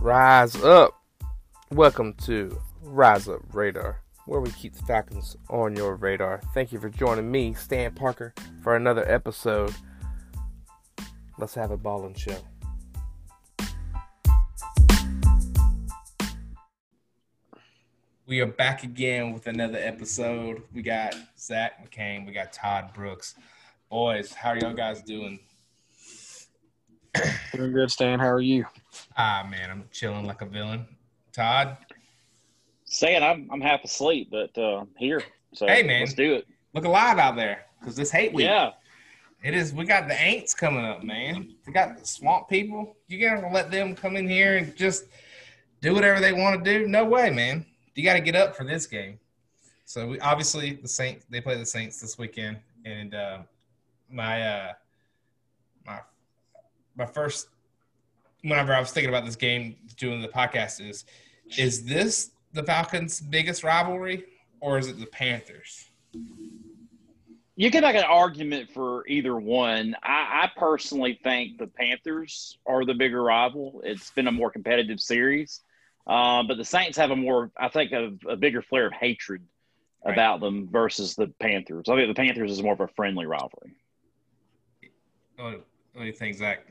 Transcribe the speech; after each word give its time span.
Rise 0.00 0.56
up. 0.56 0.98
Welcome 1.70 2.14
to 2.24 2.58
Rise 2.80 3.28
Up 3.28 3.42
Radar, 3.52 4.00
where 4.24 4.40
we 4.40 4.50
keep 4.50 4.72
the 4.72 4.82
Falcons 4.84 5.36
on 5.50 5.76
your 5.76 5.94
radar. 5.94 6.40
Thank 6.54 6.72
you 6.72 6.80
for 6.80 6.88
joining 6.88 7.30
me, 7.30 7.52
Stan 7.52 7.92
Parker, 7.92 8.32
for 8.62 8.76
another 8.76 9.06
episode. 9.06 9.74
Let's 11.36 11.52
have 11.52 11.70
a 11.70 11.76
ball 11.76 12.06
and 12.06 12.18
show. 12.18 12.38
We 18.26 18.40
are 18.40 18.46
back 18.46 18.84
again 18.84 19.34
with 19.34 19.48
another 19.48 19.78
episode. 19.78 20.62
We 20.72 20.80
got 20.80 21.14
Zach 21.38 21.72
McCain, 21.84 22.26
we 22.26 22.32
got 22.32 22.54
Todd 22.54 22.94
Brooks. 22.94 23.34
Boys, 23.90 24.32
how 24.32 24.52
are 24.52 24.56
y'all 24.56 24.72
guys 24.72 25.02
doing? 25.02 25.40
Doing 27.52 27.72
good, 27.74 27.90
Stan. 27.90 28.18
How 28.18 28.30
are 28.30 28.40
you? 28.40 28.64
Ah, 29.16 29.46
man, 29.50 29.70
I'm 29.70 29.84
chilling 29.92 30.26
like 30.26 30.42
a 30.42 30.46
villain. 30.46 30.86
Todd? 31.32 31.76
Saying 32.84 33.22
I'm 33.22 33.48
I'm 33.52 33.60
half 33.60 33.84
asleep, 33.84 34.28
but 34.30 34.56
uh, 34.58 34.84
here. 34.96 35.22
So 35.54 35.66
Hey, 35.66 35.82
man. 35.82 36.00
let's 36.00 36.14
do 36.14 36.34
it. 36.34 36.46
Look 36.74 36.84
alive 36.84 37.18
out 37.18 37.36
there, 37.36 37.66
because 37.78 37.96
this 37.96 38.10
hate 38.10 38.32
week. 38.32 38.46
Yeah, 38.46 38.72
It 39.42 39.54
is. 39.54 39.72
We 39.72 39.84
got 39.84 40.08
the 40.08 40.14
Aints 40.14 40.56
coming 40.56 40.84
up, 40.84 41.02
man. 41.04 41.54
We 41.66 41.72
got 41.72 41.98
the 41.98 42.06
swamp 42.06 42.48
people. 42.48 42.96
You 43.08 43.20
gotta 43.20 43.48
let 43.48 43.70
them 43.70 43.94
come 43.94 44.16
in 44.16 44.28
here 44.28 44.56
and 44.58 44.74
just 44.76 45.04
do 45.80 45.94
whatever 45.94 46.20
they 46.20 46.32
want 46.32 46.64
to 46.64 46.78
do. 46.78 46.86
No 46.86 47.04
way, 47.04 47.30
man. 47.30 47.64
You 47.94 48.04
got 48.04 48.14
to 48.14 48.20
get 48.20 48.34
up 48.36 48.54
for 48.56 48.64
this 48.64 48.86
game. 48.86 49.18
So 49.84 50.06
we 50.06 50.20
obviously 50.20 50.74
the 50.74 50.88
Saints. 50.88 51.26
They 51.28 51.40
play 51.40 51.56
the 51.58 51.66
Saints 51.66 52.00
this 52.00 52.16
weekend, 52.18 52.58
and 52.84 53.14
uh, 53.14 53.38
my 54.10 54.42
uh, 54.42 54.72
my 55.84 56.00
my 56.96 57.06
first 57.06 57.48
whenever 58.42 58.72
I 58.74 58.80
was 58.80 58.90
thinking 58.90 59.08
about 59.10 59.24
this 59.24 59.36
game 59.36 59.76
doing 59.96 60.22
the 60.22 60.28
podcast 60.28 60.86
is 60.86 61.04
is 61.58 61.84
this 61.84 62.30
the 62.52 62.62
Falcons' 62.62 63.20
biggest 63.20 63.64
rivalry 63.64 64.24
or 64.60 64.78
is 64.78 64.88
it 64.88 64.98
the 64.98 65.06
Panthers? 65.06 65.86
you 67.56 67.70
can 67.70 67.82
make 67.82 67.94
an 67.94 68.04
argument 68.04 68.70
for 68.70 69.06
either 69.06 69.36
one. 69.36 69.94
I, 70.02 70.44
I 70.44 70.50
personally 70.58 71.20
think 71.22 71.58
the 71.58 71.66
Panthers 71.66 72.58
are 72.64 72.86
the 72.86 72.94
bigger 72.94 73.22
rival. 73.22 73.82
It's 73.84 74.10
been 74.12 74.28
a 74.28 74.32
more 74.32 74.50
competitive 74.50 74.98
series, 74.98 75.60
um, 76.06 76.46
but 76.46 76.56
the 76.56 76.64
Saints 76.64 76.96
have 76.96 77.10
a 77.10 77.16
more, 77.16 77.50
I 77.58 77.68
think, 77.68 77.92
a, 77.92 78.16
a 78.28 78.36
bigger 78.36 78.62
flare 78.62 78.86
of 78.86 78.94
hatred 78.94 79.42
Right. 80.02 80.14
about 80.14 80.40
them 80.40 80.66
versus 80.72 81.14
the 81.14 81.26
Panthers. 81.40 81.84
I 81.86 81.94
think 81.96 82.08
the 82.08 82.18
Panthers 82.18 82.50
is 82.50 82.62
more 82.62 82.72
of 82.72 82.80
a 82.80 82.88
friendly 82.88 83.26
rivalry. 83.26 83.76
What, 85.36 85.66
what 85.92 86.00
do 86.00 86.04
you 86.06 86.12
think, 86.12 86.36
Zach? 86.38 86.64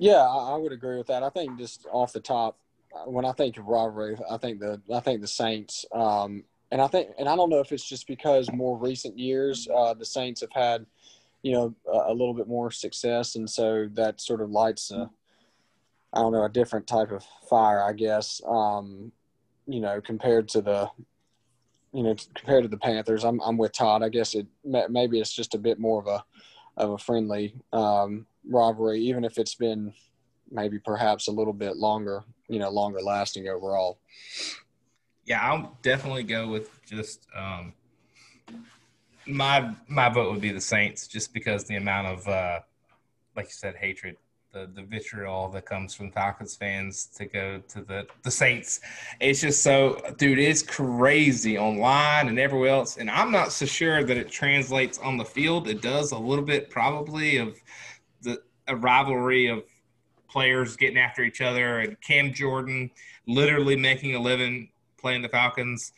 Yeah, 0.00 0.26
I, 0.26 0.54
I 0.54 0.56
would 0.56 0.72
agree 0.72 0.96
with 0.96 1.08
that. 1.08 1.22
I 1.22 1.28
think 1.28 1.58
just 1.58 1.86
off 1.92 2.14
the 2.14 2.20
top, 2.20 2.58
uh, 2.96 3.10
when 3.10 3.26
I 3.26 3.32
think 3.32 3.58
of 3.58 3.66
rivalry, 3.66 4.16
I 4.30 4.38
think 4.38 4.58
the 4.58 4.80
I 4.92 5.00
think 5.00 5.20
the 5.20 5.28
Saints, 5.28 5.84
um, 5.92 6.42
and 6.72 6.80
I 6.80 6.86
think, 6.86 7.10
and 7.18 7.28
I 7.28 7.36
don't 7.36 7.50
know 7.50 7.60
if 7.60 7.70
it's 7.70 7.86
just 7.86 8.06
because 8.06 8.50
more 8.50 8.78
recent 8.78 9.18
years 9.18 9.68
uh, 9.72 9.92
the 9.92 10.06
Saints 10.06 10.40
have 10.40 10.52
had, 10.54 10.86
you 11.42 11.52
know, 11.52 11.74
a, 11.86 12.12
a 12.12 12.14
little 12.14 12.32
bit 12.32 12.48
more 12.48 12.70
success, 12.70 13.36
and 13.36 13.48
so 13.48 13.90
that 13.92 14.22
sort 14.22 14.40
of 14.40 14.50
lights 14.50 14.90
a, 14.90 15.10
I 16.14 16.20
don't 16.20 16.32
know, 16.32 16.44
a 16.44 16.48
different 16.48 16.86
type 16.86 17.12
of 17.12 17.22
fire, 17.50 17.82
I 17.82 17.92
guess. 17.92 18.40
Um, 18.48 19.12
you 19.66 19.80
know, 19.80 20.00
compared 20.00 20.48
to 20.48 20.62
the, 20.62 20.90
you 21.92 22.04
know, 22.04 22.16
compared 22.34 22.62
to 22.62 22.70
the 22.70 22.78
Panthers, 22.78 23.22
I'm 23.22 23.38
I'm 23.40 23.58
with 23.58 23.72
Todd. 23.72 24.02
I 24.02 24.08
guess 24.08 24.34
it 24.34 24.46
maybe 24.64 25.20
it's 25.20 25.34
just 25.34 25.54
a 25.54 25.58
bit 25.58 25.78
more 25.78 26.00
of 26.00 26.06
a 26.06 26.24
of 26.78 26.90
a 26.92 26.98
friendly 26.98 27.54
um, 27.74 28.24
rivalry, 28.48 29.00
even 29.00 29.24
if 29.24 29.38
it's 29.38 29.54
been 29.54 29.92
maybe 30.50 30.78
perhaps 30.78 31.28
a 31.28 31.32
little 31.32 31.52
bit 31.52 31.76
longer, 31.76 32.24
you 32.48 32.58
know, 32.58 32.70
longer 32.70 33.00
lasting 33.00 33.48
overall. 33.48 33.98
Yeah, 35.24 35.40
I'll 35.42 35.78
definitely 35.82 36.24
go 36.24 36.48
with 36.48 36.84
just 36.84 37.26
um, 37.36 37.72
my 39.26 39.74
my 39.86 40.08
vote 40.08 40.32
would 40.32 40.40
be 40.40 40.52
the 40.52 40.60
Saints, 40.60 41.06
just 41.06 41.32
because 41.32 41.64
the 41.64 41.76
amount 41.76 42.08
of 42.08 42.28
uh, 42.28 42.60
like 43.36 43.46
you 43.46 43.52
said, 43.52 43.76
hatred, 43.76 44.16
the 44.52 44.68
the 44.74 44.82
vitriol 44.82 45.48
that 45.50 45.66
comes 45.66 45.94
from 45.94 46.10
Falcons 46.10 46.56
fans 46.56 47.06
to 47.16 47.26
go 47.26 47.62
to 47.68 47.82
the 47.82 48.06
the 48.22 48.30
Saints. 48.30 48.80
It's 49.20 49.40
just 49.40 49.62
so, 49.62 50.00
dude, 50.18 50.38
it's 50.38 50.62
crazy 50.62 51.56
online 51.58 52.28
and 52.28 52.38
everywhere 52.38 52.70
else, 52.70 52.96
and 52.96 53.10
I'm 53.10 53.30
not 53.30 53.52
so 53.52 53.66
sure 53.66 54.02
that 54.02 54.16
it 54.16 54.30
translates 54.30 54.98
on 54.98 55.16
the 55.16 55.24
field. 55.24 55.68
It 55.68 55.80
does 55.80 56.12
a 56.12 56.18
little 56.18 56.44
bit 56.44 56.70
probably 56.70 57.36
of 57.36 57.60
a 58.70 58.76
rivalry 58.76 59.48
of 59.48 59.64
players 60.28 60.76
getting 60.76 60.98
after 60.98 61.22
each 61.22 61.40
other 61.40 61.80
and 61.80 62.00
Cam 62.00 62.32
Jordan 62.32 62.90
literally 63.26 63.76
making 63.76 64.14
a 64.14 64.20
living 64.20 64.70
playing 64.96 65.22
the 65.22 65.28
Falcons. 65.28 65.92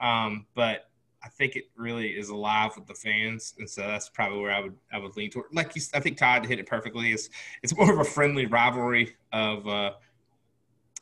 Um, 0.00 0.46
but 0.54 0.88
I 1.22 1.28
think 1.28 1.56
it 1.56 1.64
really 1.76 2.10
is 2.10 2.28
alive 2.28 2.72
with 2.76 2.86
the 2.86 2.94
fans, 2.94 3.54
and 3.58 3.68
so 3.68 3.80
that's 3.80 4.10
probably 4.10 4.40
where 4.40 4.52
I 4.52 4.60
would 4.60 4.74
I 4.92 4.98
would 4.98 5.16
lean 5.16 5.30
toward. 5.30 5.46
Like 5.52 5.74
you, 5.74 5.82
I 5.94 6.00
think 6.00 6.18
Todd 6.18 6.44
hit 6.44 6.58
it 6.58 6.66
perfectly. 6.66 7.12
It's 7.12 7.30
it's 7.62 7.74
more 7.74 7.90
of 7.90 7.98
a 7.98 8.04
friendly 8.04 8.44
rivalry 8.44 9.16
of 9.32 9.66
uh, 9.66 9.92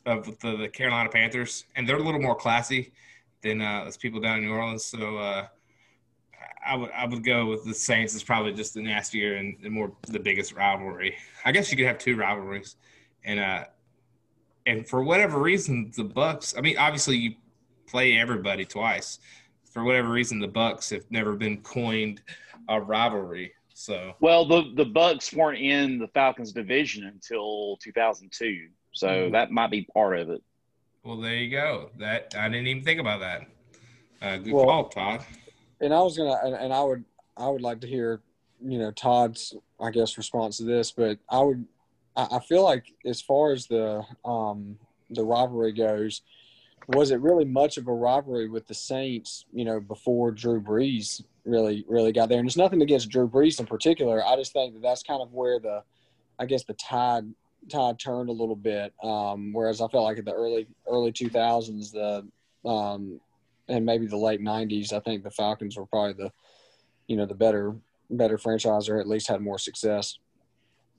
of 0.05 0.39
the, 0.39 0.55
the 0.55 0.69
Carolina 0.69 1.09
Panthers, 1.09 1.65
and 1.75 1.87
they're 1.87 1.97
a 1.97 2.03
little 2.03 2.21
more 2.21 2.35
classy 2.35 2.93
than 3.41 3.61
uh, 3.61 3.83
those 3.83 3.97
people 3.97 4.21
down 4.21 4.39
in 4.39 4.45
New 4.45 4.53
Orleans. 4.53 4.85
So 4.85 5.17
uh, 5.17 5.47
I 6.65 6.75
would 6.75 6.91
I 6.91 7.05
would 7.05 7.23
go 7.23 7.45
with 7.47 7.65
the 7.65 7.73
Saints. 7.73 8.13
It's 8.15 8.23
probably 8.23 8.53
just 8.53 8.73
the 8.73 8.81
nastier 8.81 9.35
and, 9.35 9.55
and 9.63 9.71
more 9.73 9.91
the 10.07 10.19
biggest 10.19 10.53
rivalry. 10.53 11.15
I 11.45 11.51
guess 11.51 11.69
you 11.71 11.77
could 11.77 11.85
have 11.87 11.97
two 11.97 12.15
rivalries, 12.15 12.75
and 13.23 13.39
uh, 13.39 13.65
and 14.65 14.87
for 14.87 15.03
whatever 15.03 15.39
reason, 15.39 15.91
the 15.95 16.03
Bucks. 16.03 16.55
I 16.57 16.61
mean, 16.61 16.77
obviously 16.77 17.17
you 17.17 17.33
play 17.87 18.17
everybody 18.17 18.65
twice. 18.65 19.19
For 19.65 19.83
whatever 19.83 20.09
reason, 20.09 20.39
the 20.39 20.47
Bucks 20.47 20.89
have 20.91 21.03
never 21.09 21.33
been 21.35 21.57
coined 21.61 22.21
a 22.69 22.79
rivalry. 22.79 23.53
So 23.73 24.13
Well, 24.19 24.45
the 24.45 24.71
the 24.75 24.85
Bucks 24.85 25.33
weren't 25.33 25.59
in 25.59 25.97
the 25.99 26.07
Falcons 26.09 26.51
division 26.53 27.05
until 27.05 27.77
2002, 27.81 28.69
so 28.93 29.07
Mhm. 29.07 29.31
that 29.31 29.51
might 29.51 29.71
be 29.71 29.81
part 29.93 30.19
of 30.19 30.29
it. 30.29 30.41
well, 31.03 31.17
there 31.17 31.35
you 31.35 31.49
go. 31.51 31.89
That 31.97 32.33
I 32.37 32.47
didn't 32.47 32.67
even 32.67 32.83
think 32.83 33.01
about 33.01 33.19
that. 33.19 33.47
Uh, 34.21 34.37
good 34.37 34.53
Well- 34.53 34.65
call, 34.65 34.89
Todd. 34.89 35.25
And 35.83 35.93
I 35.93 36.01
was 36.01 36.17
gonna, 36.17 36.37
and, 36.43 36.55
and 36.55 36.73
I 36.73 36.81
would, 36.81 37.03
I 37.37 37.47
would 37.49 37.61
like 37.61 37.81
to 37.81 37.87
hear, 37.87 38.21
you 38.61 38.79
know, 38.79 38.91
Todd's, 38.91 39.55
I 39.79 39.91
guess, 39.91 40.17
response 40.17 40.57
to 40.57 40.63
this. 40.63 40.91
But 40.91 41.19
I 41.29 41.41
would, 41.41 41.65
I, 42.15 42.37
I 42.37 42.39
feel 42.39 42.63
like 42.63 42.85
as 43.05 43.21
far 43.21 43.51
as 43.51 43.67
the 43.67 44.03
um, 44.23 44.77
the 45.09 45.23
rivalry 45.23 45.73
goes, 45.73 46.21
was 46.87 47.11
it 47.11 47.19
really 47.21 47.45
much 47.45 47.77
of 47.77 47.87
a 47.87 47.93
rivalry 47.93 48.47
with 48.49 48.67
the 48.67 48.73
Saints? 48.73 49.45
You 49.51 49.65
know, 49.65 49.79
before 49.79 50.31
Drew 50.31 50.61
Brees 50.61 51.23
really, 51.45 51.83
really 51.87 52.13
got 52.13 52.29
there. 52.29 52.39
And 52.39 52.47
it's 52.47 52.57
nothing 52.57 52.81
against 52.81 53.09
Drew 53.09 53.27
Brees 53.27 53.59
in 53.59 53.65
particular. 53.65 54.25
I 54.25 54.35
just 54.37 54.53
think 54.53 54.73
that 54.73 54.81
that's 54.81 55.03
kind 55.03 55.21
of 55.21 55.33
where 55.33 55.59
the, 55.59 55.83
I 56.39 56.45
guess, 56.45 56.63
the 56.63 56.73
tide 56.75 57.25
tide 57.69 57.99
turned 57.99 58.29
a 58.29 58.33
little 58.33 58.55
bit. 58.55 58.93
Um, 59.03 59.53
whereas 59.53 59.81
I 59.81 59.87
felt 59.87 60.05
like 60.05 60.17
in 60.17 60.25
the 60.25 60.33
early 60.33 60.67
early 60.87 61.11
two 61.11 61.29
thousands, 61.29 61.91
the 61.91 62.25
um, 62.65 63.19
and 63.67 63.85
maybe 63.85 64.07
the 64.07 64.17
late 64.17 64.41
'90s, 64.41 64.93
I 64.93 64.99
think 64.99 65.23
the 65.23 65.31
Falcons 65.31 65.77
were 65.77 65.85
probably 65.85 66.13
the, 66.13 66.31
you 67.07 67.17
know, 67.17 67.25
the 67.25 67.35
better 67.35 67.75
better 68.09 68.37
franchise 68.37 68.89
or 68.89 68.99
at 68.99 69.07
least 69.07 69.27
had 69.27 69.41
more 69.41 69.57
success. 69.57 70.17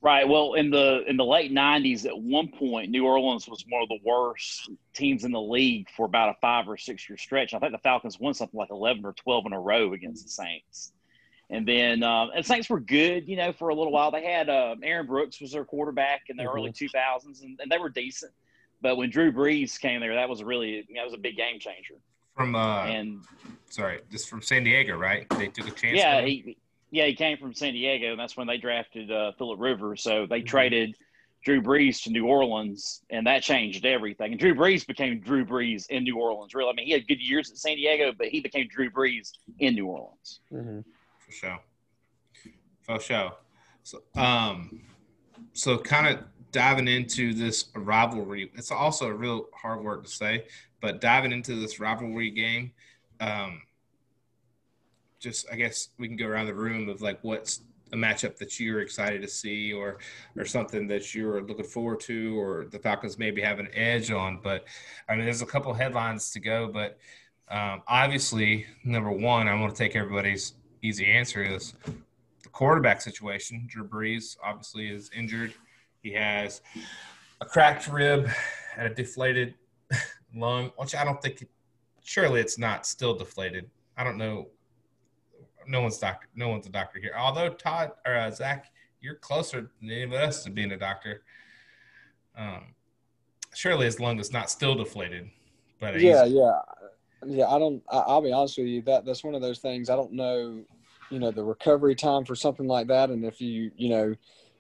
Right. 0.01 0.29
Well, 0.29 0.53
in 0.55 0.71
the 0.71 1.03
in 1.07 1.17
the 1.17 1.25
late 1.25 1.51
'90s, 1.53 2.05
at 2.05 2.19
one 2.19 2.49
point, 2.49 2.91
New 2.91 3.07
Orleans 3.07 3.49
was 3.49 3.65
one 3.69 3.83
of 3.83 3.89
the 3.89 4.01
worst 4.05 4.71
teams 4.93 5.25
in 5.25 5.33
the 5.33 5.41
league 5.41 5.89
for 5.97 6.05
about 6.05 6.29
a 6.29 6.35
five 6.43 6.69
or 6.69 6.77
six 6.77 7.09
year 7.09 7.17
stretch. 7.17 7.55
I 7.55 7.59
think 7.59 7.73
the 7.73 7.79
Falcons 7.79 8.21
won 8.21 8.35
something 8.35 8.59
like 8.59 8.71
11 8.71 9.05
or 9.05 9.15
12 9.15 9.47
in 9.47 9.53
a 9.55 9.61
row 9.61 9.95
against 9.95 10.25
the 10.25 10.31
Saints. 10.31 10.93
And 11.51 11.67
then, 11.69 12.03
um, 12.03 12.31
and 12.35 12.45
Saints 12.45 12.69
were 12.69 12.81
good, 12.81 13.29
you 13.29 13.37
know, 13.37 13.53
for 13.53 13.69
a 13.69 13.75
little 13.75 13.93
while. 13.93 14.11
They 14.11 14.25
had 14.25 14.49
uh, 14.51 14.77
Aaron 14.83 15.07
Brooks 15.07 15.41
was 15.41 15.53
their 15.53 15.65
quarterback 15.65 16.23
in 16.29 16.37
the 16.37 16.43
Mhm. 16.45 16.55
early 16.55 16.73
2000s, 16.73 17.43
and, 17.43 17.59
and 17.61 17.71
they 17.71 17.79
were 17.79 17.91
decent. 17.91 18.33
But 18.83 18.97
when 18.97 19.09
Drew 19.09 19.33
Brees 19.33 19.81
came 19.81 20.01
there, 20.01 20.15
that 20.15 20.29
was 20.29 20.43
really 20.43 20.87
that 20.95 21.05
was 21.05 21.15
a 21.15 21.19
big 21.19 21.37
game 21.37 21.59
changer. 21.59 21.95
From 22.35 22.55
uh, 22.55 22.85
And 22.85 23.23
sorry, 23.71 24.01
just 24.11 24.29
from 24.29 24.43
San 24.43 24.65
Diego, 24.65 24.97
right? 24.97 25.27
They 25.39 25.49
took 25.49 25.69
a 25.69 25.71
chance. 25.71 25.95
yeah, 25.97 26.23
he 26.23 26.57
yeah 26.91 27.07
he 27.07 27.15
came 27.15 27.39
from 27.39 27.55
San 27.55 27.73
Diego, 27.73 28.11
and 28.11 28.19
that's 28.19 28.37
when 28.37 28.47
they 28.47 28.59
drafted 28.59 29.11
uh, 29.11 29.33
Philip 29.39 29.61
Rivers. 29.61 30.03
So 30.03 30.27
they 30.27 30.41
Mhm. 30.43 30.47
traded 30.47 30.97
Drew 31.45 31.61
Brees 31.63 32.03
to 32.05 32.11
New 32.11 32.27
Orleans, 32.27 33.03
and 33.11 33.27
that 33.27 33.43
changed 33.43 33.85
everything. 33.85 34.33
And 34.33 34.41
Drew 34.41 34.55
Brees 34.55 34.87
became 34.87 35.21
Drew 35.21 35.45
Brees 35.45 35.89
in 35.91 36.03
New 36.05 36.17
Orleans. 36.19 36.55
Really, 36.55 36.71
I 36.71 36.73
mean, 36.75 36.87
he 36.87 36.93
had 36.93 37.07
good 37.07 37.21
years 37.21 37.51
at 37.51 37.59
San 37.59 37.77
Diego, 37.77 38.13
but 38.17 38.29
he 38.29 38.41
became 38.41 38.67
Drew 38.69 38.91
Brees 38.91 39.31
in 39.61 39.75
New 39.75 39.87
Orleans. 39.87 40.41
Mm-hmm. 40.53 40.81
for 41.19 41.33
sure. 41.33 41.61
For 42.83 43.01
sure. 43.01 43.33
So, 43.83 44.03
um, 44.17 44.81
so 45.53 45.79
kind 45.79 46.07
of 46.09 46.25
diving 46.55 46.87
into 46.87 47.35
this 47.35 47.67
rivalry. 47.75 48.51
It's 48.55 48.71
also 48.71 49.09
a 49.09 49.13
real 49.13 49.49
hard 49.53 49.83
word 49.83 50.05
to 50.05 50.11
say, 50.11 50.47
but 50.81 51.01
diving 51.01 51.33
into 51.33 51.57
this 51.57 51.81
rivalry 51.81 52.31
game, 52.31 52.71
um, 53.21 53.61
just 55.19 55.47
I 55.53 55.57
guess 55.57 55.89
we 55.99 56.07
can 56.07 56.17
go 56.17 56.27
around 56.27 56.47
the 56.47 56.55
room 56.55 56.89
of 56.89 57.03
like 57.03 57.19
what's 57.23 57.63
a 57.93 57.97
matchup 57.97 58.37
that 58.37 58.61
you're 58.61 58.81
excited 58.81 59.21
to 59.23 59.29
see 59.29 59.73
or 59.73 59.99
or 60.37 60.45
something 60.45 60.87
that 60.87 61.13
you're 61.13 61.43
looking 61.43 61.65
forward 61.65 62.01
to 62.01 62.39
or 62.39 62.67
the 62.67 62.79
Falcons 62.79 63.19
maybe 63.19 63.43
have 63.43 63.59
an 63.59 63.69
edge 63.75 64.13
on. 64.13 64.39
But 64.41 64.65
I 65.09 65.17
mean, 65.17 65.25
there's 65.25 65.43
a 65.43 65.47
couple 65.47 65.75
headlines 65.75 66.31
to 66.31 66.41
go, 66.41 66.69
but 66.69 66.99
um, 67.49 67.83
obviously, 67.89 68.67
number 68.85 69.11
one, 69.11 69.49
I'm 69.49 69.59
going 69.59 69.71
to 69.71 69.77
take 69.77 69.97
everybody's 69.97 70.55
easy 70.83 71.07
answer 71.07 71.43
is 71.43 71.75
the 72.43 72.49
quarterback 72.51 73.01
situation. 73.01 73.65
Drew 73.67 73.89
Brees 73.89 74.37
obviously 74.43 74.89
is 74.89 75.11
injured. 75.17 75.53
He 76.05 76.13
has 76.13 76.61
a 77.41 77.45
cracked 77.45 77.89
rib 77.89 78.29
and 78.77 78.87
a 78.87 78.95
deflated 78.95 79.55
lung, 80.35 80.71
which 80.77 80.95
I 80.95 81.05
don't 81.05 81.21
think. 81.21 81.49
Surely 82.07 82.41
it's 82.41 82.59
not 82.59 82.87
still 82.87 83.17
deflated. 83.17 83.71
I 83.97 84.05
don't 84.05 84.19
know 84.19 84.49
no 85.67 85.81
one's 85.81 85.99
doctor. 85.99 86.29
No 86.35 86.49
one's 86.49 86.67
a 86.67 86.71
doctor 86.71 87.01
here. 87.01 87.15
Although 87.17 87.51
Todd 87.51 87.93
or 88.07 88.15
uh, 88.15 88.31
Zach, 88.31 88.71
you're 89.01 89.17
closer 89.17 89.71
than 89.81 89.91
any 89.91 90.03
of 90.03 90.13
us 90.13 90.45
to 90.45 90.51
being 90.51 90.73
a 90.73 90.79
doctor. 90.79 91.23
Um, 92.37 92.75
surely 93.55 93.87
his 93.87 94.01
lung 94.01 94.19
is 94.19 94.33
not 94.33 94.51
still 94.51 94.75
deflated. 94.75 95.31
But 95.81 96.01
yeah, 96.01 96.25
yeah, 96.25 96.61
yeah. 97.27 97.47
I 97.47 97.59
don't. 97.59 97.83
I, 97.91 97.99
I'll 97.99 98.23
be 98.23 98.33
honest 98.33 98.59
with 98.59 98.67
you. 98.67 98.83
That 98.83 99.05
that's 99.05 99.25
one 99.25 99.35
of 99.35 99.43
those 99.43 99.59
things. 99.59 99.91
I 99.91 99.97
don't 99.97 100.13
know. 100.13 100.65
You 101.11 101.19
know 101.19 101.31
the 101.31 101.45
recovery 101.45 101.95
time 101.95 102.25
for 102.25 102.35
something 102.35 102.67
like 102.67 102.87
that, 102.89 103.11
and 103.11 103.25
if 103.25 103.41
you 103.41 103.71
you 103.77 103.91
know 103.91 104.15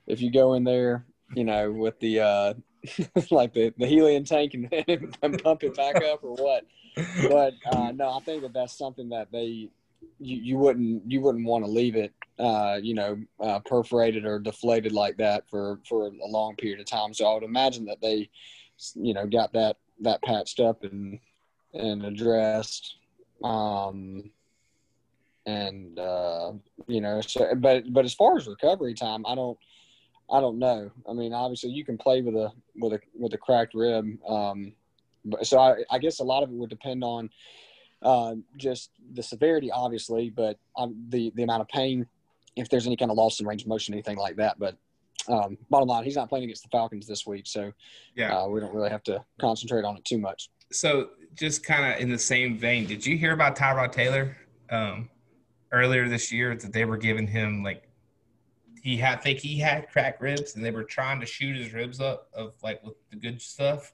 if 0.06 0.20
you 0.20 0.31
go 0.31 0.55
in 0.55 0.64
there, 0.64 1.06
you 1.34 1.44
know 1.44 1.70
with 1.70 1.98
the 2.00 2.20
uh 2.20 2.54
like 3.31 3.52
the 3.52 3.72
the 3.78 3.86
helium 3.86 4.25
tank 4.25 4.54
and, 4.54 5.16
and 5.22 5.42
pump 5.42 5.62
it 5.62 5.76
back 5.76 5.96
up 5.96 6.22
or 6.22 6.34
what. 6.34 6.64
But 7.28 7.54
uh, 7.72 7.92
no, 7.92 8.10
I 8.10 8.20
think 8.20 8.42
that 8.42 8.52
that's 8.52 8.76
something 8.76 9.08
that 9.08 9.32
they 9.32 9.70
you, 10.19 10.36
you 10.36 10.58
wouldn't 10.58 11.10
you 11.10 11.20
wouldn't 11.20 11.46
want 11.46 11.64
to 11.64 11.70
leave 11.70 11.96
it 11.96 12.12
uh, 12.38 12.78
you 12.81 12.94
know 12.94 13.19
uh, 13.40 13.60
perforated 13.60 14.25
or 14.25 14.38
deflated 14.38 14.92
like 14.92 15.16
that 15.16 15.48
for 15.48 15.81
for 15.88 16.08
a 16.08 16.26
long 16.26 16.56
period 16.56 16.81
of 16.81 16.86
time. 16.86 17.14
So 17.14 17.26
I 17.26 17.34
would 17.34 17.42
imagine 17.42 17.86
that 17.86 18.00
they 18.00 18.28
you 18.94 19.14
know 19.14 19.26
got 19.26 19.52
that 19.54 19.76
that 20.00 20.22
patched 20.22 20.60
up 20.60 20.84
and 20.84 21.19
and 21.72 22.04
addressed. 22.04 22.96
Um, 23.42 24.31
and 25.46 25.98
uh, 25.98 26.52
you 26.86 27.00
know, 27.00 27.20
so 27.20 27.54
but 27.56 27.92
but 27.92 28.04
as 28.04 28.14
far 28.14 28.36
as 28.36 28.46
recovery 28.46 28.94
time, 28.94 29.25
I 29.26 29.34
don't 29.34 29.58
I 30.34 30.40
don't 30.40 30.58
know. 30.58 30.90
I 31.08 31.12
mean, 31.12 31.32
obviously 31.32 31.70
you 31.70 31.84
can 31.84 31.96
play 31.96 32.20
with 32.20 32.34
a 32.34 32.50
with 32.75 32.94
a 32.94 33.00
with 33.14 33.34
a 33.34 33.38
cracked 33.38 33.72
rib. 33.72 34.04
Um, 34.26 34.72
but 35.25 35.46
so 35.46 35.60
I, 35.60 35.76
I 35.92 35.98
guess 35.98 36.19
a 36.19 36.25
lot 36.25 36.42
of 36.42 36.50
it 36.50 36.56
would 36.56 36.70
depend 36.70 37.04
on 37.04 37.31
uh, 38.02 38.34
just 38.56 38.90
the 39.12 39.22
severity, 39.22 39.70
obviously, 39.70 40.31
but 40.31 40.58
um, 40.76 41.06
the 41.08 41.32
the 41.36 41.44
amount 41.44 41.60
of 41.60 41.69
pain, 41.69 42.04
if 42.56 42.69
there's 42.69 42.84
any 42.84 42.96
kind 42.96 43.12
of 43.12 43.16
loss 43.16 43.38
in 43.38 43.46
range 43.46 43.62
of 43.62 43.69
motion, 43.69 43.94
anything 43.94 44.16
like 44.16 44.34
that. 44.34 44.58
But 44.58 44.76
um, 45.28 45.56
bottom 45.70 45.88
line, 45.88 46.02
he's 46.02 46.16
not 46.16 46.28
playing 46.28 46.44
against 46.44 46.64
the 46.64 46.69
Falcons 46.70 47.06
this 47.06 47.25
week, 47.25 47.46
so 47.46 47.72
yeah, 48.16 48.36
uh, 48.36 48.48
we 48.48 48.58
don't 48.58 48.75
really 48.75 48.90
have 48.90 49.04
to 49.04 49.25
concentrate 49.40 49.84
on 49.84 49.96
it 49.96 50.04
too 50.04 50.19
much. 50.19 50.50
So, 50.72 51.10
just 51.36 51.62
kind 51.62 51.94
of 51.94 52.00
in 52.00 52.10
the 52.10 52.19
same 52.19 52.58
vein, 52.58 52.86
did 52.86 53.06
you 53.06 53.16
hear 53.16 53.34
about 53.34 53.54
Tyrod 53.54 53.92
Taylor 53.92 54.36
um, 54.69 55.08
earlier 55.70 56.08
this 56.08 56.32
year 56.32 56.56
that 56.56 56.72
they 56.72 56.84
were 56.84 56.96
giving 56.96 57.28
him 57.28 57.62
like 57.62 57.88
he 58.84 58.96
had 58.96 59.19
I 59.19 59.20
think 59.20 59.40
he 59.40 59.58
had 59.58 59.90
cracked 59.90 60.20
ribs 60.20 60.54
and 60.54 60.64
they 60.64 60.70
were 60.70 60.84
trying 60.84 61.19
to 61.20 61.26
shoot 61.26 61.56
his 61.56 61.72
ribs 61.72 62.00
up 62.00 62.28
of 62.32 62.54
like 62.62 62.84
with 62.84 62.94
the 63.10 63.16
good 63.16 63.42
stuff, 63.42 63.92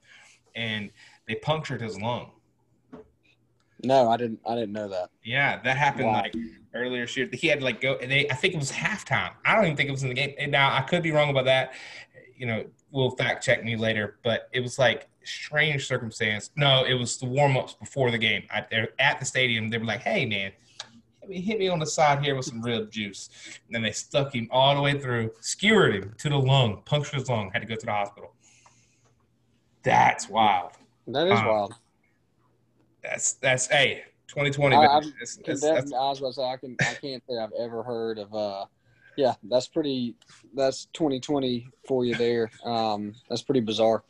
and 0.53 0.91
they 1.27 1.35
punctured 1.35 1.81
his 1.81 1.99
lung 1.99 2.31
no, 3.83 4.09
I 4.09 4.17
didn't. 4.17 4.39
I 4.47 4.55
didn't 4.55 4.73
know 4.73 4.87
that. 4.89 5.09
Yeah, 5.23 5.61
that 5.63 5.77
happened 5.77 6.07
wow. 6.07 6.21
like 6.21 6.35
earlier 6.73 7.07
year. 7.07 7.29
He 7.31 7.47
had 7.47 7.59
to 7.59 7.65
like 7.65 7.81
go. 7.81 7.97
They, 7.97 8.29
I 8.29 8.35
think 8.35 8.53
it 8.53 8.57
was 8.57 8.71
halftime. 8.71 9.31
I 9.45 9.55
don't 9.55 9.65
even 9.65 9.77
think 9.77 9.89
it 9.89 9.91
was 9.91 10.03
in 10.03 10.09
the 10.09 10.15
game. 10.15 10.33
And 10.37 10.51
now 10.51 10.75
I 10.75 10.81
could 10.81 11.03
be 11.03 11.11
wrong 11.11 11.29
about 11.29 11.45
that. 11.45 11.73
You 12.35 12.45
know, 12.45 12.65
will 12.91 13.11
fact 13.11 13.43
check 13.43 13.63
me 13.63 13.75
later. 13.75 14.19
But 14.23 14.49
it 14.51 14.59
was 14.59 14.77
like 14.77 15.07
strange 15.23 15.87
circumstance. 15.87 16.51
No, 16.55 16.83
it 16.83 16.93
was 16.93 17.17
the 17.17 17.25
warm 17.25 17.57
ups 17.57 17.73
before 17.73 18.11
the 18.11 18.17
game. 18.17 18.43
I, 18.51 18.65
they're 18.69 18.89
at 18.99 19.19
the 19.19 19.25
stadium. 19.25 19.69
They 19.69 19.77
were 19.77 19.85
like, 19.85 20.01
"Hey, 20.01 20.25
man." 20.25 20.51
Hit 21.31 21.59
me 21.59 21.67
on 21.67 21.79
the 21.79 21.85
side 21.85 22.23
here 22.23 22.35
with 22.35 22.45
some 22.45 22.61
rib 22.61 22.91
juice. 22.91 23.29
And 23.67 23.75
then 23.75 23.81
they 23.83 23.91
stuck 23.91 24.35
him 24.35 24.47
all 24.51 24.75
the 24.75 24.81
way 24.81 24.99
through, 24.99 25.31
skewered 25.39 25.95
him 25.95 26.13
to 26.17 26.29
the 26.29 26.37
lung, 26.37 26.81
punctured 26.85 27.19
his 27.19 27.29
lung, 27.29 27.51
had 27.53 27.61
to 27.61 27.67
go 27.67 27.75
to 27.75 27.85
the 27.85 27.91
hospital. 27.91 28.33
That's 29.83 30.29
wild. 30.29 30.73
That 31.07 31.27
is 31.27 31.39
um, 31.39 31.45
wild 31.45 31.75
that's 33.01 33.33
that's 33.33 33.67
hey 33.67 34.03
2020. 34.27 34.75
I, 34.75 35.01
that's, 35.19 35.37
that's, 35.37 35.61
that's, 35.61 35.93
I 35.93 35.97
was 35.97 36.19
about 36.19 36.27
to 36.29 36.33
say 36.33 36.43
I 36.43 36.57
can 36.57 36.75
I 36.79 36.93
can't 36.93 37.23
say 37.27 37.37
I've 37.37 37.51
ever 37.59 37.83
heard 37.83 38.17
of 38.17 38.33
uh 38.33 38.65
yeah 39.17 39.33
that's 39.43 39.67
pretty 39.67 40.15
that's 40.55 40.85
2020 40.93 41.67
for 41.85 42.05
you 42.05 42.15
there 42.15 42.49
um 42.63 43.13
that's 43.29 43.41
pretty 43.41 43.59
bizarre. 43.59 44.03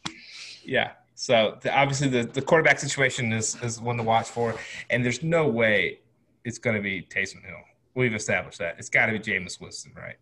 Yeah. 0.64 0.92
So 1.16 1.58
the, 1.62 1.76
obviously 1.76 2.10
the 2.10 2.24
the 2.24 2.42
quarterback 2.42 2.80
situation 2.80 3.32
is 3.34 3.56
is 3.64 3.80
one 3.80 3.98
to 3.98 4.04
watch 4.04 4.28
for, 4.28 4.56
and 4.90 5.04
there's 5.04 5.24
no 5.24 5.48
way 5.48 6.00
it's 6.46 6.58
going 6.58 6.76
to 6.76 6.82
be 6.82 7.02
Taysom 7.02 7.44
Hill. 7.44 7.60
We've 7.96 8.14
established 8.14 8.60
that 8.60 8.76
it's 8.80 8.90
got 8.90 9.08
to 9.08 9.14
be 9.14 9.20
Jameis 9.20 9.60
Winston, 9.60 9.92
right? 9.96 10.16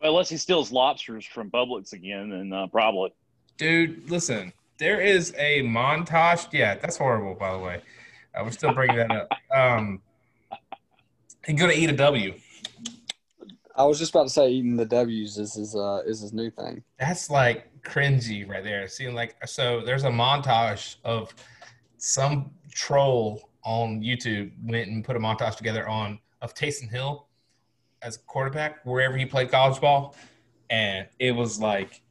Well, 0.00 0.12
unless 0.12 0.28
he 0.28 0.36
steals 0.36 0.72
lobsters 0.72 1.24
from 1.24 1.50
Publix 1.50 1.92
again, 1.92 2.32
and 2.32 2.52
uh, 2.52 2.66
probably. 2.66 3.14
Dude, 3.56 4.10
listen, 4.10 4.52
there 4.78 5.00
is 5.00 5.32
a 5.38 5.62
montage. 5.62 6.48
Yeah, 6.52 6.74
that's 6.74 6.96
horrible, 6.96 7.34
by 7.34 7.52
the 7.52 7.58
way. 7.58 7.80
Uh, 8.34 8.42
we're 8.44 8.50
still 8.50 8.72
bringing 8.72 8.96
that 8.96 9.10
up. 9.10 9.28
Um, 9.54 10.00
and 11.46 11.58
go 11.58 11.66
to 11.66 11.78
eat 11.78 11.90
a 11.90 11.96
W. 11.96 12.34
I 13.76 13.84
was 13.84 13.98
just 13.98 14.14
about 14.14 14.24
to 14.24 14.30
say 14.30 14.48
eating 14.48 14.76
the 14.76 14.86
W's 14.86 15.36
is 15.36 15.54
his 15.54 15.76
uh, 15.76 16.02
is 16.06 16.20
his 16.20 16.32
new 16.32 16.50
thing. 16.50 16.82
That's 16.98 17.28
like 17.28 17.68
cringy 17.82 18.48
right 18.48 18.64
there. 18.64 18.88
Seeing 18.88 19.14
like 19.14 19.36
so, 19.46 19.82
there's 19.84 20.04
a 20.04 20.10
montage 20.10 20.96
of 21.04 21.34
some 21.98 22.50
troll 22.70 23.50
on 23.64 24.00
YouTube 24.00 24.52
went 24.64 24.88
and 24.88 25.04
put 25.04 25.16
a 25.16 25.18
montage 25.18 25.56
together 25.56 25.88
on 25.88 26.18
of 26.40 26.54
Taysom 26.54 26.90
Hill 26.90 27.28
as 28.02 28.16
a 28.16 28.18
quarterback 28.20 28.84
wherever 28.84 29.16
he 29.16 29.24
played 29.24 29.50
college 29.50 29.80
ball, 29.80 30.16
and 30.70 31.06
it 31.18 31.32
was 31.32 31.60
like 31.60 32.02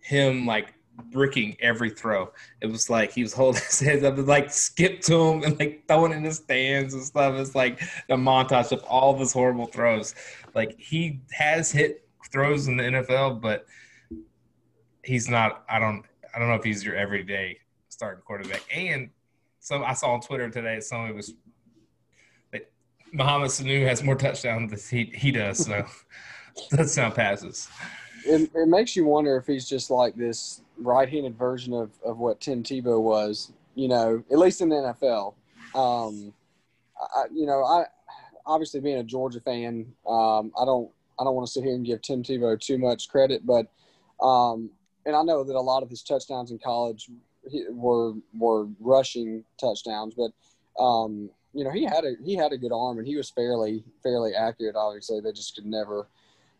him 0.00 0.46
like 0.46 0.74
bricking 1.10 1.56
every 1.60 1.90
throw. 1.90 2.32
It 2.60 2.66
was 2.66 2.88
like 2.88 3.12
he 3.12 3.22
was 3.22 3.32
holding 3.32 3.62
his 3.66 3.80
hands 3.80 4.04
up 4.04 4.16
and 4.16 4.26
like 4.26 4.52
skip 4.52 5.00
to 5.02 5.14
him 5.14 5.42
and 5.42 5.58
like 5.58 5.84
throwing 5.88 6.12
in 6.12 6.24
his 6.24 6.36
stands 6.36 6.94
and 6.94 7.02
stuff. 7.02 7.34
It's 7.34 7.54
like 7.54 7.82
a 8.08 8.16
montage 8.16 8.72
of 8.72 8.82
all 8.84 9.12
of 9.12 9.20
his 9.20 9.32
horrible 9.32 9.66
throws. 9.66 10.14
Like 10.54 10.78
he 10.78 11.20
has 11.32 11.70
hit 11.70 12.06
throws 12.30 12.68
in 12.68 12.76
the 12.76 12.84
NFL, 12.84 13.40
but 13.40 13.66
he's 15.02 15.28
not. 15.28 15.64
I 15.68 15.78
don't. 15.78 16.04
I 16.34 16.38
don't 16.38 16.48
know 16.48 16.54
if 16.54 16.64
he's 16.64 16.84
your 16.84 16.96
everyday 16.96 17.58
starting 17.88 18.22
quarterback. 18.22 18.62
And 18.74 19.10
so 19.64 19.82
I 19.82 19.94
saw 19.94 20.12
on 20.12 20.20
Twitter 20.20 20.50
today 20.50 20.78
somebody 20.80 21.14
was 21.14 21.32
that 22.52 22.70
Mohamed 23.14 23.48
Sanu 23.48 23.86
has 23.86 24.02
more 24.02 24.14
touchdowns 24.14 24.70
than 24.70 24.98
he 24.98 25.10
he 25.16 25.32
does. 25.32 25.64
So 25.64 25.86
sound 26.84 27.14
passes. 27.14 27.66
It, 28.26 28.50
it 28.54 28.68
makes 28.68 28.94
you 28.94 29.06
wonder 29.06 29.38
if 29.38 29.46
he's 29.46 29.66
just 29.66 29.90
like 29.90 30.16
this 30.16 30.60
right-handed 30.76 31.38
version 31.38 31.72
of, 31.72 31.90
of 32.04 32.18
what 32.18 32.42
Tim 32.42 32.62
Tebow 32.62 33.00
was, 33.00 33.52
you 33.74 33.88
know, 33.88 34.22
at 34.30 34.38
least 34.38 34.60
in 34.60 34.68
the 34.68 34.76
NFL. 34.76 35.34
Um, 35.74 36.34
I, 37.16 37.24
you 37.34 37.46
know, 37.46 37.64
I 37.64 37.84
obviously 38.44 38.80
being 38.80 38.98
a 38.98 39.02
Georgia 39.02 39.40
fan, 39.40 39.86
um, 40.06 40.52
I 40.60 40.66
don't 40.66 40.90
I 41.18 41.24
don't 41.24 41.34
want 41.34 41.46
to 41.46 41.52
sit 41.52 41.64
here 41.64 41.74
and 41.74 41.86
give 41.86 42.02
Tim 42.02 42.22
Tebow 42.22 42.60
too 42.60 42.76
much 42.76 43.08
credit, 43.08 43.46
but 43.46 43.66
um, 44.22 44.68
and 45.06 45.16
I 45.16 45.22
know 45.22 45.42
that 45.42 45.56
a 45.56 45.60
lot 45.60 45.82
of 45.82 45.88
his 45.88 46.02
touchdowns 46.02 46.50
in 46.50 46.58
college 46.58 47.08
were 47.70 48.14
were 48.36 48.66
rushing 48.80 49.44
touchdowns, 49.58 50.14
but 50.14 50.32
um, 50.82 51.30
you 51.52 51.64
know 51.64 51.70
he 51.70 51.84
had 51.84 52.04
a 52.04 52.14
he 52.24 52.34
had 52.34 52.52
a 52.52 52.58
good 52.58 52.72
arm 52.72 52.98
and 52.98 53.06
he 53.06 53.16
was 53.16 53.30
fairly 53.30 53.84
fairly 54.02 54.34
accurate. 54.34 54.76
Obviously, 54.76 55.20
they 55.20 55.32
just 55.32 55.54
could 55.54 55.66
never 55.66 56.06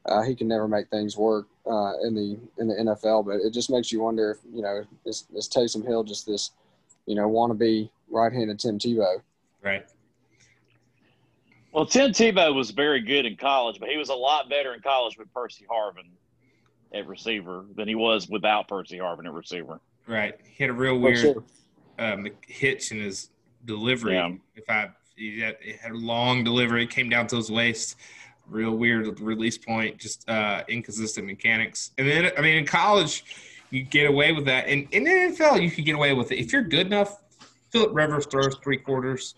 uh, 0.07 0.23
he 0.23 0.35
can 0.35 0.49
never 0.49 0.69
make 0.69 0.89
things 0.89 1.17
work 1.17 1.49
uh, 1.67 1.95
in 2.03 2.15
the 2.15 2.39
in 2.59 2.69
the 2.69 2.75
NFL. 2.75 3.27
But 3.27 3.37
it 3.37 3.53
just 3.53 3.71
makes 3.71 3.91
you 3.91 4.03
wonder 4.03 4.33
if 4.33 4.39
you 4.53 4.63
know 4.63 4.85
is, 5.05 5.27
is 5.35 5.49
Taysom 5.49 5.87
Hill 5.87 6.05
just 6.05 6.27
this 6.27 6.51
you 7.07 7.15
know 7.15 7.29
wannabe 7.29 7.91
right-handed 8.11 8.59
Tim 8.59 8.79
Tebow? 8.79 9.23
Right. 9.63 9.87
Well, 11.73 11.87
Tim 11.87 12.13
Tebow 12.13 12.55
was 12.55 12.71
very 12.71 13.01
good 13.01 13.27
in 13.27 13.37
college, 13.37 13.81
but 13.81 13.89
he 13.89 13.97
was 13.97 14.09
a 14.09 14.15
lot 14.15 14.49
better 14.49 14.75
in 14.75 14.81
college 14.81 15.19
with 15.19 15.33
Percy 15.35 15.67
Harvin 15.69 16.09
at 16.95 17.09
receiver 17.09 17.65
than 17.75 17.89
he 17.89 17.97
was 17.97 18.29
without 18.29 18.69
Percy 18.69 18.99
Harvin 18.99 19.27
at 19.27 19.33
receiver. 19.33 19.81
Right. 20.07 20.39
He 20.45 20.63
had 20.63 20.71
a 20.71 20.75
real 20.75 20.99
weird 20.99 21.19
sure. 21.19 21.45
um, 21.99 22.27
hitch 22.47 22.93
in 22.93 23.01
his 23.01 23.31
delivery. 23.65 24.15
Yeah. 24.15 24.33
If 24.55 24.69
I 24.69 24.91
he 25.17 25.41
had, 25.41 25.57
he 25.61 25.73
had 25.73 25.93
a 25.93 25.97
long 25.97 26.45
delivery, 26.45 26.85
it 26.85 26.91
came 26.91 27.09
down 27.09 27.27
to 27.29 27.37
his 27.37 27.51
waist 27.51 27.97
real 28.49 28.77
weird 28.77 29.21
release 29.21 29.59
point, 29.59 29.99
just 29.99 30.29
uh, 30.29 30.65
inconsistent 30.69 31.27
mechanics. 31.27 31.93
And 31.99 32.09
then, 32.09 32.31
I 32.37 32.41
mean, 32.41 32.57
in 32.57 32.67
college, 32.67 33.25
you 33.71 33.83
get 33.83 34.07
away 34.07 34.33
with 34.33 34.45
that. 34.47 34.69
And 34.69 34.87
in 34.93 35.05
the 35.05 35.11
NFL, 35.11 35.63
you 35.63 35.71
can 35.71 35.85
get 35.85 35.95
away 35.95 36.13
with 36.13 36.33
it. 36.33 36.39
If 36.39 36.53
you're 36.53 36.63
good 36.63 36.87
enough, 36.87 37.23
Philip 37.71 37.95
Rivers 37.95 38.27
throws 38.27 38.57
three 38.63 38.77
quarters. 38.77 39.35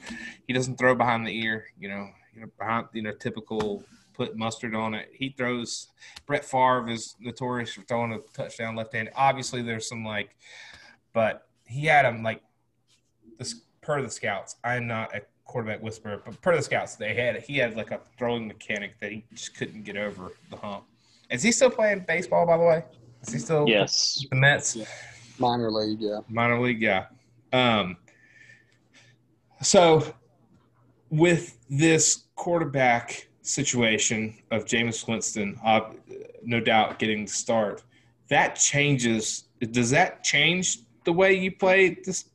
He 0.46 0.52
doesn't 0.52 0.76
throw 0.76 0.94
behind 0.94 1.26
the 1.26 1.36
ear, 1.42 1.66
you 1.78 1.88
know, 1.88 2.08
you 2.34 2.42
know, 2.42 2.48
behind, 2.58 2.86
you 2.92 3.02
know, 3.02 3.12
typical 3.12 3.82
put 4.16 4.36
mustard 4.36 4.74
on 4.74 4.94
it. 4.94 5.10
He 5.12 5.34
throws. 5.36 5.88
Brett 6.26 6.44
Favre 6.44 6.88
is 6.88 7.16
notorious 7.20 7.72
for 7.72 7.82
throwing 7.82 8.12
a 8.12 8.18
touchdown 8.32 8.74
left 8.74 8.94
hand. 8.94 9.10
Obviously, 9.14 9.62
there's 9.62 9.88
some 9.88 10.04
like, 10.04 10.36
but 11.12 11.46
he 11.66 11.86
had 11.86 12.04
him 12.04 12.22
like 12.22 12.42
this 13.38 13.62
per 13.80 14.00
the 14.02 14.10
scouts. 14.10 14.56
I'm 14.64 14.86
not 14.86 15.14
a 15.14 15.22
quarterback 15.44 15.82
whisperer, 15.82 16.22
but 16.24 16.40
per 16.40 16.56
the 16.56 16.62
scouts, 16.62 16.96
they 16.96 17.14
had 17.14 17.42
he 17.42 17.58
had 17.58 17.76
like 17.76 17.90
a 17.90 18.00
throwing 18.18 18.48
mechanic 18.48 18.98
that 19.00 19.12
he 19.12 19.24
just 19.32 19.56
couldn't 19.56 19.84
get 19.84 19.96
over 19.96 20.32
the 20.50 20.56
hump. 20.56 20.84
Is 21.30 21.42
he 21.42 21.52
still 21.52 21.70
playing 21.70 22.04
baseball? 22.06 22.46
By 22.46 22.56
the 22.56 22.64
way, 22.64 22.84
is 23.22 23.32
he 23.32 23.38
still 23.38 23.68
yes 23.68 24.24
the 24.30 24.36
Mets? 24.36 24.76
Yeah. 24.76 24.86
Minor 25.38 25.70
league, 25.70 26.00
yeah. 26.00 26.20
Minor 26.28 26.60
league, 26.60 26.80
yeah. 26.80 27.06
Um, 27.52 27.98
so 29.62 30.14
with 31.10 31.58
this 31.68 32.24
quarterback 32.34 33.28
situation 33.46 34.34
of 34.50 34.64
Jameis 34.64 35.06
Winston, 35.08 35.58
uh, 35.64 35.80
no 36.42 36.60
doubt 36.60 36.98
getting 36.98 37.24
the 37.24 37.30
start, 37.30 37.82
that 38.28 38.56
changes. 38.56 39.44
Does 39.70 39.90
that 39.90 40.24
change 40.24 40.78
the 41.04 41.12
way 41.12 41.34
you 41.34 41.52
play 41.52 41.96
this 42.04 42.26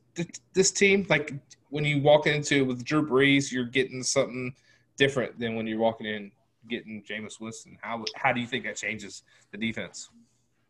this 0.54 0.70
team? 0.70 1.06
Like 1.08 1.34
when 1.70 1.84
you 1.84 2.00
walk 2.00 2.26
into 2.26 2.64
with 2.64 2.84
Drew 2.84 3.06
Brees, 3.06 3.52
you're 3.52 3.64
getting 3.64 4.02
something 4.02 4.54
different 4.96 5.38
than 5.38 5.54
when 5.54 5.66
you're 5.66 5.78
walking 5.78 6.06
in 6.06 6.32
getting 6.68 7.02
Jameis 7.02 7.40
Winston. 7.40 7.78
How 7.80 8.04
how 8.16 8.32
do 8.32 8.40
you 8.40 8.46
think 8.46 8.64
that 8.64 8.76
changes 8.76 9.22
the 9.50 9.58
defense? 9.58 10.08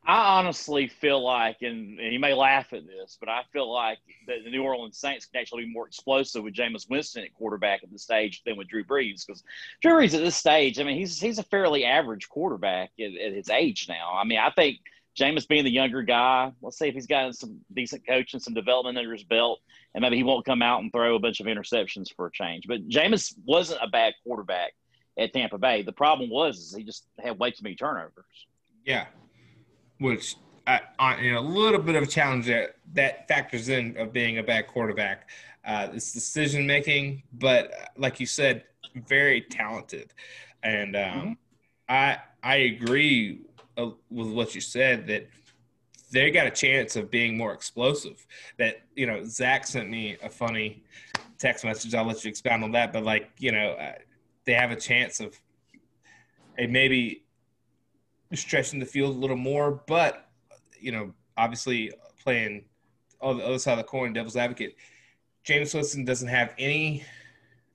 I 0.04 0.38
honestly 0.38 0.88
feel 0.88 1.22
like, 1.22 1.58
and, 1.62 2.00
and 2.00 2.12
you 2.12 2.18
may 2.18 2.34
laugh 2.34 2.72
at 2.72 2.84
this, 2.86 3.16
but 3.20 3.28
I 3.28 3.42
feel 3.52 3.72
like 3.72 3.98
that 4.26 4.38
the 4.44 4.50
New 4.50 4.64
Orleans 4.64 4.98
Saints 4.98 5.26
can 5.26 5.40
actually 5.40 5.64
be 5.64 5.72
more 5.72 5.86
explosive 5.86 6.42
with 6.42 6.54
Jameis 6.54 6.90
Winston 6.90 7.22
at 7.22 7.32
quarterback 7.34 7.84
at 7.84 7.92
this 7.92 8.02
stage 8.02 8.42
than 8.44 8.56
with 8.56 8.66
Drew 8.66 8.84
Brees. 8.84 9.24
Because 9.24 9.44
Drew 9.80 9.92
Brees 9.92 10.14
at 10.14 10.20
this 10.20 10.34
stage, 10.34 10.80
I 10.80 10.82
mean, 10.82 10.96
he's 10.96 11.20
he's 11.20 11.38
a 11.38 11.44
fairly 11.44 11.84
average 11.84 12.28
quarterback 12.28 12.90
at, 12.98 13.14
at 13.14 13.32
his 13.32 13.48
age 13.48 13.86
now. 13.88 14.12
I 14.14 14.24
mean, 14.24 14.38
I 14.38 14.50
think 14.50 14.78
Jameis 15.16 15.46
being 15.46 15.64
the 15.64 15.70
younger 15.70 16.02
guy, 16.02 16.52
let's 16.62 16.78
see 16.78 16.88
if 16.88 16.94
he's 16.94 17.06
got 17.06 17.36
some 17.36 17.60
decent 17.72 18.04
coaching, 18.04 18.40
some 18.40 18.54
development 18.54 18.98
under 18.98 19.12
his 19.12 19.22
belt, 19.22 19.60
and 19.94 20.02
maybe 20.02 20.16
he 20.16 20.24
won't 20.24 20.44
come 20.44 20.62
out 20.62 20.82
and 20.82 20.90
throw 20.90 21.14
a 21.14 21.20
bunch 21.20 21.38
of 21.38 21.46
interceptions 21.46 22.12
for 22.12 22.26
a 22.26 22.32
change. 22.32 22.64
But 22.66 22.88
Jameis 22.88 23.34
wasn't 23.44 23.80
a 23.82 23.88
bad 23.88 24.14
quarterback 24.24 24.72
at 25.16 25.32
Tampa 25.32 25.58
Bay. 25.58 25.82
The 25.82 25.92
problem 25.92 26.28
was 26.28 26.74
he 26.76 26.82
just 26.82 27.06
had 27.22 27.38
way 27.38 27.52
too 27.52 27.62
many 27.62 27.76
turnovers. 27.76 28.46
Yeah, 28.84 29.06
which 30.02 30.36
uh, 30.66 30.78
in 31.20 31.34
a 31.34 31.40
little 31.40 31.80
bit 31.80 31.96
of 31.96 32.02
a 32.04 32.06
challenge 32.06 32.46
that, 32.46 32.76
that 32.94 33.26
factors 33.28 33.68
in 33.68 33.96
of 33.96 34.12
being 34.12 34.38
a 34.38 34.42
bad 34.42 34.66
quarterback. 34.66 35.28
Uh, 35.64 35.88
it's 35.92 36.12
decision 36.12 36.66
making, 36.66 37.22
but 37.34 37.72
uh, 37.72 37.84
like 37.96 38.18
you 38.18 38.26
said, 38.26 38.64
very 39.06 39.40
talented, 39.40 40.12
and 40.62 40.96
um, 40.96 41.02
mm-hmm. 41.02 41.32
I 41.88 42.18
I 42.42 42.56
agree 42.56 43.42
uh, 43.76 43.90
with 44.10 44.28
what 44.32 44.54
you 44.56 44.60
said 44.60 45.06
that 45.06 45.28
they 46.10 46.30
got 46.30 46.46
a 46.46 46.50
chance 46.50 46.96
of 46.96 47.10
being 47.10 47.36
more 47.36 47.52
explosive. 47.52 48.26
That 48.58 48.82
you 48.96 49.06
know, 49.06 49.24
Zach 49.24 49.66
sent 49.66 49.88
me 49.88 50.16
a 50.20 50.28
funny 50.28 50.82
text 51.38 51.64
message. 51.64 51.94
I'll 51.94 52.04
let 52.04 52.24
you 52.24 52.28
expound 52.28 52.64
on 52.64 52.72
that, 52.72 52.92
but 52.92 53.04
like 53.04 53.30
you 53.38 53.52
know, 53.52 53.70
uh, 53.72 53.92
they 54.44 54.54
have 54.54 54.72
a 54.72 54.76
chance 54.76 55.20
of 55.20 55.38
a 56.58 56.66
maybe 56.66 57.21
stretching 58.36 58.78
the 58.78 58.86
field 58.86 59.16
a 59.16 59.18
little 59.18 59.36
more, 59.36 59.82
but 59.86 60.28
you 60.80 60.92
know, 60.92 61.12
obviously 61.36 61.92
playing 62.22 62.64
on 63.20 63.38
the 63.38 63.44
other 63.44 63.58
side 63.58 63.72
of 63.72 63.78
the 63.78 63.84
coin, 63.84 64.12
devil's 64.12 64.36
advocate. 64.36 64.76
Jameis 65.46 65.74
Winston 65.74 66.04
doesn't 66.04 66.28
have 66.28 66.52
any. 66.58 67.04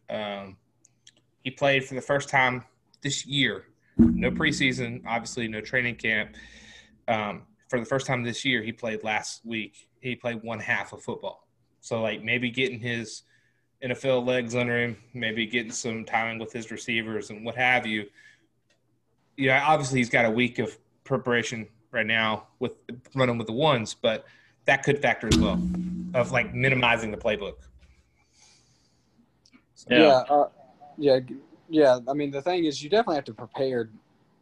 Um, 0.09 0.57
he 1.43 1.51
played 1.51 1.85
for 1.85 1.95
the 1.95 2.01
first 2.01 2.29
time 2.29 2.63
this 3.01 3.25
year. 3.25 3.65
No 3.97 4.29
preseason, 4.29 5.01
obviously, 5.07 5.47
no 5.47 5.61
training 5.61 5.95
camp. 5.95 6.35
Um, 7.07 7.43
for 7.69 7.79
the 7.79 7.85
first 7.85 8.05
time 8.05 8.23
this 8.23 8.45
year, 8.45 8.61
he 8.61 8.71
played 8.71 9.03
last 9.03 9.45
week. 9.45 9.89
He 10.01 10.15
played 10.15 10.43
one 10.43 10.59
half 10.59 10.93
of 10.93 11.01
football. 11.01 11.47
So, 11.81 12.01
like, 12.01 12.23
maybe 12.23 12.49
getting 12.49 12.79
his 12.79 13.23
NFL 13.83 14.25
legs 14.25 14.55
under 14.55 14.77
him, 14.77 14.97
maybe 15.13 15.45
getting 15.45 15.71
some 15.71 16.05
timing 16.05 16.39
with 16.39 16.51
his 16.51 16.71
receivers 16.71 17.29
and 17.29 17.45
what 17.45 17.55
have 17.55 17.85
you 17.85 18.05
yeah, 19.37 19.63
obviously 19.65 19.99
he's 19.99 20.09
got 20.09 20.25
a 20.25 20.31
week 20.31 20.59
of 20.59 20.77
preparation 21.03 21.67
right 21.91 22.05
now 22.05 22.47
with 22.59 22.73
running 23.15 23.37
with 23.37 23.47
the 23.47 23.53
ones, 23.53 23.93
but 23.93 24.25
that 24.65 24.83
could 24.83 24.99
factor 24.99 25.27
as 25.27 25.37
well 25.37 25.61
of 26.13 26.31
like 26.31 26.53
minimizing 26.53 27.11
the 27.11 27.17
playbook. 27.17 27.55
So, 29.75 29.87
yeah, 29.91 29.99
yeah, 29.99 30.35
uh, 30.35 30.49
yeah, 30.97 31.19
yeah. 31.69 31.99
I 32.07 32.13
mean, 32.13 32.31
the 32.31 32.41
thing 32.41 32.65
is, 32.65 32.83
you 32.83 32.89
definitely 32.89 33.15
have 33.15 33.25
to 33.25 33.33
prepare 33.33 33.89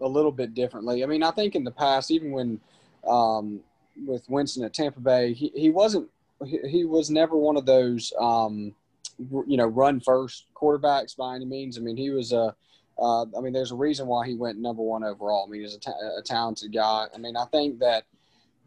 a 0.02 0.08
little 0.08 0.32
bit 0.32 0.54
differently. 0.54 1.04
I 1.04 1.08
mean, 1.08 1.24
I 1.24 1.32
think 1.32 1.56
in 1.56 1.64
the 1.64 1.72
past, 1.72 2.10
even 2.10 2.32
when 2.32 2.60
um, 3.08 3.60
with 4.06 4.28
Winston 4.30 4.64
at 4.64 4.74
Tampa 4.74 5.00
Bay, 5.00 5.34
he, 5.34 5.52
he 5.56 5.70
wasn't 5.70 6.10
he, 6.46 6.60
he 6.68 6.86
was 6.86 7.10
never 7.10 7.38
one 7.38 7.58
of 7.58 7.66
those 7.66 8.12
um, 8.20 8.74
you 9.20 9.58
know 9.58 9.68
run 9.68 10.00
first 10.00 10.46
quarterbacks 10.56 11.16
by 11.16 11.36
any 11.36 11.46
means. 11.46 11.78
I 11.78 11.82
mean, 11.82 11.98
he 11.98 12.10
was 12.10 12.32
a 12.32 12.56
uh, 12.98 13.24
I 13.38 13.42
mean, 13.42 13.54
there's 13.54 13.72
a 13.72 13.76
reason 13.76 14.08
why 14.08 14.26
he 14.26 14.36
went 14.36 14.58
number 14.58 14.82
one 14.82 15.04
overall. 15.04 15.46
I 15.48 15.52
mean, 15.52 15.62
he's 15.62 15.76
a, 15.76 16.22
talented 16.24 16.74
guy. 16.74 17.08
I 17.14 17.18
mean, 17.18 17.36
I 17.36 17.46
think 17.46 17.80
that, 17.80 18.06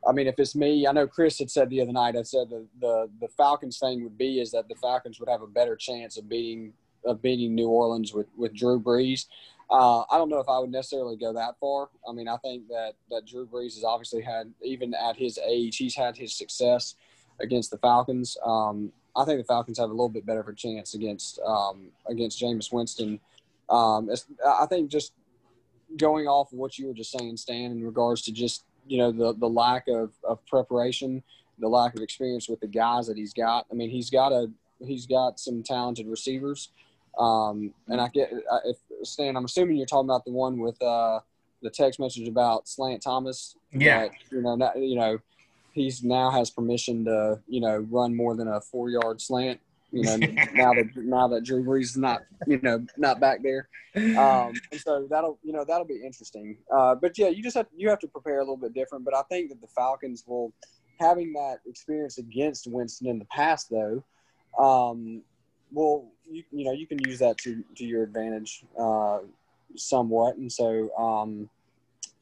I 0.06 0.12
mean, 0.12 0.26
if 0.26 0.38
it's 0.38 0.54
me, 0.54 0.86
I 0.86 0.92
know 0.92 1.06
Chris 1.06 1.38
had 1.38 1.50
said 1.50 1.70
the 1.70 1.80
other 1.80 1.92
night. 1.92 2.16
I 2.16 2.22
said 2.22 2.50
the 2.50 2.66
the 2.80 3.10
the 3.20 3.28
Falcons 3.28 3.78
thing 3.78 4.02
would 4.04 4.18
be 4.18 4.40
is 4.40 4.52
that 4.52 4.68
the 4.68 4.74
Falcons 4.76 5.18
would 5.18 5.28
have 5.28 5.42
a 5.42 5.46
better 5.46 5.76
chance 5.76 6.16
of 6.18 6.28
beating 6.28 6.72
of 7.04 7.20
beating 7.22 7.54
New 7.54 7.68
Orleans 7.68 8.12
with 8.12 8.26
with 8.36 8.54
Drew 8.54 8.80
Brees. 8.80 9.26
Uh, 9.70 10.00
I 10.10 10.16
don't 10.16 10.30
know 10.30 10.38
if 10.38 10.48
I 10.48 10.58
would 10.58 10.70
necessarily 10.70 11.16
go 11.16 11.32
that 11.32 11.58
far. 11.58 11.88
I 12.08 12.12
mean, 12.12 12.28
I 12.28 12.36
think 12.38 12.68
that 12.68 12.92
that 13.10 13.26
Drew 13.26 13.46
Brees 13.46 13.74
has 13.74 13.84
obviously 13.84 14.22
had, 14.22 14.52
even 14.62 14.94
at 14.94 15.16
his 15.16 15.38
age, 15.46 15.76
he's 15.76 15.94
had 15.94 16.16
his 16.16 16.32
success 16.32 16.94
against 17.40 17.70
the 17.70 17.78
Falcons. 17.78 18.36
Um, 18.44 18.92
I 19.16 19.24
think 19.24 19.40
the 19.40 19.44
Falcons 19.44 19.78
have 19.78 19.90
a 19.90 19.92
little 19.92 20.08
bit 20.08 20.24
better 20.24 20.40
of 20.40 20.48
a 20.48 20.54
chance 20.54 20.94
against 20.94 21.40
um, 21.40 21.88
against 22.06 22.40
Jameis 22.40 22.72
Winston 22.72 23.20
um, 23.70 24.10
I 24.46 24.66
think 24.66 24.90
just 24.90 25.12
going 25.96 26.26
off 26.26 26.52
of 26.52 26.58
what 26.58 26.78
you 26.78 26.86
were 26.86 26.94
just 26.94 27.10
saying, 27.10 27.36
Stan, 27.36 27.72
in 27.72 27.84
regards 27.84 28.22
to 28.22 28.32
just 28.32 28.64
you 28.86 28.98
know 28.98 29.12
the 29.12 29.34
the 29.34 29.48
lack 29.48 29.88
of, 29.88 30.12
of 30.24 30.44
preparation, 30.46 31.22
the 31.58 31.68
lack 31.68 31.94
of 31.94 32.02
experience 32.02 32.48
with 32.48 32.60
the 32.60 32.66
guys 32.66 33.06
that 33.06 33.16
he's 33.16 33.32
got. 33.32 33.66
I 33.70 33.74
mean, 33.74 33.90
he's 33.90 34.10
got 34.10 34.32
a 34.32 34.50
he's 34.80 35.06
got 35.06 35.38
some 35.38 35.62
talented 35.62 36.06
receivers, 36.06 36.70
um, 37.18 37.72
and 37.88 38.00
I 38.00 38.08
get 38.08 38.32
if 38.64 38.76
Stan, 39.02 39.36
I'm 39.36 39.44
assuming 39.44 39.76
you're 39.76 39.86
talking 39.86 40.08
about 40.08 40.24
the 40.24 40.32
one 40.32 40.58
with 40.58 40.80
uh, 40.82 41.20
the 41.62 41.70
text 41.70 42.00
message 42.00 42.28
about 42.28 42.68
Slant 42.68 43.02
Thomas. 43.02 43.56
Yeah, 43.72 44.02
that, 44.02 44.12
you 44.30 44.42
know, 44.42 44.54
not, 44.56 44.78
you 44.78 44.96
know, 44.96 45.18
he's 45.72 46.02
now 46.02 46.30
has 46.30 46.50
permission 46.50 47.04
to 47.04 47.40
you 47.46 47.60
know 47.60 47.86
run 47.90 48.14
more 48.14 48.34
than 48.36 48.48
a 48.48 48.60
four 48.60 48.90
yard 48.90 49.20
slant. 49.20 49.60
You 49.90 50.02
know, 50.02 50.16
now 50.52 50.74
that 50.74 50.90
now 50.96 51.28
that 51.28 51.44
Drew 51.44 51.64
Brees 51.64 51.82
is 51.82 51.96
not, 51.96 52.22
you 52.46 52.60
know, 52.62 52.84
not 52.98 53.20
back 53.20 53.42
there, 53.42 53.68
um, 53.96 54.52
and 54.70 54.80
so 54.80 55.06
that'll, 55.08 55.38
you 55.42 55.52
know, 55.52 55.64
that'll 55.66 55.86
be 55.86 56.02
interesting. 56.04 56.58
Uh, 56.70 56.94
but 56.94 57.16
yeah, 57.16 57.28
you 57.28 57.42
just 57.42 57.56
have 57.56 57.66
you 57.74 57.88
have 57.88 57.98
to 58.00 58.08
prepare 58.08 58.38
a 58.38 58.42
little 58.42 58.58
bit 58.58 58.74
different. 58.74 59.04
But 59.04 59.14
I 59.14 59.22
think 59.30 59.48
that 59.48 59.60
the 59.62 59.66
Falcons 59.68 60.24
will, 60.26 60.52
having 61.00 61.32
that 61.32 61.60
experience 61.66 62.18
against 62.18 62.66
Winston 62.66 63.08
in 63.08 63.18
the 63.18 63.24
past, 63.26 63.70
though, 63.70 64.04
um, 64.58 65.22
will 65.72 66.10
you, 66.30 66.44
you 66.52 66.64
know 66.64 66.72
you 66.72 66.86
can 66.86 66.98
use 67.06 67.18
that 67.20 67.38
to 67.38 67.64
to 67.76 67.84
your 67.84 68.02
advantage 68.02 68.64
uh, 68.78 69.20
somewhat. 69.74 70.36
And 70.36 70.52
so 70.52 70.94
um, 70.96 71.48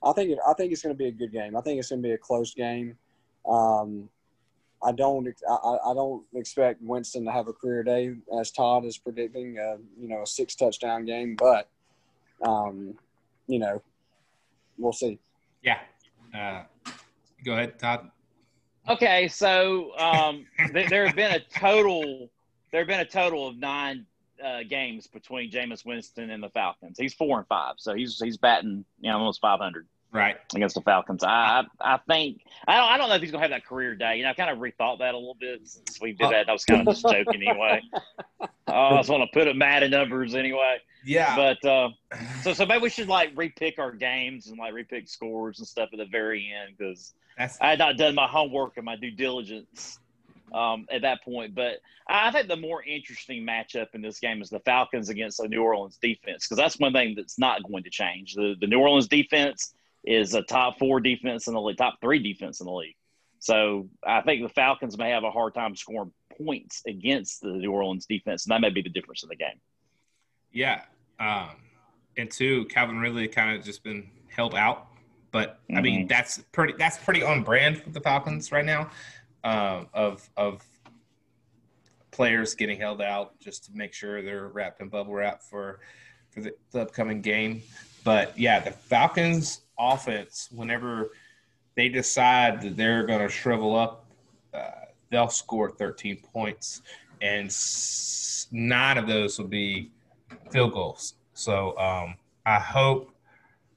I 0.05 0.13
think 0.13 0.31
it, 0.31 0.39
I 0.47 0.53
think 0.55 0.73
it's 0.73 0.83
going 0.83 0.95
to 0.95 0.99
be 0.99 1.09
a 1.09 1.13
good 1.13 1.33
game. 1.33 1.57
I 1.57 1.61
think 1.63 1.79
it's 1.81 1.89
going 1.89 2.03
to 2.03 2.09
be 2.09 2.15
a 2.15 2.19
close 2.19 2.55
game. 2.55 2.97
Um, 3.49 4.09
I 4.87 4.93
don't 4.93 5.29
I, 5.49 5.77
I 5.85 5.95
don't 5.95 6.25
expect 6.35 6.81
Winston 6.81 7.25
to 7.25 7.33
have 7.33 7.49
a 7.49 7.53
career 7.53 7.83
day 7.83 8.15
as 8.39 8.53
Todd 8.53 8.85
is 8.85 8.97
predicting. 8.97 9.59
Uh, 9.59 9.79
you 10.01 10.09
know, 10.09 10.23
a 10.23 10.27
six 10.27 10.55
touchdown 10.55 11.05
game, 11.05 11.35
but 11.37 11.69
um, 12.43 12.95
you 13.49 13.59
know, 13.59 13.83
we'll 14.79 14.93
see. 14.93 15.19
Yeah. 15.63 15.81
Uh, 16.33 16.63
go 17.45 17.55
ahead, 17.55 17.79
Todd. 17.79 18.11
Okay, 18.89 19.27
so 19.27 19.97
um, 19.99 20.47
th- 20.73 20.89
there 20.89 21.07
have 21.07 21.17
been 21.17 21.33
a 21.33 21.41
total 21.41 22.31
there 22.71 22.81
have 22.81 22.89
been 22.89 23.01
a 23.01 23.05
total 23.05 23.49
of 23.49 23.57
nine 23.59 24.07
uh, 24.45 24.61
games 24.69 25.09
between 25.09 25.51
Jameis 25.51 25.85
Winston 25.85 26.31
and 26.31 26.43
the 26.43 26.51
Falcons. 26.51 26.97
He's 26.99 27.15
four 27.15 27.39
and 27.39 27.49
five, 27.49 27.75
so 27.79 27.95
he's 27.95 28.21
he's 28.21 28.37
batting 28.37 28.85
you 29.01 29.11
know 29.11 29.19
almost 29.19 29.41
five 29.41 29.59
hundred 29.59 29.89
right 30.13 30.37
against 30.55 30.75
the 30.75 30.81
Falcons. 30.81 31.23
I 31.23 31.65
I 31.81 31.99
think 32.09 32.43
I 32.67 32.77
don't 32.77 32.91
I 32.91 32.97
don't 32.99 33.09
know 33.09 33.15
if 33.17 33.23
he's 33.23 33.31
gonna 33.31 33.43
have 33.43 33.51
that 33.51 33.67
career 33.67 33.95
day. 33.95 34.17
You 34.17 34.25
know, 34.25 34.31
I 34.31 34.35
kind 34.35 34.51
of 34.51 34.59
rethought 34.59 34.99
that 35.01 35.15
a 35.15 35.19
little 35.19 35.37
bit 35.39 35.61
since 35.65 36.01
we 36.01 36.13
did 36.13 36.31
that. 36.31 36.49
I 36.49 36.53
was 36.53 36.65
kind 36.65 36.87
of 36.87 36.95
just 36.95 37.03
joking 37.03 37.43
anyway. 37.47 37.83
I 38.69 38.97
just 38.97 39.09
want 39.09 39.23
to 39.23 39.39
put 39.39 39.47
it 39.47 39.57
mad 39.57 39.83
in 39.83 39.91
numbers 39.91 40.35
anyway. 40.35 40.79
Yeah. 41.05 41.37
But 41.37 41.65
uh, 41.65 41.91
so 42.43 42.53
so 42.53 42.67
maybe 42.67 42.83
we 42.83 42.91
should 42.91 43.09
like 43.09 43.35
repick 43.35 43.79
our 43.79 43.93
games 43.93 44.49
and 44.49 44.59
like 44.59 44.75
repick 44.75 45.09
scores 45.09 45.59
and 45.59 45.69
stuff 45.69 45.91
at 45.93 45.99
the 45.99 46.07
very 46.07 46.53
end 46.53 46.77
because 46.77 47.15
I 47.61 47.71
had 47.71 47.79
not 47.79 47.97
done 47.97 48.15
my 48.15 48.27
homework 48.27 48.77
and 48.77 48.85
my 48.85 48.97
due 48.97 49.11
diligence 49.11 49.99
um, 50.53 50.87
at 50.91 51.03
that 51.03 51.23
point. 51.23 51.55
But 51.55 51.81
I 52.09 52.31
think 52.31 52.49
the 52.49 52.57
more 52.57 52.83
interesting 52.83 53.47
matchup 53.47 53.89
in 53.95 54.03
this 54.03 54.19
game 54.19 54.41
is 54.43 54.51
the 54.51 54.61
Falcons 54.61 55.09
against 55.09 55.39
the 55.39 55.49
New 55.49 55.63
Orleans 55.63 55.99
defense 56.01 56.47
because 56.47 56.57
that's 56.57 56.79
one 56.79 56.93
thing 56.93 57.15
that's 57.17 57.39
not 57.39 57.63
going 57.63 57.85
to 57.85 57.91
change. 57.91 58.35
The, 58.35 58.55
the 58.61 58.67
New 58.67 58.81
Orleans 58.81 59.09
defense 59.09 59.75
is 60.07 60.35
a 60.35 60.43
top 60.43 60.79
four 60.79 61.01
defense 61.01 61.49
in 61.49 61.55
the 61.55 61.61
league, 61.61 61.77
top 61.77 61.97
three 62.01 62.23
defense 62.23 62.61
in 62.61 62.67
the 62.67 62.73
league. 62.73 62.95
So 63.39 63.89
I 64.05 64.23
think 64.23 64.43
the 64.43 64.49
Falcons 64.49 64.97
may 64.97 65.11
have 65.11 65.25
a 65.25 65.31
hard 65.31 65.55
time 65.55 65.77
scoring 65.77 66.13
points 66.37 66.83
against 66.87 67.43
the 67.43 67.49
New 67.49 67.73
Orleans 67.73 68.07
defense, 68.07 68.47
and 68.47 68.53
that 68.53 68.61
may 68.61 68.71
be 68.71 68.83
the 68.83 68.89
difference 68.89 69.23
in 69.23 69.29
the 69.29 69.37
game. 69.37 69.61
Yeah. 70.53 70.83
Um, 71.19 71.51
and 72.17 72.31
two, 72.31 72.65
Calvin 72.67 72.99
Ridley 72.99 73.29
kind 73.29 73.57
of 73.57 73.65
just 73.65 73.83
been 73.83 74.09
held 74.29 74.55
out. 74.55 74.89
But 75.33 75.61
I 75.75 75.81
mean, 75.81 76.01
mm-hmm. 76.01 76.07
that's 76.09 76.39
pretty 76.53 76.75
that's 76.79 76.97
pretty 76.99 77.23
on 77.23 77.43
brand 77.43 77.83
for 77.83 77.91
the 77.91 78.01
Falcons 78.01 78.53
right 78.53 78.65
now 78.65 78.91
um, 79.45 79.89
of 79.93 80.29
of 80.37 80.63
players 82.11 82.55
getting 82.55 82.79
held 82.79 83.03
out 83.03 83.39
just 83.39 83.65
to 83.65 83.73
make 83.75 83.93
sure 83.93 84.23
they're 84.23 84.49
wrapped 84.49 84.81
in 84.81 84.89
bubble 84.89 85.13
wrap 85.13 85.43
for 85.43 85.81
for 86.31 86.41
the, 86.41 86.55
the 86.71 86.81
upcoming 86.81 87.21
game. 87.21 87.63
But 88.03 88.39
yeah, 88.39 88.61
the 88.61 88.71
Falcons 88.71 89.63
offense, 89.79 90.49
whenever 90.53 91.11
they 91.77 91.89
decide 91.89 92.61
that 92.63 92.77
they're 92.77 93.05
going 93.05 93.21
to 93.21 93.29
shrivel 93.29 93.75
up, 93.77 94.07
uh, 94.55 94.71
they'll 95.11 95.29
score 95.29 95.71
13 95.71 96.19
points, 96.33 96.83
and 97.21 97.51
nine 98.53 98.99
of 98.99 99.07
those 99.07 99.39
will 99.39 99.49
be 99.49 99.91
field 100.51 100.73
goals. 100.73 101.15
So 101.35 101.77
um, 101.79 102.15
I 102.45 102.59
hope 102.59 103.11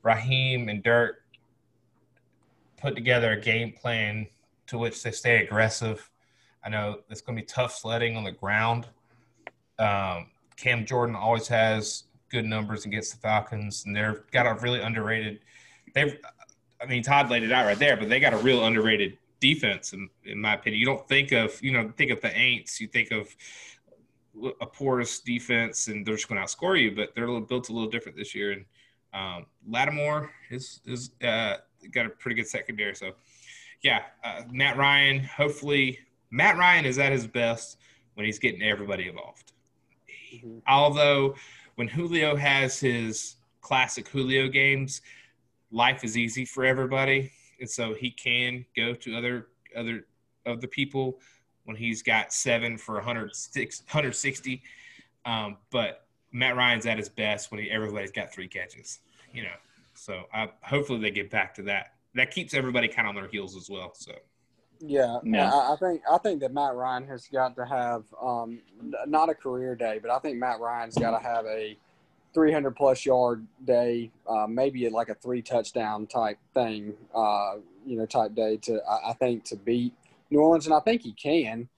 Raheem 0.03 0.69
and 0.69 0.81
Dirk 0.81 1.23
put 2.77 2.95
together 2.95 3.31
a 3.33 3.39
game 3.39 3.73
plan 3.73 4.27
to 4.67 4.77
which 4.77 5.03
they 5.03 5.11
stay 5.11 5.43
aggressive. 5.43 6.09
I 6.63 6.69
know 6.69 6.99
it's 7.09 7.21
going 7.21 7.37
to 7.37 7.41
be 7.41 7.45
tough 7.45 7.75
sledding 7.75 8.15
on 8.15 8.23
the 8.23 8.31
ground. 8.31 8.87
Um, 9.77 10.27
Cam 10.55 10.85
Jordan 10.85 11.15
always 11.15 11.47
has 11.47 12.03
good 12.29 12.45
numbers 12.45 12.85
against 12.85 13.13
the 13.13 13.17
Falcons, 13.19 13.85
and 13.85 13.95
they've 13.95 14.21
got 14.31 14.45
a 14.45 14.53
really 14.61 14.81
underrated. 14.81 15.39
They've, 15.93 16.17
I 16.81 16.85
mean, 16.85 17.03
Todd 17.03 17.29
laid 17.29 17.43
it 17.43 17.51
out 17.51 17.65
right 17.65 17.79
there, 17.79 17.97
but 17.97 18.09
they 18.09 18.19
got 18.19 18.33
a 18.33 18.37
real 18.37 18.65
underrated 18.65 19.17
defense, 19.39 19.93
in, 19.93 20.09
in 20.25 20.39
my 20.39 20.55
opinion. 20.55 20.79
You 20.79 20.85
don't 20.85 21.07
think 21.07 21.31
of, 21.31 21.61
you 21.61 21.71
know, 21.71 21.91
think 21.97 22.11
of 22.11 22.21
the 22.21 22.29
Aints, 22.29 22.79
you 22.79 22.87
think 22.87 23.11
of 23.11 23.27
a 24.61 24.65
porous 24.65 25.19
defense, 25.19 25.87
and 25.87 26.05
they're 26.05 26.15
just 26.15 26.29
going 26.29 26.39
to 26.39 26.45
outscore 26.45 26.81
you, 26.81 26.91
but 26.95 27.13
they're 27.15 27.25
a 27.25 27.31
little, 27.31 27.45
built 27.45 27.69
a 27.69 27.73
little 27.73 27.89
different 27.89 28.17
this 28.17 28.33
year. 28.33 28.51
And 28.51 28.65
um, 29.13 29.45
Lattimore 29.67 30.31
is 30.49 30.81
is 30.85 31.11
uh, 31.23 31.55
got 31.91 32.05
a 32.05 32.09
pretty 32.09 32.35
good 32.35 32.47
secondary, 32.47 32.95
so 32.95 33.13
yeah, 33.81 34.03
uh, 34.23 34.43
Matt 34.51 34.77
Ryan. 34.77 35.23
Hopefully, 35.23 35.99
Matt 36.31 36.57
Ryan 36.57 36.85
is 36.85 36.99
at 36.99 37.11
his 37.11 37.25
best 37.25 37.77
when 38.13 38.25
he's 38.25 38.39
getting 38.39 38.61
everybody 38.61 39.07
involved. 39.07 39.53
Mm-hmm. 40.33 40.59
Although, 40.67 41.35
when 41.75 41.87
Julio 41.87 42.35
has 42.35 42.79
his 42.79 43.37
classic 43.61 44.07
Julio 44.07 44.47
games, 44.47 45.01
life 45.71 46.03
is 46.03 46.17
easy 46.17 46.45
for 46.45 46.65
everybody, 46.65 47.31
and 47.59 47.69
so 47.69 47.93
he 47.93 48.11
can 48.11 48.65
go 48.75 48.93
to 48.93 49.17
other 49.17 49.47
other 49.75 50.05
of 50.45 50.61
the 50.61 50.67
people 50.67 51.19
when 51.65 51.75
he's 51.75 52.01
got 52.01 52.33
seven 52.33 52.77
for 52.77 52.95
160. 52.95 54.63
Um, 55.25 55.57
but 55.69 56.07
Matt 56.31 56.55
Ryan's 56.55 56.85
at 56.85 56.97
his 56.97 57.09
best 57.09 57.51
when 57.51 57.61
he, 57.61 57.69
everybody's 57.69 58.11
got 58.11 58.33
three 58.33 58.47
catches, 58.47 58.99
you 59.33 59.43
know. 59.43 59.49
So 59.93 60.23
I, 60.33 60.49
hopefully 60.63 60.99
they 60.99 61.11
get 61.11 61.29
back 61.29 61.53
to 61.55 61.63
that 61.63 61.93
that 62.15 62.31
keeps 62.31 62.53
everybody 62.53 62.87
kind 62.87 63.07
of 63.07 63.15
on 63.15 63.21
their 63.21 63.29
heels 63.29 63.55
as 63.55 63.69
well. 63.69 63.91
So. 63.93 64.13
Yeah, 64.81 65.19
yeah. 65.23 65.51
I, 65.51 65.73
I, 65.73 65.75
think 65.77 66.01
I 66.09 66.17
think 66.19 66.39
that 66.39 66.53
Matt 66.53 66.73
Ryan 66.73 67.05
has 67.07 67.27
got 67.27 67.55
to 67.57 67.65
have 67.65 68.03
um, 68.21 68.61
not 69.07 69.29
a 69.29 69.35
career 69.35 69.75
day, 69.75 69.99
but 70.01 70.09
I 70.09 70.19
think 70.19 70.37
Matt 70.37 70.59
Ryan's 70.59 70.97
got 70.97 71.11
to 71.11 71.23
have 71.23 71.45
a 71.45 71.77
300 72.33 72.75
plus 72.75 73.05
yard 73.05 73.45
day, 73.65 74.11
uh, 74.27 74.45
maybe 74.47 74.87
like 74.89 75.09
a 75.09 75.15
three 75.15 75.41
touchdown 75.41 76.07
type 76.07 76.37
thing, 76.53 76.93
uh, 77.13 77.55
you 77.85 77.97
know, 77.97 78.05
type 78.05 78.35
day 78.35 78.57
to 78.57 78.81
I, 78.87 79.13
think 79.13 79.45
to 79.45 79.55
beat 79.55 79.93
New 80.29 80.39
Orleans, 80.39 80.65
and 80.65 80.75
I 80.75 80.79
think 80.79 81.01
he 81.01 81.13
can. 81.13 81.69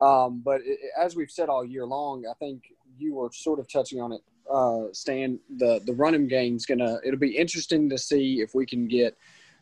Um, 0.00 0.42
but 0.44 0.60
it, 0.64 0.78
as 0.98 1.16
we've 1.16 1.30
said 1.30 1.48
all 1.48 1.64
year 1.64 1.86
long, 1.86 2.24
I 2.26 2.34
think 2.34 2.72
you 2.98 3.14
were 3.14 3.30
sort 3.32 3.58
of 3.58 3.70
touching 3.70 4.00
on 4.00 4.12
it, 4.12 4.20
uh, 4.50 4.92
Stan. 4.92 5.40
The 5.56 5.80
the 5.84 5.94
running 5.94 6.28
game's 6.28 6.66
gonna. 6.66 6.98
It'll 7.04 7.18
be 7.18 7.36
interesting 7.36 7.88
to 7.90 7.98
see 7.98 8.40
if 8.40 8.54
we 8.54 8.66
can 8.66 8.86
get 8.86 9.16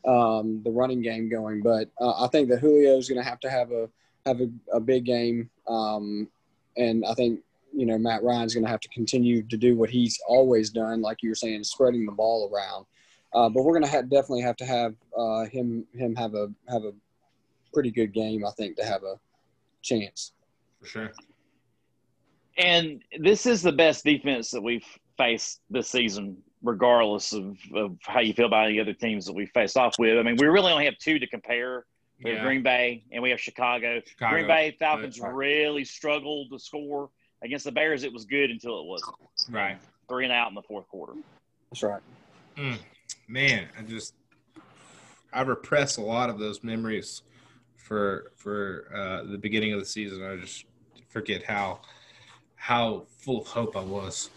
um, 0.07 0.62
the 0.62 0.70
running 0.70 1.00
game 1.00 1.28
going. 1.28 1.62
But 1.62 1.90
uh, 2.00 2.24
I 2.24 2.28
think 2.28 2.48
that 2.50 2.59
Julio 2.59 2.98
is 2.98 3.09
going 3.09 3.22
to 3.22 3.28
have 3.28 3.40
to 3.40 3.50
have 3.50 3.72
a 3.72 3.88
have 4.26 4.40
a, 4.40 4.48
a 4.72 4.80
big 4.80 5.04
game, 5.04 5.50
um, 5.68 6.28
and 6.76 7.04
I 7.07 7.14
think 7.14 7.40
you 7.74 7.87
know 7.87 7.98
Matt 7.98 8.22
Ryan's 8.22 8.54
going 8.54 8.64
to 8.64 8.70
have 8.70 8.80
to 8.80 8.88
continue 8.88 9.42
to 9.42 9.56
do 9.56 9.76
what 9.76 9.90
he's 9.90 10.18
always 10.26 10.70
done, 10.70 11.00
like 11.00 11.22
you 11.22 11.30
were 11.30 11.34
saying, 11.34 11.64
spreading 11.64 12.06
the 12.06 12.12
ball 12.12 12.50
around. 12.52 12.87
Uh, 13.32 13.48
but 13.48 13.64
we're 13.64 13.72
going 13.72 13.84
to 13.84 13.90
ha- 13.90 14.02
definitely 14.02 14.42
have 14.42 14.56
to 14.56 14.64
have 14.64 14.94
uh, 15.16 15.44
him 15.46 15.84
him 15.92 16.14
have 16.14 16.34
a 16.34 16.48
have 16.68 16.84
a 16.84 16.92
pretty 17.72 17.90
good 17.90 18.12
game, 18.12 18.44
I 18.44 18.50
think, 18.52 18.76
to 18.76 18.84
have 18.84 19.02
a 19.02 19.18
chance. 19.82 20.32
For 20.80 20.87
sure. 20.87 21.12
And 22.56 23.02
this 23.18 23.46
is 23.46 23.62
the 23.62 23.72
best 23.72 24.04
defense 24.04 24.50
that 24.52 24.62
we've 24.62 24.87
faced 25.16 25.60
this 25.70 25.88
season 25.88 26.37
regardless 26.62 27.32
of, 27.32 27.58
of 27.74 27.96
how 28.02 28.20
you 28.20 28.32
feel 28.32 28.46
about 28.46 28.66
any 28.66 28.80
other 28.80 28.94
teams 28.94 29.26
that 29.26 29.34
we 29.34 29.46
faced 29.46 29.76
off 29.76 29.96
with. 29.98 30.16
I 30.16 30.22
mean, 30.22 30.37
we 30.38 30.46
really 30.46 30.72
only 30.72 30.87
have 30.87 30.96
two 30.98 31.18
to 31.18 31.26
compare. 31.26 31.84
We 32.22 32.30
yeah. 32.30 32.38
have 32.38 32.46
Green 32.46 32.62
Bay 32.62 33.04
and 33.12 33.22
we 33.22 33.30
have 33.30 33.40
Chicago. 33.40 34.00
Chicago. 34.06 34.32
Green 34.32 34.46
Bay 34.46 34.76
Falcons 34.78 35.20
really 35.20 35.84
struggled 35.84 36.50
to 36.52 36.58
score 36.58 37.10
against 37.44 37.64
the 37.64 37.72
Bears. 37.72 38.02
It 38.02 38.12
was 38.12 38.24
good 38.24 38.50
until 38.50 38.80
it 38.80 38.87
wasn't. 38.87 39.14
Right. 39.50 39.78
Three 40.09 40.24
and 40.24 40.33
out 40.33 40.48
in 40.48 40.54
the 40.54 40.62
fourth 40.62 40.88
quarter. 40.88 41.12
That's 41.70 41.83
right. 41.83 42.02
Mm, 42.57 42.78
man, 43.28 43.68
I 43.78 43.83
just 43.83 44.14
I 45.33 45.42
repress 45.42 45.96
a 45.96 46.02
lot 46.02 46.30
of 46.30 46.38
those 46.38 46.64
memories 46.64 47.22
for 47.76 48.33
for 48.37 48.88
uh, 48.94 49.30
the 49.30 49.38
beginning 49.38 49.72
of 49.72 49.80
the 49.80 49.87
season. 49.87 50.22
I 50.24 50.37
just 50.37 50.64
forget 51.09 51.42
how 51.42 51.80
how 52.57 53.04
full 53.18 53.42
of 53.42 53.46
hope 53.46 53.76
I 53.76 53.83
was 53.83 54.30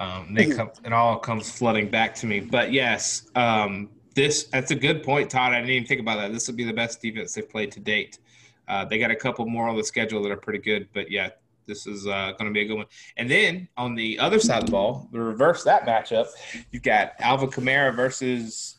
um, 0.00 0.34
they 0.34 0.50
come, 0.50 0.70
it 0.84 0.92
all 0.92 1.18
comes 1.18 1.50
flooding 1.50 1.88
back 1.88 2.14
to 2.16 2.26
me. 2.26 2.40
But 2.40 2.72
yes, 2.72 3.30
um, 3.34 3.90
this 4.14 4.44
that's 4.44 4.70
a 4.70 4.74
good 4.74 5.02
point, 5.02 5.30
Todd. 5.30 5.52
I 5.52 5.60
didn't 5.60 5.70
even 5.70 5.86
think 5.86 6.00
about 6.00 6.18
that. 6.18 6.32
This 6.32 6.48
will 6.48 6.54
be 6.54 6.64
the 6.64 6.72
best 6.72 7.00
defense 7.00 7.34
they've 7.34 7.48
played 7.48 7.72
to 7.72 7.80
date. 7.80 8.18
Uh, 8.66 8.84
they 8.84 8.98
got 8.98 9.10
a 9.10 9.16
couple 9.16 9.46
more 9.46 9.68
on 9.68 9.76
the 9.76 9.84
schedule 9.84 10.22
that 10.22 10.32
are 10.32 10.36
pretty 10.36 10.58
good, 10.58 10.88
but 10.94 11.10
yeah, 11.10 11.30
this 11.66 11.86
is 11.86 12.06
uh, 12.06 12.32
going 12.38 12.50
to 12.50 12.52
be 12.52 12.62
a 12.62 12.66
good 12.66 12.76
one. 12.76 12.86
And 13.16 13.30
then 13.30 13.68
on 13.76 13.94
the 13.94 14.18
other 14.18 14.38
side 14.38 14.60
of 14.60 14.66
the 14.66 14.72
ball, 14.72 15.08
the 15.12 15.20
reverse 15.20 15.64
that 15.64 15.86
matchup, 15.86 16.26
you've 16.70 16.82
got 16.82 17.12
Alvin 17.18 17.50
Kamara 17.50 17.94
versus 17.94 18.76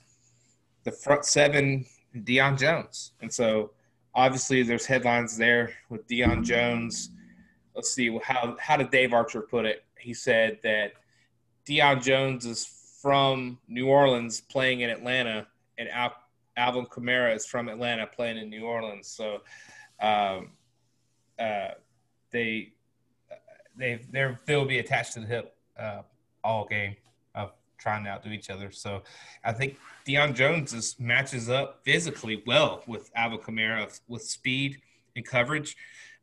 the 0.83 0.91
front 0.91 1.25
seven, 1.25 1.85
Deion 2.15 2.57
Jones. 2.57 3.11
And 3.21 3.33
so 3.33 3.71
obviously 4.13 4.63
there's 4.63 4.85
headlines 4.85 5.37
there 5.37 5.73
with 5.89 6.07
Deion 6.07 6.43
Jones. 6.43 7.09
Let's 7.75 7.93
see 7.93 8.17
how 8.23 8.55
how 8.59 8.77
did 8.77 8.89
Dave 8.89 9.13
Archer 9.13 9.41
put 9.41 9.65
it? 9.65 9.83
He 9.99 10.13
said 10.13 10.59
that 10.63 10.93
Deion 11.67 12.01
Jones 12.01 12.45
is 12.45 12.65
from 13.01 13.59
New 13.67 13.87
Orleans 13.87 14.41
playing 14.41 14.81
in 14.81 14.89
Atlanta, 14.89 15.47
and 15.77 15.89
Al- 15.89 16.15
Alvin 16.57 16.85
Kamara 16.85 17.35
is 17.35 17.45
from 17.45 17.67
Atlanta 17.67 18.07
playing 18.07 18.37
in 18.37 18.49
New 18.49 18.63
Orleans. 18.63 19.07
So 19.07 19.41
um, 20.01 20.51
uh, 21.37 21.71
they 22.31 22.73
they 23.77 24.05
they 24.11 24.35
they'll 24.45 24.65
be 24.65 24.79
attached 24.79 25.13
to 25.13 25.19
the 25.21 25.25
hip 25.25 25.55
uh, 25.79 26.01
all 26.43 26.65
game 26.65 26.95
of 27.33 27.51
trying 27.77 28.03
to 28.05 28.09
outdo 28.09 28.29
each 28.29 28.49
other. 28.49 28.71
So 28.71 29.03
I 29.43 29.51
think 29.51 29.77
Deion 30.07 30.33
Jones 30.33 30.73
is, 30.73 30.95
matches 30.99 31.49
up 31.49 31.81
physically 31.83 32.43
well 32.45 32.83
with 32.87 33.11
Alvin 33.15 33.39
Kamara 33.39 33.99
with 34.07 34.23
speed 34.23 34.81
and 35.15 35.25
coverage, 35.25 35.75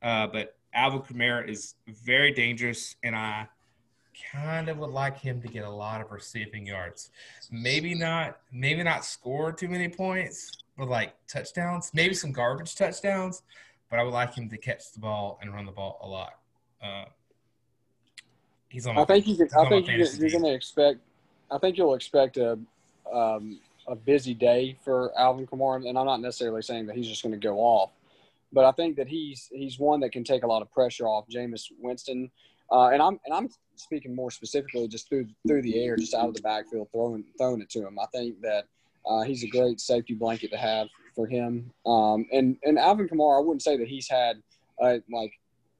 uh, 0.02 0.26
but 0.26 0.56
Alvin 0.74 1.00
Kamara 1.00 1.48
is 1.48 1.74
very 1.86 2.32
dangerous, 2.32 2.96
and 3.02 3.14
I 3.14 3.48
kind 4.32 4.68
of 4.68 4.78
would 4.78 4.90
like 4.90 5.18
him 5.18 5.40
to 5.42 5.48
get 5.48 5.64
a 5.64 5.70
lot 5.70 6.00
of 6.00 6.10
receiving 6.10 6.66
yards. 6.66 7.10
Maybe 7.50 7.94
not, 7.94 8.38
maybe 8.52 8.82
not 8.82 9.04
score 9.04 9.52
too 9.52 9.68
many 9.68 9.88
points, 9.88 10.50
but 10.78 10.88
like 10.88 11.14
touchdowns, 11.28 11.90
maybe 11.94 12.14
some 12.14 12.32
garbage 12.32 12.74
touchdowns. 12.74 13.42
But 13.90 13.98
I 13.98 14.04
would 14.04 14.14
like 14.14 14.34
him 14.34 14.48
to 14.48 14.56
catch 14.56 14.92
the 14.92 15.00
ball 15.00 15.38
and 15.42 15.52
run 15.52 15.66
the 15.66 15.72
ball 15.72 15.98
a 16.02 16.08
lot. 16.08 16.34
Uh, 16.82 17.04
he's 18.72 18.86
on. 18.86 18.98
I 18.98 19.04
think 19.04 19.26
you 19.26 19.36
can. 19.36 19.48
I 19.56 19.68
think 19.68 19.86
you're, 19.86 19.98
you're 19.98 20.30
going 20.30 20.44
to 20.44 20.54
expect. 20.54 20.98
I 21.50 21.58
think 21.58 21.76
you'll 21.76 21.94
expect 21.94 22.38
a 22.38 22.58
um, 23.12 23.60
a 23.86 23.94
busy 23.94 24.34
day 24.34 24.76
for 24.82 25.12
Alvin 25.18 25.46
Kamara, 25.46 25.88
and 25.88 25.98
I'm 25.98 26.06
not 26.06 26.20
necessarily 26.20 26.62
saying 26.62 26.86
that 26.86 26.96
he's 26.96 27.08
just 27.08 27.22
going 27.22 27.32
to 27.32 27.38
go 27.38 27.58
off, 27.58 27.90
but 28.52 28.64
I 28.64 28.72
think 28.72 28.96
that 28.96 29.08
he's 29.08 29.50
he's 29.52 29.78
one 29.78 30.00
that 30.00 30.10
can 30.10 30.24
take 30.24 30.42
a 30.42 30.46
lot 30.46 30.62
of 30.62 30.72
pressure 30.72 31.06
off 31.06 31.28
Jameis 31.28 31.70
Winston. 31.80 32.30
Uh, 32.70 32.88
and 32.88 33.02
I'm 33.02 33.20
and 33.26 33.34
I'm 33.34 33.50
speaking 33.76 34.14
more 34.14 34.30
specifically 34.30 34.88
just 34.88 35.08
through 35.08 35.28
through 35.46 35.62
the 35.62 35.84
air, 35.84 35.96
just 35.96 36.14
out 36.14 36.28
of 36.28 36.34
the 36.34 36.42
backfield, 36.42 36.88
throwing 36.92 37.24
throwing 37.38 37.60
it 37.60 37.68
to 37.70 37.86
him. 37.86 37.98
I 37.98 38.06
think 38.06 38.40
that 38.40 38.64
uh, 39.06 39.22
he's 39.22 39.44
a 39.44 39.48
great 39.48 39.80
safety 39.80 40.14
blanket 40.14 40.50
to 40.52 40.56
have 40.56 40.88
for 41.14 41.26
him. 41.26 41.70
Um, 41.84 42.26
and 42.32 42.56
and 42.64 42.78
Alvin 42.78 43.08
Kamara, 43.08 43.42
I 43.42 43.44
wouldn't 43.44 43.62
say 43.62 43.76
that 43.76 43.88
he's 43.88 44.08
had 44.08 44.42
uh, 44.80 44.98
like 45.10 45.32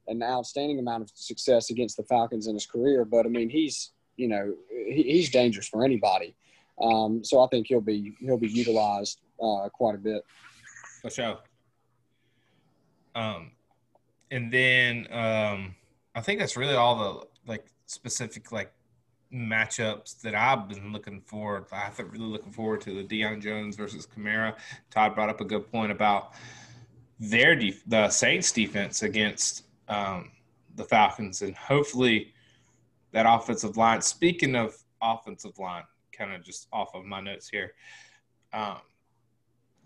an 0.07 0.21
outstanding 0.21 0.79
amount 0.79 1.03
of 1.03 1.11
success 1.13 1.69
against 1.69 1.97
the 1.97 2.03
Falcons 2.03 2.47
in 2.47 2.53
his 2.53 2.65
career. 2.65 3.05
But 3.05 3.25
I 3.25 3.29
mean, 3.29 3.49
he's 3.49 3.91
you 4.15 4.27
know 4.27 4.53
he, 4.69 5.03
he's 5.03 5.29
dangerous 5.29 5.67
for 5.67 5.83
anybody. 5.83 6.35
Um, 6.81 7.23
so 7.23 7.41
I 7.41 7.47
think 7.47 7.67
he'll 7.67 7.81
be 7.81 8.15
he'll 8.19 8.37
be 8.37 8.49
utilized 8.49 9.21
uh, 9.41 9.69
quite 9.69 9.95
a 9.95 9.99
bit. 9.99 10.23
For 11.01 11.09
sure. 11.09 11.37
Um, 13.15 13.51
and 14.31 14.51
then 14.51 15.07
um, 15.11 15.75
I 16.15 16.21
think 16.21 16.39
that's 16.39 16.57
really 16.57 16.73
all 16.73 16.95
the 16.95 17.51
like 17.51 17.67
specific 17.85 18.51
like 18.51 18.71
matchups 19.33 20.21
that 20.21 20.35
I've 20.35 20.67
been 20.67 20.91
looking 20.91 21.21
forward. 21.21 21.65
I've 21.71 21.97
been 21.97 22.09
really 22.09 22.25
looking 22.25 22.51
forward 22.51 22.81
to 22.81 22.93
the 22.93 23.03
Deion 23.03 23.41
Jones 23.41 23.75
versus 23.75 24.07
Kamara. 24.07 24.55
Todd 24.91 25.15
brought 25.15 25.29
up 25.29 25.41
a 25.41 25.45
good 25.45 25.71
point 25.71 25.91
about 25.91 26.33
their 27.19 27.55
def- 27.55 27.83
the 27.87 28.09
Saints 28.09 28.51
defense 28.51 29.03
against 29.03 29.65
um, 29.87 30.31
the 30.75 30.83
Falcons, 30.83 31.41
and 31.41 31.55
hopefully 31.55 32.33
that 33.11 33.25
offensive 33.27 33.77
line. 33.77 34.01
Speaking 34.01 34.55
of 34.55 34.75
offensive 35.01 35.57
line, 35.59 35.83
kind 36.11 36.33
of 36.33 36.43
just 36.43 36.67
off 36.71 36.93
of 36.95 37.05
my 37.05 37.21
notes 37.21 37.49
here. 37.49 37.73
Um, 38.53 38.77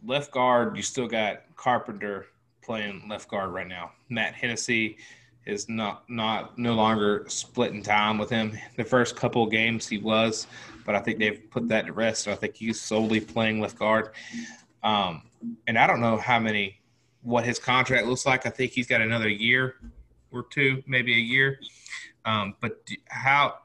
left 0.06 0.32
guard, 0.32 0.76
you 0.76 0.84
still 0.84 1.08
got 1.08 1.44
Carpenter 1.56 2.28
playing 2.62 3.08
left 3.10 3.30
guard 3.30 3.52
right 3.52 3.68
now. 3.68 3.92
Matt 4.10 4.34
Hennessy 4.34 4.98
is 5.46 5.70
not 5.70 6.04
not 6.10 6.58
no 6.60 6.74
longer 6.74 7.26
splitting 7.30 7.82
time 7.82 8.18
with 8.18 8.30
him. 8.30 8.58
The 8.76 8.84
first 8.84 9.16
couple 9.16 9.44
of 9.44 9.52
games 9.52 9.88
he 9.88 9.98
was, 9.98 10.46
but 10.86 10.94
I 10.94 11.00
think 11.00 11.20
they've 11.20 11.50
put 11.50 11.70
that 11.70 11.86
to 11.88 11.94
rest. 11.94 12.28
I 12.28 12.36
think 12.36 12.56
he's 12.56 12.80
solely 12.80 13.22
playing 13.22 13.62
left 13.62 13.80
guard. 13.80 14.10
Um, 14.84 15.24
and 15.68 15.78
I 15.78 15.88
don't 15.88 16.02
know 16.02 16.18
how 16.18 16.40
many 16.40 16.82
what 17.22 17.46
his 17.46 17.60
contract 17.60 18.08
looks 18.08 18.26
like. 18.26 18.46
I 18.46 18.50
think 18.50 18.72
he's 18.72 18.88
got 18.88 19.02
another 19.02 19.30
year 19.30 19.76
or 20.32 20.44
two, 20.44 20.84
maybe 20.88 21.14
a 21.14 21.20
year. 21.20 21.60
Um, 22.26 22.56
but 22.62 22.86
do, 22.86 22.96
how 23.10 23.56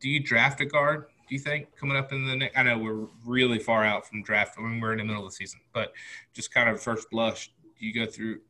do 0.00 0.08
you 0.08 0.20
draft 0.20 0.60
a 0.60 0.66
guard? 0.66 1.06
Do 1.28 1.34
you 1.34 1.40
think 1.40 1.74
coming 1.76 1.96
up 1.96 2.12
in 2.12 2.26
the 2.26 2.36
next? 2.36 2.58
I 2.58 2.64
know 2.64 2.78
we're 2.78 3.06
really 3.24 3.60
far 3.60 3.84
out 3.84 4.06
from 4.06 4.22
draft. 4.22 4.56
I 4.58 4.62
mean, 4.62 4.80
we're 4.80 4.92
in 4.92 4.98
the 4.98 5.04
middle 5.04 5.24
of 5.24 5.30
the 5.30 5.36
season, 5.36 5.60
but 5.72 5.92
just 6.32 6.52
kind 6.52 6.68
of 6.68 6.82
first 6.82 7.08
blush, 7.10 7.52
do 7.78 7.86
you 7.86 7.94
go 7.94 8.10
through, 8.10 8.40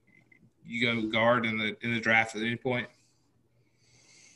you 0.65 0.87
go 0.87 1.09
guard 1.09 1.45
in 1.45 1.59
the 1.59 1.77
in 1.83 1.93
the 1.93 2.01
draft 2.01 2.37
at 2.37 2.43
any 2.43 2.57
point? 2.57 2.89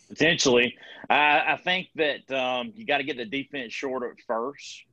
Potentially, 0.09 0.77
I, 1.09 1.55
I 1.55 1.61
think 1.65 1.89
that 1.97 2.31
um, 2.31 2.73
you 2.77 2.85
got 2.85 2.99
to 2.99 3.05
get 3.05 3.17
the 3.17 3.25
defense 3.25 3.73
short 3.73 4.03
at 4.03 4.23
first, 4.27 4.85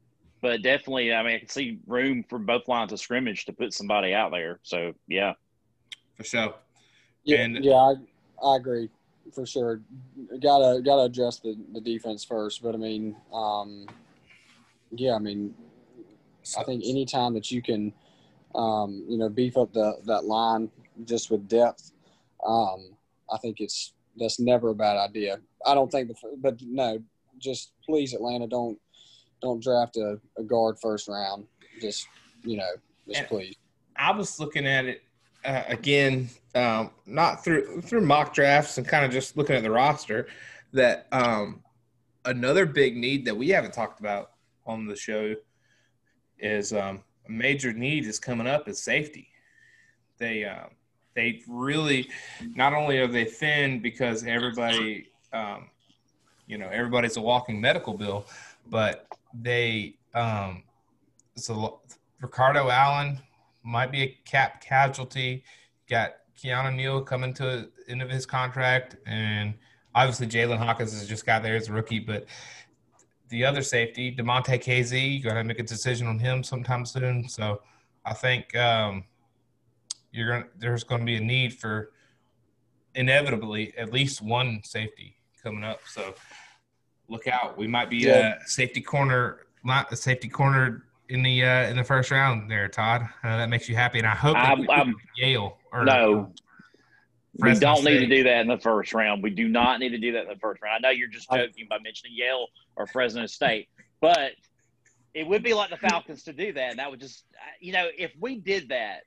but 0.42 0.62
definitely, 0.62 1.14
I 1.14 1.24
mean, 1.24 1.36
I 1.36 1.40
can 1.40 1.48
see 1.50 1.80
room 1.86 2.26
for 2.28 2.40
both 2.40 2.68
lines 2.68 2.92
of 2.92 3.00
scrimmage 3.00 3.46
to 3.46 3.54
put 3.54 3.74
somebody 3.74 4.14
out 4.14 4.32
there. 4.32 4.60
So 4.64 4.94
yeah, 5.08 5.34
for 6.16 6.24
sure. 6.24 6.56
Yeah, 7.24 7.38
And- 7.38 7.64
yeah, 7.64 7.76
I, 7.76 7.94
I 8.44 8.56
agree 8.58 8.90
for 9.34 9.46
sure. 9.46 9.82
Gotta 10.42 10.82
gotta 10.82 11.04
adjust 11.04 11.44
the, 11.44 11.56
the 11.74 11.82
defense 11.82 12.24
first, 12.24 12.64
but 12.64 12.74
I 12.74 12.78
mean, 12.78 13.16
um, 13.32 13.88
yeah, 14.92 15.14
I 15.14 15.20
mean, 15.20 15.54
I 16.58 16.64
think 16.64 16.84
any 16.86 17.06
time 17.06 17.34
that 17.36 17.52
you 17.52 17.62
can, 17.62 17.94
um, 18.56 19.06
you 19.08 19.18
know, 19.18 19.30
beef 19.30 19.58
up 19.58 19.72
the 19.74 19.98
that 20.06 20.26
line 20.26 20.72
just 21.06 21.30
with 21.30 21.48
depth, 21.48 21.92
um, 22.46 22.98
I 23.32 23.38
think 23.38 23.60
it's 23.60 23.94
that's 24.18 24.40
never 24.40 24.70
a 24.70 24.76
bad 24.76 24.98
idea. 24.98 25.40
I 25.66 25.76
don't 25.76 25.92
think 25.92 26.08
the, 26.10 26.16
but 26.38 26.60
no, 26.64 27.02
just 27.38 27.74
please 27.86 28.14
Atlanta, 28.14 28.48
don't 28.48 28.80
don't 29.42 29.62
draft 29.62 29.98
a, 29.98 30.20
a 30.38 30.44
guard 30.44 30.78
first 30.82 31.08
round. 31.08 31.46
Just 31.82 32.08
you 32.44 32.58
know, 32.58 32.70
just 33.08 33.20
And- 33.20 33.28
please. 33.28 33.56
I 33.96 34.12
was 34.12 34.40
looking 34.40 34.66
at 34.66 34.86
it 34.86 35.04
uh, 35.46 35.64
again, 35.68 36.30
um, 36.56 36.92
not 37.06 37.44
through 37.44 37.82
through 37.82 38.02
mock 38.02 38.34
drafts 38.34 38.78
and 38.78 38.88
kind 38.88 39.06
of 39.06 39.12
just 39.12 39.38
looking 39.38 39.56
at 39.56 39.64
the 39.64 39.72
roster. 39.72 40.28
That 40.74 41.08
um, 41.12 41.62
another 42.26 42.66
big 42.66 42.96
need 42.96 43.26
that 43.26 43.36
we 43.36 43.50
haven't 43.50 43.74
talked 43.74 44.00
about 44.00 44.32
on 44.66 44.86
the 44.86 44.96
show 44.96 45.36
is 46.40 46.74
um, 46.74 47.04
a 47.28 47.32
major 47.32 47.74
need 47.74 48.06
is 48.06 48.20
coming 48.20 48.48
up 48.48 48.68
is 48.68 48.82
safety. 48.82 49.28
They 50.18 50.46
uh, 50.46 50.68
they 51.16 51.42
really 51.48 52.10
not 52.56 52.74
only 52.74 53.00
are 53.00 53.08
they 53.08 53.26
thin 53.26 53.82
because 53.82 54.24
everybody 54.24 55.10
um, 55.34 55.70
you 56.48 56.58
know 56.58 56.70
everybody's 56.70 57.18
a 57.18 57.22
walking 57.22 57.60
medical 57.60 57.94
bill, 57.94 58.26
but 58.70 59.08
they 59.34 59.96
um, 60.14 60.64
so 61.36 61.82
Ricardo 62.22 62.70
Allen 62.70 63.20
might 63.64 63.92
be 63.92 64.02
a 64.04 64.18
cap 64.26 64.62
casualty. 64.62 65.44
Got 65.90 66.14
Keanu 66.38 66.76
Neal 66.76 67.02
coming 67.02 67.34
to 67.36 67.44
the 67.44 67.72
end 67.88 68.02
of 68.02 68.10
his 68.10 68.26
contract, 68.26 68.96
and 69.06 69.54
obviously 69.96 70.28
Jaylinn 70.28 70.58
Hawkins 70.58 70.94
has 70.94 71.08
just 71.08 71.26
got 71.26 71.44
there 71.44 71.56
as 71.56 71.70
a 71.70 71.74
rookie. 71.74 72.00
But 72.00 72.26
the 73.30 73.46
other 73.46 73.62
safety, 73.62 74.14
Damontae 74.14 74.62
Kazee, 74.62 75.18
you 75.18 75.24
got 75.24 75.36
to 75.36 75.44
make 75.44 75.60
a 75.60 75.64
decision 75.64 76.08
on 76.08 76.20
him 76.20 76.44
sometime 76.44 76.86
soon. 76.86 77.28
So 77.30 77.62
I 78.06 78.14
think 78.14 78.56
um, 78.56 79.06
you're 80.12 80.30
gonna 80.30 80.48
there's 80.58 80.84
going 80.84 81.02
to 81.02 81.06
be 81.06 81.16
a 81.16 81.22
need 81.22 81.54
for 81.54 81.92
inevitably 82.96 83.74
at 83.78 83.94
least 83.94 84.22
one 84.22 84.62
safety 84.64 85.16
coming 85.42 85.64
up. 85.64 85.80
So 85.88 86.14
look 87.12 87.28
out. 87.28 87.58
We 87.58 87.68
might 87.68 87.90
be 87.90 87.98
Yeah. 87.98 88.38
a 88.44 88.48
safety 88.48 88.82
corner, 88.82 89.46
not 89.64 89.92
a 89.92 89.96
safety 89.96 90.30
corner 90.30 90.86
in 91.10 91.22
the 91.22 91.44
uh, 91.44 91.70
in 91.70 91.76
the 91.76 91.84
first 91.84 92.10
round 92.10 92.50
there, 92.50 92.68
Todd. 92.70 93.02
Uh, 93.24 93.38
that 93.38 93.50
makes 93.50 93.68
you 93.70 93.76
happy, 93.76 94.00
and 94.00 94.08
I 94.08 94.16
hope 94.16 94.38
I'm- 94.38 94.62
we 94.62 94.68
I'm- 94.70 94.96
Yale 95.18 95.60
or 95.72 95.84
no. 95.84 96.34
We 97.36 97.54
don't 97.56 97.84
need 97.86 98.00
to 98.00 98.08
do 98.08 98.24
that 98.24 98.42
in 98.42 98.48
the 98.48 98.58
first 98.58 98.94
round. 98.94 99.24
We 99.24 99.30
do 99.30 99.48
not 99.48 99.80
need 99.80 99.90
to 99.90 99.98
do 99.98 100.12
that 100.14 100.24
in 100.24 100.28
the 100.28 100.36
first 100.40 100.62
round. 100.62 100.86
I 100.86 100.90
know 100.90 100.92
you're 100.94 101.08
just 101.08 101.30
joking 101.32 101.66
by 101.70 101.80
mentioning 101.80 102.14
Yale 102.16 102.48
or 102.76 102.88
Fresno 102.88 103.26
State, 103.26 103.70
but 104.02 104.34
it 105.14 105.26
would 105.26 105.42
be 105.42 105.54
like 105.54 105.70
the 105.70 105.78
Falcons 105.78 106.24
to 106.24 106.34
do 106.34 106.52
that. 106.54 106.72
And 106.72 106.80
that 106.80 106.92
would 106.92 107.00
just, 107.00 107.24
you 107.62 107.72
know, 107.72 107.88
if 107.98 108.12
we 108.20 108.36
did 108.36 108.68
that, 108.70 109.04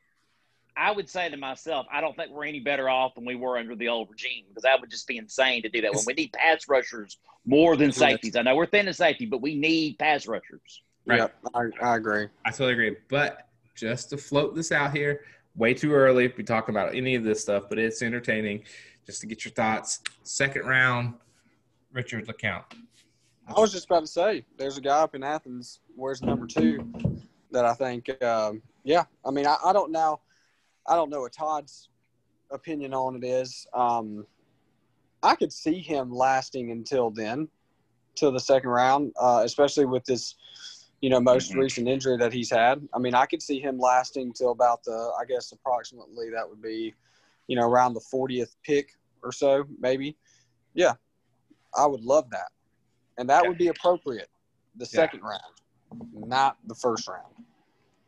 I 0.76 0.90
would 0.90 1.08
say 1.08 1.28
to 1.28 1.36
myself, 1.36 1.86
I 1.92 2.00
don't 2.00 2.16
think 2.16 2.30
we're 2.30 2.44
any 2.44 2.60
better 2.60 2.88
off 2.88 3.14
than 3.14 3.24
we 3.24 3.36
were 3.36 3.58
under 3.58 3.76
the 3.76 3.88
old 3.88 4.10
regime 4.10 4.44
because 4.48 4.64
that 4.64 4.80
would 4.80 4.90
just 4.90 5.06
be 5.06 5.18
insane 5.18 5.62
to 5.62 5.68
do 5.68 5.80
that. 5.82 5.94
When 5.94 6.04
we 6.06 6.14
need 6.14 6.32
pass 6.32 6.68
rushers 6.68 7.18
more 7.46 7.76
than 7.76 7.92
safeties. 7.92 8.36
I 8.36 8.42
know 8.42 8.56
we're 8.56 8.66
thin 8.66 8.88
in 8.88 8.94
safety, 8.94 9.26
but 9.26 9.40
we 9.40 9.54
need 9.54 9.98
pass 9.98 10.26
rushers. 10.26 10.82
Right. 11.06 11.20
Yep, 11.20 11.36
I, 11.54 11.60
I 11.82 11.96
agree. 11.96 12.28
I 12.44 12.50
totally 12.50 12.72
agree. 12.72 12.96
But 13.08 13.48
just 13.74 14.10
to 14.10 14.16
float 14.16 14.54
this 14.54 14.72
out 14.72 14.96
here, 14.96 15.20
way 15.54 15.74
too 15.74 15.92
early 15.92 16.28
to 16.28 16.34
be 16.34 16.42
talking 16.42 16.74
about 16.74 16.94
any 16.94 17.14
of 17.14 17.24
this 17.24 17.42
stuff, 17.42 17.64
but 17.68 17.78
it's 17.78 18.02
entertaining 18.02 18.64
just 19.06 19.20
to 19.20 19.26
get 19.26 19.44
your 19.44 19.52
thoughts. 19.52 20.00
Second 20.22 20.66
round, 20.66 21.14
Richard 21.92 22.26
LeCounte. 22.26 22.64
I 23.46 23.60
was 23.60 23.70
just 23.70 23.84
about 23.84 24.00
to 24.00 24.06
say, 24.06 24.44
there's 24.56 24.78
a 24.78 24.80
guy 24.80 25.00
up 25.00 25.14
in 25.14 25.22
Athens, 25.22 25.80
where's 25.94 26.22
number 26.22 26.46
two, 26.46 26.90
that 27.50 27.66
I 27.66 27.74
think, 27.74 28.22
um, 28.22 28.62
yeah. 28.82 29.04
I 29.24 29.30
mean, 29.30 29.46
I, 29.46 29.58
I 29.62 29.74
don't 29.74 29.92
know, 29.92 30.20
I 30.86 30.96
don't 30.96 31.10
know 31.10 31.20
what 31.20 31.32
Todd's 31.32 31.88
opinion 32.50 32.92
on 32.94 33.16
it 33.16 33.24
is. 33.24 33.66
Um, 33.74 34.26
I 35.22 35.34
could 35.34 35.52
see 35.52 35.80
him 35.80 36.10
lasting 36.10 36.70
until 36.70 37.10
then, 37.10 37.48
till 38.14 38.30
the 38.32 38.40
second 38.40 38.68
round, 38.68 39.12
uh, 39.20 39.42
especially 39.44 39.86
with 39.86 40.04
this, 40.04 40.34
you 41.00 41.08
know, 41.10 41.20
most 41.20 41.52
Mhm. 41.52 41.56
recent 41.56 41.88
injury 41.88 42.16
that 42.18 42.32
he's 42.32 42.50
had. 42.50 42.86
I 42.92 42.98
mean, 42.98 43.14
I 43.14 43.26
could 43.26 43.42
see 43.42 43.58
him 43.60 43.78
lasting 43.78 44.34
till 44.34 44.50
about 44.50 44.84
the, 44.84 45.12
I 45.18 45.24
guess, 45.24 45.52
approximately 45.52 46.30
that 46.30 46.48
would 46.48 46.60
be, 46.60 46.94
you 47.46 47.56
know, 47.56 47.66
around 47.68 47.94
the 47.94 48.00
40th 48.00 48.56
pick 48.62 48.94
or 49.22 49.32
so, 49.32 49.64
maybe. 49.78 50.16
Yeah, 50.74 50.94
I 51.74 51.86
would 51.86 52.02
love 52.02 52.28
that 52.30 52.52
and 53.16 53.28
that 53.30 53.42
Yeah. 53.42 53.48
would 53.48 53.58
be 53.58 53.68
appropriate 53.68 54.28
the 54.76 54.86
second 54.86 55.22
round, 55.22 55.60
not 56.12 56.58
the 56.66 56.74
first 56.74 57.08
round. 57.08 57.34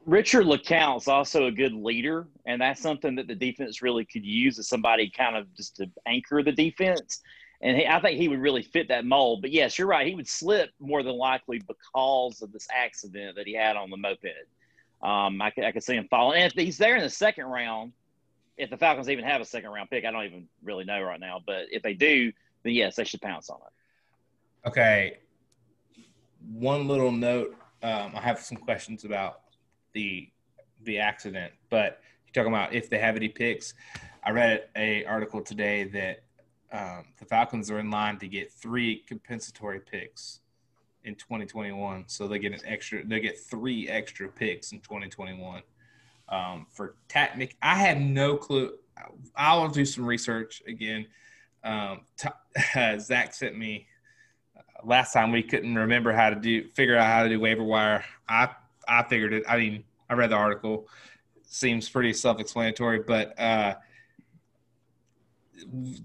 Richard 0.07 0.47
LeCounte's 0.47 1.09
also 1.09 1.47
a 1.47 1.51
good 1.51 1.73
leader, 1.73 2.29
and 2.47 2.61
that's 2.61 2.81
something 2.81 3.17
that 3.17 3.27
the 3.27 3.35
defense 3.35 3.83
really 3.83 4.05
could 4.05 4.25
use 4.25 4.57
as 4.57 4.69
somebody 4.69 5.11
kind 5.11 5.37
of 5.37 5.53
just 5.55 5.77
to 5.77 5.91
anchor 6.07 6.45
the 6.45 6.53
defense. 6.53 7.21
And 7.61 7.77
he, 7.77 7.87
I 7.87 8.01
think 8.01 8.21
he 8.21 8.29
would 8.29 8.39
really 8.39 8.63
fit 8.63 8.87
that 8.89 9.05
mold. 9.05 9.43
But 9.43 9.51
yes, 9.51 9.79
you're 9.79 9.89
right. 9.89 10.07
He 10.07 10.15
would 10.15 10.29
slip 10.29 10.71
more 10.79 11.03
than 11.03 11.17
likely 11.17 11.61
because 11.67 12.41
of 12.41 12.53
this 12.53 12.69
accident 12.73 13.35
that 13.35 13.47
he 13.47 13.55
had 13.55 13.77
on 13.77 13.91
the 13.91 13.97
moped. 13.97 14.47
Um, 15.03 15.43
I 15.43 15.51
could, 15.51 15.65
I 15.65 15.73
could 15.73 15.83
see 15.83 15.97
him 15.97 16.07
falling. 16.09 16.41
And 16.41 16.53
if 16.53 16.57
he's 16.57 16.79
there 16.79 16.97
in 16.97 17.03
the 17.03 17.11
second 17.11 17.47
round, 17.47 17.93
if 18.57 18.71
the 18.71 18.77
Falcons 18.77 19.11
even 19.11 19.25
have 19.25 19.41
a 19.41 19.45
second 19.45 19.71
round 19.71 19.91
pick, 19.91 20.05
I 20.05 20.13
don't 20.13 20.25
even 20.25 20.47
really 20.63 20.85
know 20.85 21.03
right 21.03 21.19
now. 21.19 21.43
But 21.45 21.67
if 21.73 21.83
they 21.83 21.95
do, 21.95 22.33
then 22.63 22.75
yes, 22.75 22.95
they 22.95 23.05
should 23.05 23.23
pounce 23.23 23.51
on 23.51 23.59
it. 23.59 24.69
Okay. 24.69 25.19
One 26.53 26.87
little 26.87 27.11
note. 27.11 27.57
Um, 27.83 28.13
I 28.15 28.21
have 28.21 28.39
some 28.39 28.57
questions 28.57 29.05
about 29.05 29.41
the 29.97 30.29
the 30.83 30.99
accident, 30.99 31.53
but 31.71 32.01
you're 32.27 32.35
talking 32.35 32.53
about 32.55 32.75
if 32.75 32.91
they 32.91 32.99
have 32.99 33.17
any 33.17 33.31
picks. 33.31 33.73
I 34.23 34.31
read 34.31 34.69
a 34.77 35.05
article 35.07 35.41
today 35.41 35.85
that 35.85 36.23
um, 36.71 37.07
the 37.19 37.25
Falcons 37.25 37.71
are 37.71 37.79
in 37.79 37.91
line 37.91 38.19
to 38.19 38.29
get 38.29 38.53
three 38.53 39.03
compensatory 39.09 39.81
picks 39.81 40.41
in 41.05 41.15
2021. 41.15 42.05
So 42.09 42.29
they 42.29 42.39
get 42.39 42.53
an 42.53 42.61
extra. 42.67 43.05
They 43.07 43.21
get 43.21 43.41
three 43.41 43.89
extra 43.89 44.29
picks 44.29 44.73
in 44.73 44.81
2021 44.81 45.63
um, 46.29 46.67
for 46.71 46.97
Tatnick. 47.09 47.53
I 47.63 47.77
had 47.77 47.99
no 47.99 48.37
clue. 48.37 48.73
I'll 49.35 49.69
do 49.69 49.87
some 49.87 50.05
research 50.05 50.63
again. 50.67 51.07
Um, 51.65 52.03
t- 52.19 52.99
Zach 52.99 53.33
sent 53.33 53.57
me 53.57 53.87
uh, 54.57 54.87
last 54.87 55.15
time 55.15 55.33
we 55.33 55.43
couldn't 55.43 55.75
remember 55.75 56.13
how 56.13 56.29
to 56.29 56.37
do 56.37 56.69
figure 56.75 56.99
out 56.99 57.07
how 57.07 57.23
to 57.23 57.31
do 57.31 57.41
waiver 57.41 57.65
wire. 57.65 58.05
I 58.29 58.51
I 58.87 59.03
figured 59.03 59.33
it. 59.33 59.45
I 59.49 59.57
mean, 59.57 59.85
I 60.09 60.15
read 60.15 60.31
the 60.31 60.37
article. 60.37 60.89
Seems 61.43 61.89
pretty 61.89 62.13
self-explanatory, 62.13 63.01
but 63.07 63.39
uh, 63.39 63.75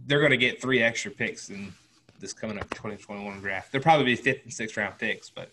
they're 0.05 0.19
going 0.19 0.31
to 0.31 0.37
get 0.37 0.61
three 0.61 0.81
extra 0.81 1.11
picks 1.11 1.49
in 1.49 1.73
this 2.19 2.33
coming 2.33 2.57
up 2.57 2.69
2021 2.71 3.39
draft. 3.39 3.71
They'll 3.71 3.81
probably 3.81 4.05
be 4.05 4.15
fifth 4.15 4.43
and 4.43 4.53
sixth 4.53 4.77
round 4.77 4.97
picks, 4.97 5.29
but 5.29 5.51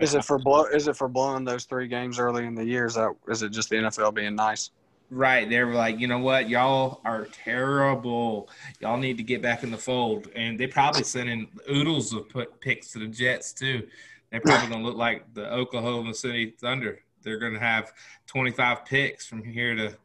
is 0.00 0.14
it 0.14 0.24
for 0.24 0.38
blow? 0.38 0.64
Is 0.64 0.88
it 0.88 0.96
for 0.96 1.08
blowing 1.08 1.44
those 1.44 1.64
three 1.64 1.86
games 1.86 2.18
early 2.18 2.46
in 2.46 2.54
the 2.54 2.64
year? 2.64 2.86
Is 2.86 2.94
that 2.94 3.14
is 3.28 3.42
it 3.42 3.50
just 3.50 3.68
the 3.68 3.76
NFL 3.76 4.14
being 4.14 4.34
nice? 4.34 4.70
Right. 5.10 5.50
They're 5.50 5.74
like, 5.74 5.98
you 5.98 6.06
know 6.06 6.20
what? 6.20 6.48
Y'all 6.48 7.00
are 7.04 7.26
terrible. 7.26 8.48
Y'all 8.80 8.96
need 8.96 9.16
to 9.16 9.24
get 9.24 9.42
back 9.42 9.64
in 9.64 9.70
the 9.70 9.78
fold. 9.78 10.28
And 10.36 10.58
they 10.58 10.68
probably 10.68 11.02
sent 11.02 11.28
in 11.28 11.48
oodles 11.70 12.12
of 12.12 12.28
put 12.28 12.60
picks 12.60 12.92
to 12.92 13.00
the 13.00 13.08
Jets 13.08 13.52
too. 13.52 13.88
They're 14.30 14.40
probably 14.40 14.68
going 14.68 14.82
to 14.82 14.86
look 14.86 14.96
like 14.96 15.34
the 15.34 15.52
Oklahoma 15.52 16.14
City 16.14 16.54
Thunder. 16.60 17.00
They're 17.22 17.38
going 17.38 17.54
to 17.54 17.60
have 17.60 17.92
25 18.26 18.84
picks 18.84 19.26
from 19.26 19.42
here 19.42 19.74
to 19.74 19.96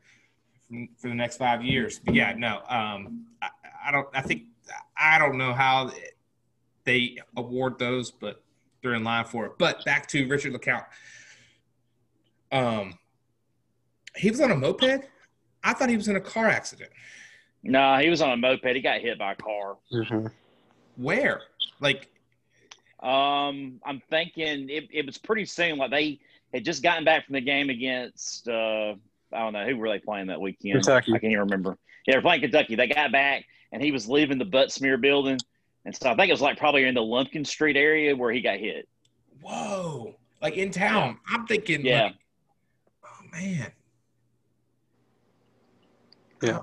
for 0.97 1.07
the 1.07 1.15
next 1.15 1.37
five 1.37 1.63
years. 1.63 1.99
But 1.99 2.15
yeah, 2.15 2.33
no, 2.37 2.61
um, 2.67 3.25
I, 3.41 3.49
I 3.87 3.91
don't. 3.91 4.07
I 4.13 4.21
think 4.21 4.43
I 4.97 5.17
don't 5.19 5.37
know 5.37 5.53
how 5.53 5.91
they 6.85 7.17
award 7.35 7.79
those, 7.79 8.11
but 8.11 8.43
they're 8.81 8.93
in 8.93 9.03
line 9.03 9.25
for 9.25 9.45
it. 9.45 9.53
But 9.57 9.83
back 9.85 10.07
to 10.09 10.27
Richard 10.27 10.53
LeCounte. 10.53 10.85
Um, 12.51 12.97
he 14.15 14.29
was 14.29 14.39
on 14.39 14.51
a 14.51 14.55
moped. 14.55 15.05
I 15.63 15.73
thought 15.73 15.89
he 15.89 15.97
was 15.97 16.07
in 16.07 16.15
a 16.15 16.21
car 16.21 16.47
accident. 16.47 16.91
No, 17.63 17.97
he 17.97 18.09
was 18.09 18.21
on 18.21 18.31
a 18.31 18.37
moped. 18.37 18.75
He 18.75 18.81
got 18.81 19.01
hit 19.01 19.17
by 19.17 19.33
a 19.33 19.35
car. 19.35 19.77
Mm-hmm. 19.91 20.27
Where? 20.97 21.41
Like, 21.79 22.09
um, 23.01 23.81
I'm 23.83 24.01
thinking 24.09 24.69
it, 24.69 24.87
it 24.91 25.05
was 25.05 25.17
pretty 25.17 25.45
soon. 25.45 25.77
Like 25.77 25.91
they 25.91 26.19
had 26.55 26.65
just 26.65 26.83
gotten 26.83 27.03
back 27.03 27.25
from 27.25 27.33
the 27.33 27.41
game 27.41 27.69
against 27.69 28.47
uh, 28.47 28.93
I 29.33 29.39
don't 29.39 29.53
know 29.53 29.65
who 29.65 29.77
were 29.77 29.89
they 29.89 29.99
playing 29.99 30.27
that 30.27 30.39
weekend. 30.39 30.73
Kentucky. 30.73 31.13
I 31.13 31.19
can't 31.19 31.31
even 31.31 31.39
remember. 31.39 31.77
Yeah, 32.07 32.15
they're 32.15 32.21
playing 32.21 32.41
Kentucky. 32.41 32.75
They 32.75 32.87
got 32.87 33.11
back 33.11 33.45
and 33.71 33.81
he 33.81 33.91
was 33.91 34.07
leaving 34.07 34.37
the 34.37 34.45
Butts-Mehre 34.45 35.01
building, 35.01 35.37
and 35.83 35.95
so 35.95 36.09
I 36.09 36.15
think 36.15 36.29
it 36.29 36.33
was 36.33 36.41
like 36.41 36.57
probably 36.57 36.85
in 36.85 36.95
the 36.95 37.03
Lumpkin 37.03 37.45
Street 37.45 37.75
area 37.75 38.15
where 38.15 38.31
he 38.31 38.41
got 38.41 38.59
hit. 38.59 38.87
Whoa! 39.41 40.15
Like 40.41 40.55
in 40.55 40.71
town. 40.71 41.19
I'm 41.27 41.45
thinking. 41.45 41.85
Yeah. 41.85 42.03
Like, 42.03 42.15
oh 43.05 43.25
man. 43.31 43.71
Yeah. 46.41 46.59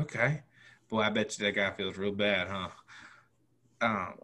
Okay. 0.00 0.42
Boy, 0.90 1.00
I 1.00 1.10
bet 1.10 1.38
you 1.38 1.46
that 1.46 1.54
guy 1.54 1.70
feels 1.70 1.96
real 1.96 2.12
bad, 2.12 2.48
huh? 2.48 2.68
Um, 3.80 4.14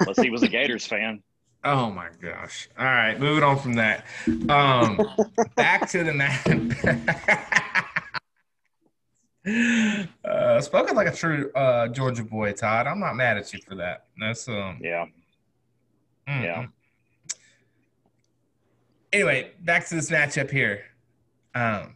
Unless 0.00 0.20
he 0.20 0.30
was 0.30 0.42
a 0.42 0.48
Gators 0.48 0.86
fan. 0.86 1.22
Oh 1.64 1.90
my 1.90 2.08
gosh! 2.20 2.68
All 2.78 2.84
right, 2.84 3.18
moving 3.18 3.42
on 3.42 3.58
from 3.58 3.74
that. 3.74 4.04
Um, 4.48 5.00
back 5.56 5.88
to 5.90 6.04
the 6.04 6.14
man. 6.14 6.76
uh, 10.24 10.60
spoken 10.60 10.94
like 10.94 11.08
a 11.08 11.14
true 11.14 11.50
uh, 11.54 11.88
Georgia 11.88 12.22
boy, 12.22 12.52
Todd. 12.52 12.86
I'm 12.86 13.00
not 13.00 13.14
mad 13.14 13.38
at 13.38 13.52
you 13.52 13.60
for 13.66 13.74
that. 13.76 14.06
That's 14.20 14.48
um. 14.48 14.78
Yeah. 14.80 15.06
mm 16.28 16.44
Yeah. 16.44 16.66
Anyway, 19.12 19.52
back 19.60 19.86
to 19.88 19.94
this 19.94 20.10
matchup 20.10 20.50
here. 20.50 20.84
Um, 21.54 21.94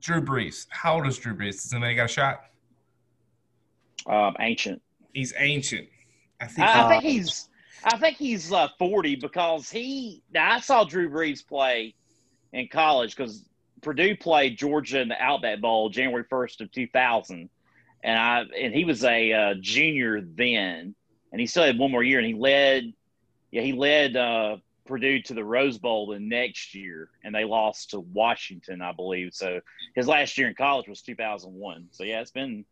Drew 0.00 0.22
Brees. 0.22 0.66
How 0.70 0.94
old 0.94 1.06
is 1.06 1.18
Drew 1.18 1.34
Brees? 1.34 1.62
Does 1.62 1.72
anybody 1.72 1.96
got 1.96 2.04
a 2.06 2.08
shot? 2.08 2.44
Um, 4.06 4.36
ancient. 4.40 4.80
He's 5.12 5.34
ancient. 5.36 5.88
I 6.40 6.46
think. 6.46 6.68
I, 6.68 6.84
I 6.84 6.88
think 6.88 7.02
he's. 7.02 7.47
I 7.84 7.96
think 7.98 8.16
he's 8.16 8.52
uh, 8.52 8.68
40 8.78 9.16
because 9.16 9.70
he. 9.70 10.22
Now 10.32 10.56
I 10.56 10.60
saw 10.60 10.84
Drew 10.84 11.10
Brees 11.10 11.46
play 11.46 11.94
in 12.52 12.68
college 12.68 13.16
because 13.16 13.44
Purdue 13.82 14.16
played 14.16 14.58
Georgia 14.58 15.00
in 15.00 15.08
the 15.08 15.20
Outback 15.20 15.60
Bowl 15.60 15.88
January 15.88 16.24
1st 16.24 16.62
of 16.62 16.72
2000, 16.72 17.48
and 18.02 18.18
I 18.18 18.44
and 18.58 18.74
he 18.74 18.84
was 18.84 19.04
a 19.04 19.32
uh, 19.32 19.54
junior 19.60 20.20
then, 20.20 20.94
and 21.32 21.40
he 21.40 21.46
still 21.46 21.64
had 21.64 21.78
one 21.78 21.90
more 21.90 22.02
year, 22.02 22.18
and 22.18 22.26
he 22.26 22.34
led. 22.34 22.92
Yeah, 23.50 23.62
he 23.62 23.72
led 23.72 24.14
uh, 24.14 24.56
Purdue 24.84 25.22
to 25.22 25.34
the 25.34 25.44
Rose 25.44 25.78
Bowl 25.78 26.08
the 26.08 26.18
next 26.18 26.74
year, 26.74 27.08
and 27.24 27.34
they 27.34 27.44
lost 27.44 27.90
to 27.90 28.00
Washington, 28.00 28.82
I 28.82 28.92
believe. 28.92 29.32
So 29.32 29.60
his 29.94 30.06
last 30.06 30.36
year 30.36 30.48
in 30.48 30.54
college 30.54 30.88
was 30.88 31.00
2001. 31.00 31.88
So 31.92 32.04
yeah, 32.04 32.20
it's 32.20 32.30
been 32.30 32.64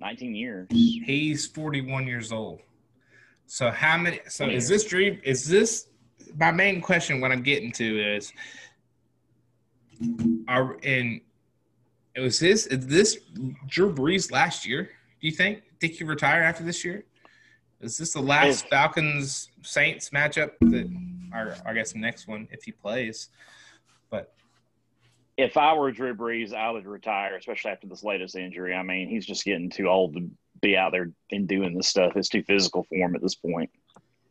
19 0.00 0.34
years. 0.34 0.68
He's 0.70 1.46
41 1.46 2.06
years 2.06 2.32
old. 2.32 2.60
So 3.52 3.70
how 3.70 3.98
many? 3.98 4.18
So 4.28 4.48
is 4.48 4.66
this 4.66 4.82
dream? 4.82 5.20
Is 5.22 5.46
this 5.46 5.88
my 6.38 6.50
main 6.50 6.80
question? 6.80 7.20
What 7.20 7.32
I'm 7.32 7.42
getting 7.42 7.70
to 7.72 8.16
is, 8.16 8.32
are 10.48 10.78
in 10.78 11.20
it 12.14 12.20
was 12.20 12.38
this 12.40 12.64
is 12.68 12.86
this 12.86 13.18
Drew 13.66 13.94
Brees 13.94 14.32
last 14.32 14.66
year? 14.66 14.84
Do 14.84 15.26
you 15.26 15.32
think? 15.32 15.64
Think 15.82 15.92
he 15.92 16.04
retire 16.04 16.42
after 16.42 16.64
this 16.64 16.82
year? 16.82 17.04
Is 17.82 17.98
this 17.98 18.14
the 18.14 18.22
last 18.22 18.68
Falcons 18.70 19.50
Saints 19.60 20.08
matchup 20.08 20.52
that, 20.60 20.90
or 21.34 21.54
I 21.66 21.74
guess 21.74 21.94
next 21.94 22.26
one 22.26 22.48
if 22.52 22.62
he 22.64 22.72
plays? 22.72 23.28
But 24.08 24.32
if 25.36 25.58
I 25.58 25.74
were 25.74 25.92
Drew 25.92 26.14
Brees, 26.14 26.54
I 26.54 26.70
would 26.70 26.86
retire, 26.86 27.36
especially 27.36 27.72
after 27.72 27.86
this 27.86 28.02
latest 28.02 28.34
injury. 28.34 28.74
I 28.74 28.82
mean, 28.82 29.10
he's 29.10 29.26
just 29.26 29.44
getting 29.44 29.68
too 29.68 29.88
old 29.88 30.14
to 30.14 30.30
be 30.62 30.76
out 30.76 30.92
there 30.92 31.10
and 31.30 31.46
doing 31.46 31.74
this 31.74 31.88
stuff. 31.88 32.12
It's 32.16 32.28
too 32.28 32.42
physical 32.42 32.84
for 32.84 32.94
him 32.94 33.14
at 33.14 33.20
this 33.20 33.34
point. 33.34 33.68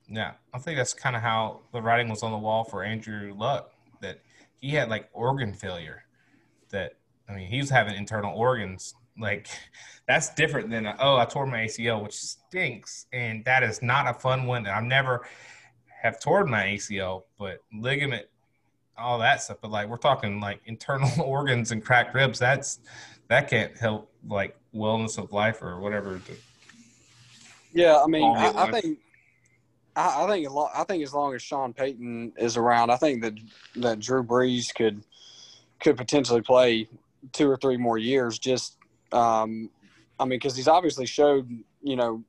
Yeah, 0.08 0.32
I 0.54 0.60
think 0.60 0.78
that's 0.78 0.94
kind 0.94 1.15
of 1.15 1.22
how 1.22 1.62
the 1.72 1.82
writing 1.82 2.10
was 2.10 2.24
on 2.24 2.32
the 2.32 2.38
wall 2.38 2.63
for 2.63 2.84
Andrew 2.84 3.34
Luck 3.38 3.72
that 4.02 4.22
he 4.60 4.72
had 4.72 4.89
like 4.89 5.10
organ 5.13 5.54
failure. 5.54 6.04
That 6.72 6.94
I 7.30 7.34
mean, 7.34 7.48
he 7.48 7.60
was 7.60 7.70
having 7.70 7.96
internal 7.96 8.36
organs. 8.36 8.96
Like 9.17 9.48
that's 10.08 10.34
different 10.34 10.70
than 10.70 10.88
oh, 11.00 11.17
I 11.17 11.26
tore 11.26 11.46
my 11.46 11.60
ACL, 11.60 12.02
which 12.04 12.15
stinks, 12.15 13.06
and 13.13 13.46
that 13.46 13.63
is 13.63 13.82
not 13.82 14.08
a 14.08 14.13
fun 14.13 14.46
one. 14.46 14.65
I've 14.67 14.84
never 14.84 15.26
have 16.02 16.20
torn 16.20 16.50
my 16.50 16.63
ACL, 16.63 17.24
but 17.38 17.60
ligament, 17.74 18.26
all 18.98 19.20
that 19.20 19.41
stuff. 19.44 19.58
But 19.62 19.72
like 19.72 19.88
we're 19.88 19.98
talking 19.98 20.39
like 20.39 20.62
internal 20.65 21.10
organs 21.24 21.72
and 21.72 21.84
cracked 21.84 22.15
ribs. 22.15 22.39
That's 22.39 22.80
that 23.30 23.50
can't 23.50 23.78
help 23.78 24.11
like 24.28 24.56
wellness 24.74 25.18
of 25.18 25.32
life 25.32 25.62
or 25.62 25.80
whatever. 25.80 26.20
To, 26.20 26.34
yeah, 27.74 28.00
I 28.04 28.08
mean, 28.08 28.24
I, 28.24 28.52
I, 28.56 28.72
think, 28.72 29.00
I, 29.96 30.24
I 30.24 30.28
think, 30.28 30.48
I 30.76 30.84
think 30.84 31.04
as 31.04 31.14
long 31.14 31.34
as 31.34 31.42
Sean 31.42 31.74
Payton 31.74 32.34
is 32.38 32.58
around, 32.58 32.90
I 32.90 32.98
think 32.98 33.22
that 33.24 33.34
that 33.78 34.00
Drew 34.00 34.24
Brees 34.24 34.74
could 34.74 35.04
could 35.80 35.98
potentially 35.98 36.42
play 36.42 36.88
two 37.32 37.50
or 37.50 37.58
three 37.58 37.78
more 37.78 37.98
years. 37.98 38.38
Just, 38.40 38.78
um, 39.12 39.70
I 40.20 40.26
mean, 40.26 40.40
because 40.40 40.56
he's 40.56 40.68
obviously 40.68 41.06
showed, 41.06 41.50
you 41.82 41.96
know, 41.96 42.24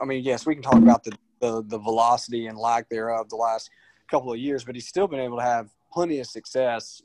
I 0.00 0.04
mean, 0.04 0.24
yes, 0.24 0.46
we 0.46 0.54
can 0.54 0.62
talk 0.62 0.76
about 0.78 1.04
the, 1.04 1.16
the 1.40 1.62
the 1.62 1.78
velocity 1.78 2.46
and 2.46 2.58
lack 2.58 2.88
thereof 2.88 3.28
the 3.28 3.36
last 3.36 3.70
couple 4.10 4.32
of 4.32 4.38
years, 4.38 4.64
but 4.64 4.74
he's 4.74 4.88
still 4.88 5.06
been 5.06 5.20
able 5.20 5.36
to 5.36 5.42
have 5.44 5.68
plenty 5.92 6.18
of 6.18 6.26
success 6.26 7.02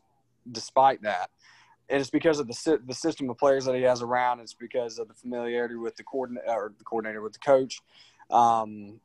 despite 0.52 1.02
that 1.02 1.30
and 1.90 2.00
it's 2.00 2.10
because 2.10 2.40
of 2.40 2.48
the 2.48 2.80
the 2.86 2.94
system 2.94 3.30
of 3.30 3.38
players 3.38 3.66
that 3.66 3.76
he 3.76 3.82
has 3.82 4.02
around. 4.02 4.40
It's 4.40 4.54
because 4.54 5.00
of 5.00 5.08
the 5.08 5.14
familiarity 5.14 5.76
with 5.76 5.96
the 5.96 6.04
coordinator 6.04 6.48
or 6.48 6.74
the 6.78 6.84
coordinator 6.84 7.22
with 7.22 7.34
the 7.34 7.40
coach. 7.40 7.82
Um, 8.30 9.00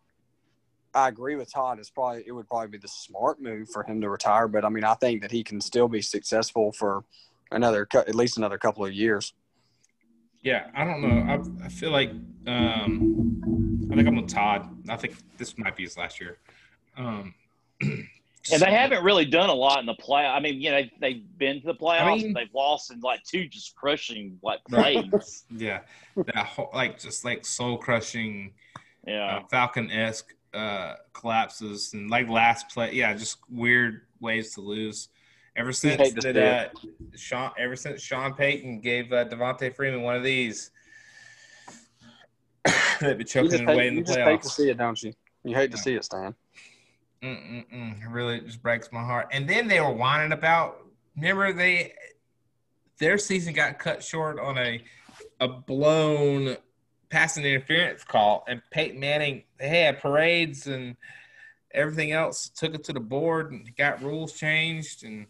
I 0.94 1.08
agree 1.08 1.36
with 1.36 1.52
Todd. 1.52 1.78
It's 1.78 1.90
probably 1.90 2.24
it 2.26 2.32
would 2.32 2.48
probably 2.48 2.68
be 2.68 2.78
the 2.78 2.88
smart 2.88 3.40
move 3.40 3.68
for 3.70 3.82
him 3.82 4.00
to 4.00 4.08
retire. 4.08 4.48
But 4.48 4.64
I 4.64 4.68
mean, 4.68 4.84
I 4.84 4.94
think 4.94 5.22
that 5.22 5.30
he 5.30 5.42
can 5.42 5.60
still 5.60 5.88
be 5.88 6.02
successful 6.02 6.72
for 6.72 7.04
another 7.50 7.86
at 7.94 8.14
least 8.14 8.38
another 8.38 8.58
couple 8.58 8.84
of 8.84 8.92
years. 8.92 9.34
Yeah, 10.42 10.68
I 10.74 10.84
don't 10.84 11.02
know. 11.02 11.62
I, 11.62 11.66
I 11.66 11.68
feel 11.68 11.90
like 11.90 12.10
um, 12.46 13.88
I 13.90 13.96
think 13.96 14.08
I'm 14.08 14.16
with 14.16 14.28
Todd. 14.28 14.68
I 14.88 14.96
think 14.96 15.16
this 15.36 15.58
might 15.58 15.76
be 15.76 15.82
his 15.82 15.96
last 15.96 16.20
year. 16.20 16.38
Um, 16.96 17.34
And 18.52 18.62
they 18.62 18.72
haven't 18.72 19.04
really 19.04 19.24
done 19.24 19.50
a 19.50 19.54
lot 19.54 19.80
in 19.80 19.86
the 19.86 19.94
play. 19.94 20.24
I 20.24 20.40
mean, 20.40 20.60
you 20.60 20.70
know, 20.70 20.82
they've 21.00 21.22
been 21.36 21.60
to 21.60 21.66
the 21.66 21.74
playoffs. 21.74 22.00
I 22.00 22.16
mean, 22.16 22.32
they've 22.32 22.54
lost 22.54 22.90
in 22.90 23.00
like 23.00 23.22
two 23.24 23.46
just 23.46 23.74
crushing 23.74 24.38
like 24.42 24.64
plays. 24.64 25.44
yeah, 25.54 25.80
that 26.16 26.46
whole, 26.46 26.70
like 26.72 26.98
just 26.98 27.24
like 27.24 27.44
soul 27.44 27.76
crushing, 27.76 28.54
yeah, 29.06 29.36
uh, 29.36 29.46
Falcon 29.50 29.90
esque 29.90 30.34
uh, 30.54 30.94
collapses 31.12 31.92
and 31.92 32.08
like 32.10 32.28
last 32.28 32.70
play. 32.70 32.94
Yeah, 32.94 33.12
just 33.14 33.38
weird 33.50 34.02
ways 34.20 34.54
to 34.54 34.60
lose. 34.60 35.08
Ever 35.56 35.72
since 35.72 36.14
that, 36.14 36.36
uh, 36.36 36.68
Sean, 37.16 37.50
ever 37.58 37.74
since 37.74 38.00
Sean 38.00 38.32
Payton 38.32 38.80
gave 38.80 39.12
uh, 39.12 39.24
Devonta 39.24 39.74
Freeman 39.74 40.02
one 40.02 40.14
of 40.14 40.22
these, 40.22 40.70
they've 43.00 43.18
been 43.18 43.26
choking 43.26 43.68
away 43.68 43.88
in 43.88 43.96
the 43.96 44.00
you 44.00 44.04
playoffs. 44.04 44.16
You 44.16 44.24
hate 44.24 44.42
to 44.42 44.48
see 44.48 44.70
it, 44.70 44.78
don't 44.78 45.02
you? 45.02 45.12
You 45.44 45.54
hate 45.56 45.70
to 45.72 45.78
see 45.78 45.94
it, 45.94 46.04
Stan. 46.04 46.34
Mm-mm-mm. 47.22 48.02
It 48.02 48.08
really 48.08 48.40
just 48.40 48.62
breaks 48.62 48.90
my 48.92 49.02
heart. 49.02 49.28
And 49.32 49.48
then 49.48 49.68
they 49.68 49.80
were 49.80 49.92
whining 49.92 50.32
about. 50.32 50.78
Remember 51.16 51.52
they 51.52 51.94
their 52.98 53.18
season 53.18 53.54
got 53.54 53.78
cut 53.78 54.02
short 54.02 54.38
on 54.38 54.58
a 54.58 54.82
a 55.40 55.48
blown 55.48 56.56
passing 57.10 57.44
interference 57.44 58.04
call, 58.04 58.44
and 58.46 58.62
Peyton 58.70 59.00
Manning 59.00 59.44
they 59.58 59.68
had 59.68 60.00
parades 60.00 60.66
and 60.66 60.96
everything 61.72 62.12
else, 62.12 62.48
took 62.48 62.74
it 62.74 62.84
to 62.84 62.92
the 62.92 63.00
board 63.00 63.50
and 63.50 63.68
got 63.76 64.02
rules 64.02 64.32
changed, 64.32 65.04
and 65.04 65.26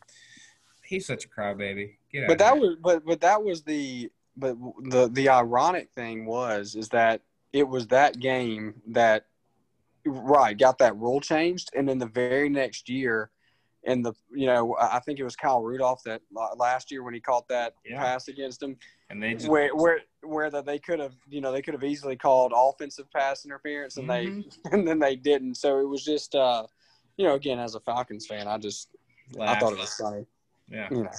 he's 0.85 1.07
such 1.07 1.25
a 1.25 1.29
crybaby. 1.29 1.97
Get 2.13 2.25
out 2.25 2.29
But 2.29 2.39
that 2.39 2.59
was 2.59 2.77
but 2.83 3.05
but 3.05 3.21
that 3.21 3.43
was 3.43 3.63
the 3.63 4.11
but 4.37 4.57
the 4.83 5.09
the 5.09 5.29
ironic 5.29 5.91
thing 5.93 6.27
was 6.27 6.75
is 6.75 6.89
that 6.91 7.23
it 7.53 7.67
was 7.67 7.87
that 7.89 8.19
game 8.19 8.75
that 8.89 9.27
right 10.09 10.57
got 10.57 10.79
that 10.79 10.97
rule 10.97 11.21
changed, 11.21 11.71
and 11.75 11.89
then 11.89 11.99
the 11.99 12.07
very 12.07 12.49
next 12.49 12.89
year. 12.89 13.31
And 13.85 14.05
the 14.05 14.13
you 14.35 14.47
know 14.47 14.75
I 14.75 14.97
I 14.97 15.01
think 15.01 15.19
it 15.19 15.25
was 15.25 15.37
Kyle 15.37 15.63
Rudolph 15.63 16.03
that 16.05 16.21
last 16.57 16.91
year 16.91 17.03
when 17.03 17.15
he 17.15 17.21
caught 17.21 17.47
that 17.49 17.75
Yeah. 17.85 18.01
pass 18.01 18.29
against 18.29 18.63
him 18.63 18.77
and 19.09 19.23
they 19.23 19.35
just 19.35 19.49
where 19.49 19.75
where 19.75 20.01
where 20.23 20.51
that 20.51 20.67
they 20.67 20.79
could 20.79 20.99
have 20.99 21.15
you 21.29 21.41
know 21.41 21.53
they 21.53 21.63
could 21.63 21.75
have 21.75 21.85
easily 21.85 22.17
called 22.17 22.53
offensive 22.55 23.11
pass 23.13 23.45
interference 23.45 23.97
and 23.97 24.11
they 24.11 24.45
and 24.73 24.87
then 24.87 24.99
they 24.99 25.17
didn't. 25.17 25.55
So 25.55 25.79
it 25.79 25.89
was 25.89 26.05
just 26.05 26.35
uh 26.35 26.67
you 27.17 27.25
know 27.25 27.35
again 27.35 27.59
as 27.61 27.77
a 27.77 27.81
Falcons 27.81 28.27
fan 28.27 28.49
I 28.49 28.59
just 28.59 28.89
I 29.41 29.55
thought 29.55 29.73
it 29.73 29.79
was 29.79 29.95
funny. 29.95 30.27
Yeah, 30.69 30.89
you 30.91 31.05
know 31.05 31.11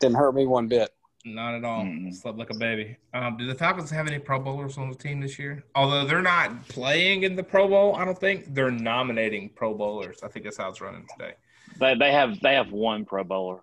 didn't 0.00 0.16
hurt 0.16 0.34
me 0.34 0.46
one 0.46 0.68
bit 0.68 0.94
not 1.24 1.54
at 1.54 1.64
all. 1.64 1.82
Mm-mm. 1.84 2.14
Slept 2.14 2.38
like 2.38 2.50
a 2.50 2.56
baby. 2.56 2.96
Um, 3.12 3.36
do 3.36 3.46
the 3.46 3.54
Falcons 3.54 3.90
have 3.90 4.06
any 4.06 4.18
Pro 4.18 4.38
Bowlers 4.38 4.78
on 4.78 4.90
the 4.90 4.96
team 4.96 5.20
this 5.20 5.38
year? 5.38 5.64
Although 5.74 6.06
they're 6.06 6.22
not 6.22 6.68
playing 6.68 7.24
in 7.24 7.36
the 7.36 7.42
Pro 7.42 7.68
Bowl, 7.68 7.96
I 7.96 8.04
don't 8.04 8.18
think 8.18 8.54
they're 8.54 8.70
nominating 8.70 9.50
Pro 9.50 9.74
Bowlers. 9.74 10.20
I 10.22 10.28
think 10.28 10.44
that's 10.44 10.56
how 10.56 10.68
it's 10.68 10.80
running 10.80 11.06
today. 11.16 11.34
They 11.78 11.94
they 11.94 12.12
have 12.12 12.40
they 12.40 12.54
have 12.54 12.72
one 12.72 13.04
Pro 13.04 13.24
Bowler, 13.24 13.60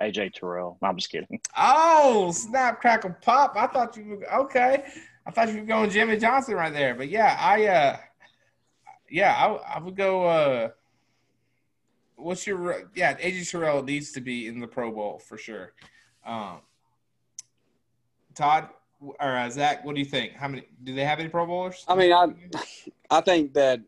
AJ 0.00 0.34
Terrell. 0.34 0.78
I'm 0.82 0.96
just 0.96 1.10
kidding. 1.10 1.40
Oh, 1.56 2.32
snap, 2.32 2.80
crackle, 2.80 3.14
pop! 3.22 3.54
I 3.56 3.66
thought 3.68 3.96
you 3.96 4.04
were 4.04 4.34
okay. 4.40 4.84
I 5.26 5.30
thought 5.30 5.48
you 5.52 5.60
were 5.60 5.66
going 5.66 5.90
Jimmy 5.90 6.16
Johnson 6.16 6.54
right 6.54 6.72
there, 6.72 6.94
but 6.94 7.08
yeah, 7.08 7.36
I 7.38 7.66
uh, 7.66 7.96
yeah, 9.08 9.34
I, 9.34 9.76
I 9.76 9.78
would 9.78 9.96
go. 9.96 10.26
uh 10.26 10.68
What's 12.16 12.46
your 12.46 12.88
yeah? 12.94 13.14
AJ 13.16 13.50
Terrell 13.50 13.82
needs 13.82 14.12
to 14.12 14.20
be 14.20 14.46
in 14.48 14.60
the 14.60 14.66
Pro 14.66 14.90
Bowl 14.92 15.18
for 15.18 15.36
sure. 15.36 15.72
Um, 16.24 16.60
Todd 18.34 18.68
or 19.00 19.36
uh, 19.36 19.50
Zach, 19.50 19.84
what 19.84 19.94
do 19.94 20.00
you 20.00 20.06
think? 20.06 20.32
How 20.32 20.48
many 20.48 20.66
do 20.82 20.94
they 20.94 21.04
have 21.04 21.20
any 21.20 21.28
Pro 21.28 21.46
Bowlers? 21.46 21.84
I 21.88 21.94
mean 21.94 22.12
I 22.12 22.26
I 23.10 23.20
think 23.20 23.54
that 23.54 23.80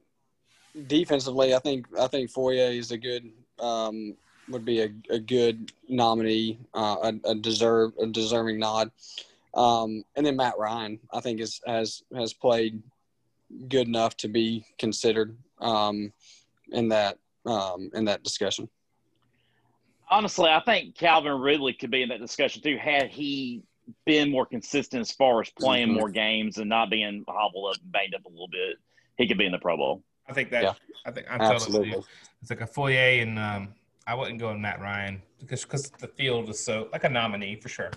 defensively 0.87 1.55
I 1.55 1.59
think 1.59 1.87
I 1.99 2.07
think 2.07 2.31
Foye 2.31 2.53
is 2.53 2.91
a 2.91 2.99
good 2.99 3.31
um 3.59 4.17
would 4.49 4.65
be 4.65 4.81
a, 4.81 4.91
a 5.11 5.19
good 5.19 5.73
nominee 5.89 6.59
uh, 6.75 6.97
a, 7.03 7.31
a 7.31 7.35
deserve 7.35 7.93
a 8.01 8.07
deserving 8.07 8.59
nod 8.59 8.91
um 9.55 10.05
and 10.15 10.27
then 10.27 10.37
Matt 10.37 10.59
Ryan 10.59 11.01
I 11.13 11.21
think 11.21 11.41
is 11.41 11.61
has 11.67 12.03
has 12.15 12.33
played 12.35 12.83
good 13.69 13.89
enough 13.89 14.17
to 14.19 14.29
be 14.29 14.65
considered 14.79 15.37
um 15.61 16.13
in 16.73 16.89
that 16.89 17.19
um 17.47 17.91
in 17.95 18.05
that 18.05 18.23
discussion 18.23 18.69
Honestly, 20.09 20.49
I 20.49 20.61
think 20.61 20.95
Calvin 20.95 21.41
Ridley 21.41 21.73
could 21.73 21.91
be 21.91 22.03
in 22.03 22.11
that 22.11 22.21
discussion 22.21 22.63
too 22.63 22.77
had 22.77 23.09
he 23.09 23.65
been 24.05 24.31
more 24.31 24.47
consistent 24.47 25.01
as 25.01 25.11
far 25.11 25.41
as 25.41 25.51
playing 25.51 25.93
more 25.93 26.09
games 26.09 26.59
and 26.59 26.69
not 26.69 26.91
being 26.91 27.25
hobbled 27.29 27.75
up 27.75 27.83
and 27.83 27.93
banged 27.93 28.15
up 28.15 28.25
a 28.25 28.29
little 28.29 28.49
bit. 28.49 28.77
He 29.17 29.27
could 29.27 29.39
be 29.39 29.47
in 29.47 29.53
the 29.53 29.59
Pro 29.59 29.77
Bowl. 29.77 30.03
I 30.29 30.33
think 30.33 30.51
that. 30.51 30.63
Yeah. 30.63 30.73
I 31.05 31.11
think 31.11 31.27
I'm 31.31 31.39
totally. 31.39 31.55
absolutely 31.55 31.89
you. 31.91 32.05
It's 32.43 32.51
like 32.51 32.61
a 32.61 32.67
Foye, 32.67 33.21
and 33.21 33.39
um, 33.39 33.75
I 34.07 34.15
wouldn't 34.15 34.41
go 34.41 34.49
with 34.49 34.59
Matt 34.59 34.81
Ryan 34.81 35.23
because 35.39 35.63
because 35.65 35.91
the 35.91 36.09
field 36.09 36.49
is 36.49 36.65
so 36.65 36.89
like 36.93 37.05
a 37.05 37.09
nominee 37.09 37.57
for 37.57 37.69
sure. 37.69 37.91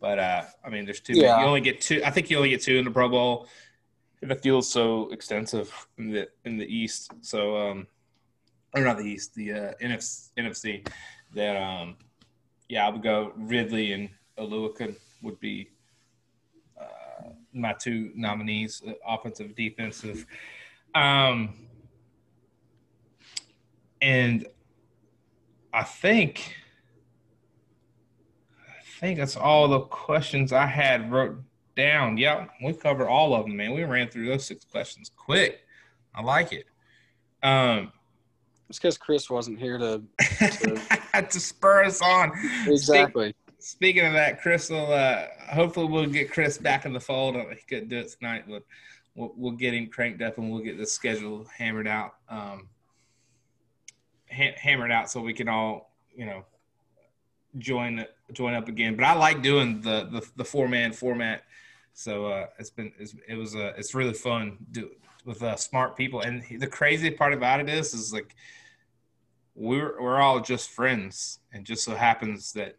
But 0.00 0.18
uh, 0.18 0.42
I 0.64 0.68
mean, 0.68 0.84
there's 0.84 1.00
two. 1.00 1.14
Yeah. 1.14 1.40
You 1.40 1.46
only 1.46 1.60
get 1.60 1.80
two. 1.80 2.02
I 2.04 2.10
think 2.10 2.30
you 2.30 2.36
only 2.36 2.50
get 2.50 2.62
two 2.62 2.76
in 2.76 2.84
the 2.84 2.90
Pro 2.90 3.08
Bowl. 3.08 3.48
The 4.22 4.34
field's 4.34 4.68
so 4.68 5.10
extensive 5.10 5.72
in 5.98 6.10
the 6.10 6.28
in 6.44 6.58
the 6.58 6.66
East. 6.66 7.12
So 7.20 7.56
um, 7.56 7.86
or 8.74 8.82
not 8.82 8.98
the 8.98 9.04
East, 9.04 9.34
the 9.34 9.52
uh, 9.52 9.72
NFC, 9.82 10.28
NFC. 10.38 10.88
That 11.34 11.56
um, 11.56 11.96
yeah, 12.68 12.86
I 12.86 12.90
would 12.90 13.02
go 13.02 13.32
Ridley 13.36 13.92
and 13.92 14.08
Oluokun 14.38 14.96
would 15.22 15.38
be 15.40 15.70
uh, 16.80 17.30
my 17.52 17.72
two 17.72 18.12
nominees, 18.14 18.82
uh, 18.86 18.92
offensive, 19.06 19.54
defensive. 19.54 20.26
Um, 20.94 21.54
and 24.00 24.46
I 25.72 25.82
think 25.82 26.54
I 28.58 29.00
think 29.00 29.18
that's 29.18 29.36
all 29.36 29.68
the 29.68 29.80
questions 29.80 30.52
I 30.52 30.66
had 30.66 31.10
wrote 31.10 31.38
down. 31.76 32.16
Yeah, 32.16 32.46
we 32.62 32.72
covered 32.72 33.08
all 33.08 33.34
of 33.34 33.46
them, 33.46 33.56
man. 33.56 33.72
We 33.72 33.84
ran 33.84 34.08
through 34.08 34.26
those 34.26 34.46
six 34.46 34.64
questions 34.64 35.10
quick. 35.14 35.60
I 36.14 36.22
like 36.22 36.52
it. 36.52 36.66
Um, 37.42 37.92
it's 38.68 38.78
because 38.78 38.96
Chris 38.96 39.28
wasn't 39.28 39.58
here 39.58 39.78
to 39.78 40.02
to 41.12 41.40
spur 41.40 41.84
us 41.84 42.00
on. 42.00 42.32
exactly 42.66 43.34
Speaking 43.66 44.06
of 44.06 44.12
that, 44.12 44.40
Chris 44.40 44.70
will. 44.70 44.92
Uh, 44.92 45.26
hopefully, 45.52 45.86
we'll 45.86 46.06
get 46.06 46.30
Chris 46.30 46.56
back 46.56 46.86
in 46.86 46.92
the 46.92 47.00
fold. 47.00 47.34
He 47.34 47.62
couldn't 47.68 47.88
do 47.88 47.98
it 47.98 48.14
tonight, 48.16 48.44
but 48.48 48.62
we'll, 49.16 49.32
we'll 49.36 49.52
get 49.52 49.74
him 49.74 49.88
cranked 49.88 50.22
up 50.22 50.38
and 50.38 50.52
we'll 50.52 50.62
get 50.62 50.78
the 50.78 50.86
schedule 50.86 51.48
hammered 51.58 51.88
out. 51.88 52.14
Um, 52.28 52.68
ha- 54.32 54.54
hammered 54.56 54.92
out 54.92 55.10
so 55.10 55.20
we 55.20 55.32
can 55.32 55.48
all, 55.48 55.90
you 56.14 56.26
know, 56.26 56.44
join 57.58 58.04
join 58.32 58.54
up 58.54 58.68
again. 58.68 58.94
But 58.94 59.04
I 59.04 59.14
like 59.14 59.42
doing 59.42 59.80
the 59.80 60.08
the, 60.12 60.24
the 60.36 60.44
four 60.44 60.68
man 60.68 60.92
format. 60.92 61.42
So 61.92 62.26
uh, 62.26 62.46
it's 62.60 62.70
been 62.70 62.92
it's, 63.00 63.16
it 63.26 63.34
was 63.34 63.56
uh, 63.56 63.72
it's 63.76 63.96
really 63.96 64.14
fun 64.14 64.58
do, 64.70 64.90
with 65.24 65.42
uh, 65.42 65.56
smart 65.56 65.96
people. 65.96 66.20
And 66.20 66.44
the 66.60 66.68
crazy 66.68 67.10
part 67.10 67.32
about 67.32 67.58
it 67.58 67.68
is 67.68 67.94
is 67.94 68.12
like 68.12 68.36
we're 69.56 70.00
we're 70.00 70.20
all 70.20 70.38
just 70.38 70.70
friends, 70.70 71.40
and 71.52 71.64
just 71.64 71.82
so 71.82 71.96
happens 71.96 72.52
that 72.52 72.76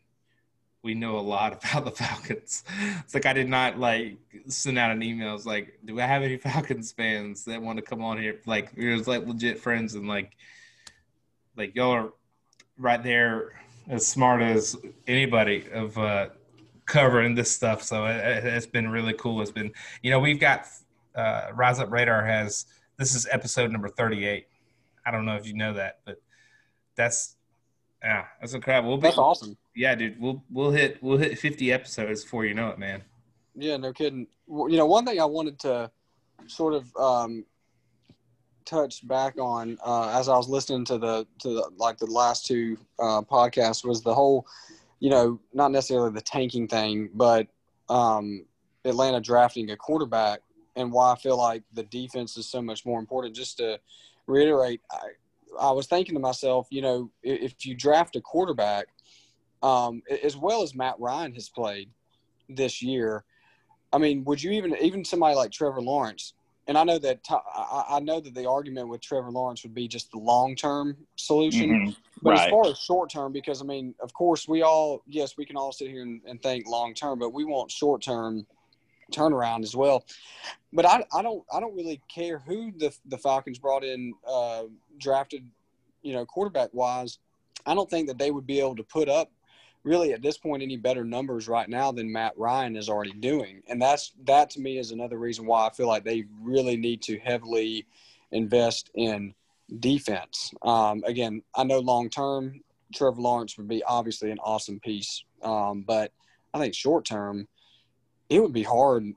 we 0.83 0.93
know 0.93 1.17
a 1.17 1.21
lot 1.21 1.53
about 1.63 1.85
the 1.85 1.91
Falcons. 1.91 2.63
It's 2.99 3.13
like 3.13 3.25
I 3.25 3.33
did 3.33 3.49
not 3.49 3.77
like 3.79 4.17
send 4.47 4.77
out 4.77 4.91
an 4.91 5.03
email. 5.03 5.35
It's 5.35 5.45
like, 5.45 5.77
do 5.85 5.99
I 5.99 6.05
have 6.05 6.23
any 6.23 6.37
Falcons 6.37 6.91
fans 6.91 7.43
that 7.45 7.61
want 7.61 7.77
to 7.77 7.81
come 7.83 8.01
on 8.03 8.17
here? 8.17 8.39
Like 8.45 8.71
we 8.77 8.93
was 8.93 9.07
like 9.07 9.25
legit 9.25 9.59
friends, 9.59 9.95
and 9.95 10.07
like 10.07 10.35
like 11.55 11.75
y'all 11.75 11.91
are 11.91 12.13
right 12.77 13.01
there 13.03 13.59
as 13.89 14.05
smart 14.05 14.41
as 14.41 14.75
anybody 15.07 15.65
of 15.73 15.97
uh, 15.97 16.27
covering 16.85 17.35
this 17.35 17.51
stuff. 17.51 17.81
So 17.83 18.05
it, 18.05 18.15
it- 18.17 18.45
it's 18.45 18.65
been 18.67 18.89
really 18.89 19.13
cool. 19.13 19.41
It's 19.41 19.51
been 19.51 19.71
you 20.01 20.11
know 20.11 20.19
we've 20.19 20.39
got 20.39 20.67
uh, 21.15 21.47
Rise 21.53 21.79
Up 21.79 21.91
Radar 21.91 22.25
has 22.25 22.65
this 22.97 23.15
is 23.15 23.27
episode 23.31 23.71
number 23.71 23.89
thirty 23.89 24.25
eight. 24.25 24.47
I 25.05 25.11
don't 25.11 25.25
know 25.25 25.35
if 25.35 25.47
you 25.47 25.53
know 25.53 25.73
that, 25.73 25.99
but 26.05 26.21
that's 26.95 27.35
yeah, 28.03 28.25
that's 28.39 28.53
incredible. 28.53 28.89
We'll 28.89 28.97
be, 28.97 29.03
that's 29.03 29.17
awesome 29.17 29.57
yeah, 29.77 29.93
dude, 29.93 30.19
we'll 30.19 30.43
we'll 30.49 30.71
hit 30.71 30.97
we'll 31.01 31.19
hit 31.19 31.37
fifty 31.37 31.71
episodes 31.71 32.23
before 32.23 32.45
you 32.45 32.55
know 32.55 32.69
it, 32.69 32.79
man. 32.79 33.03
Yeah, 33.55 33.77
no 33.77 33.93
kidding. 33.93 34.27
You 34.47 34.77
know, 34.77 34.87
one 34.87 35.05
thing 35.05 35.21
I 35.21 35.25
wanted 35.25 35.59
to 35.59 35.91
sort 36.47 36.73
of 36.73 36.95
um, 36.97 37.45
touch 38.65 39.07
back 39.07 39.37
on 39.39 39.77
uh, 39.85 40.09
as 40.09 40.29
I 40.29 40.35
was 40.35 40.49
listening 40.49 40.83
to 40.85 40.97
the 40.97 41.27
to 41.39 41.49
the, 41.49 41.71
like 41.77 41.99
the 41.99 42.07
last 42.07 42.47
two 42.47 42.77
uh, 42.99 43.21
podcasts 43.21 43.85
was 43.85 44.01
the 44.01 44.13
whole, 44.13 44.47
you 44.99 45.11
know, 45.11 45.39
not 45.53 45.71
necessarily 45.71 46.11
the 46.11 46.21
tanking 46.21 46.67
thing, 46.67 47.09
but 47.13 47.47
um, 47.87 48.45
Atlanta 48.83 49.21
drafting 49.21 49.69
a 49.69 49.77
quarterback 49.77 50.39
and 50.75 50.91
why 50.91 51.11
I 51.11 51.15
feel 51.17 51.37
like 51.37 51.61
the 51.73 51.83
defense 51.83 52.35
is 52.35 52.49
so 52.49 52.63
much 52.63 52.83
more 52.83 52.99
important. 52.99 53.35
Just 53.35 53.57
to 53.57 53.79
reiterate, 54.25 54.81
I, 54.91 55.09
I 55.59 55.71
was 55.71 55.85
thinking 55.85 56.15
to 56.15 56.19
myself, 56.19 56.67
you 56.71 56.81
know, 56.81 57.11
if 57.21 57.63
you 57.65 57.75
draft 57.75 58.15
a 58.15 58.21
quarterback, 58.21 58.87
um, 59.63 60.01
as 60.23 60.37
well 60.37 60.63
as 60.63 60.75
Matt 60.75 60.95
Ryan 60.99 61.33
has 61.33 61.49
played 61.49 61.89
this 62.49 62.81
year, 62.81 63.23
I 63.91 63.97
mean, 63.97 64.23
would 64.25 64.41
you 64.41 64.51
even 64.51 64.75
even 64.81 65.03
somebody 65.05 65.35
like 65.35 65.51
Trevor 65.51 65.81
Lawrence? 65.81 66.33
And 66.67 66.77
I 66.77 66.83
know 66.83 66.99
that 66.99 67.21
I, 67.29 67.99
know 68.01 68.19
that 68.19 68.35
the 68.35 68.47
argument 68.47 68.89
with 68.89 68.99
Trevor 68.99 69.31
Lawrence 69.31 69.63
would 69.63 69.73
be 69.73 69.87
just 69.87 70.11
the 70.11 70.17
long 70.17 70.53
term 70.53 70.97
solution, 71.15 71.69
Mhm. 71.69 71.95
but 72.21 72.33
as 72.33 72.49
far 72.49 72.67
as 72.67 72.77
short 72.77 73.09
term, 73.09 73.31
because 73.31 73.61
I 73.61 73.65
mean, 73.65 73.95
of 74.01 74.13
course, 74.13 74.49
we 74.49 74.63
all 74.63 75.01
yes, 75.07 75.37
we 75.37 75.45
can 75.45 75.55
all 75.55 75.71
sit 75.71 75.87
here 75.89 76.01
and, 76.01 76.21
and 76.25 76.43
think 76.43 76.67
long 76.67 76.93
term, 76.93 77.19
but 77.19 77.29
we 77.29 77.45
want 77.45 77.71
short 77.71 78.01
term 78.01 78.45
turnaround 79.13 79.63
as 79.63 79.75
well. 79.77 80.03
But 80.73 80.85
I, 80.85 81.05
I 81.13 81.21
don't 81.21 81.43
I 81.53 81.61
don't 81.61 81.73
really 81.73 82.01
care 82.13 82.39
who 82.39 82.73
the 82.77 82.93
the 83.05 83.17
Falcons 83.17 83.59
brought 83.59 83.85
in 83.85 84.13
uh, 84.27 84.63
drafted, 84.97 85.49
you 86.01 86.11
know, 86.11 86.25
quarterback 86.25 86.69
wise. 86.73 87.19
I 87.65 87.75
don't 87.75 87.89
think 87.89 88.07
that 88.07 88.17
they 88.17 88.31
would 88.31 88.45
be 88.45 88.59
able 88.59 88.75
to 88.75 88.83
put 88.83 89.07
up 89.07 89.31
really 89.87 90.13
at 90.13 90.21
this 90.21 90.37
point 90.37 90.61
any 90.61 90.77
better 90.77 91.03
numbers 91.03 91.47
right 91.47 91.69
now 91.69 91.91
than 91.91 92.11
Matt 92.11 92.37
Ryan 92.37 92.75
is 92.75 92.89
already 92.89 93.13
doing. 93.13 93.63
And 93.67 93.81
that's 93.81 94.11
that 94.25 94.49
to 94.51 94.59
me 94.59 94.77
is 94.77 94.91
another 94.91 95.17
reason 95.17 95.45
why 95.45 95.65
I 95.65 95.71
feel 95.71 95.87
like 95.87 96.03
they 96.03 96.25
really 96.41 96.77
need 96.77 97.01
to 97.03 97.17
heavily 97.19 97.87
invest 98.31 98.91
in 98.95 99.33
defense. 99.79 100.53
Um, 100.61 101.03
again, 101.05 101.41
I 101.55 101.63
know 101.63 101.79
long 101.79 102.09
term 102.09 102.61
Trevor 102.93 103.21
Lawrence 103.21 103.57
would 103.57 103.67
be 103.67 103.83
obviously 103.83 104.31
an 104.31 104.39
awesome 104.39 104.79
piece, 104.79 105.23
um, 105.41 105.83
but 105.87 106.11
I 106.53 106.59
think 106.59 106.73
short 106.73 107.05
term, 107.05 107.47
it 108.29 108.41
would 108.41 108.53
be 108.53 108.63
hard 108.63 109.13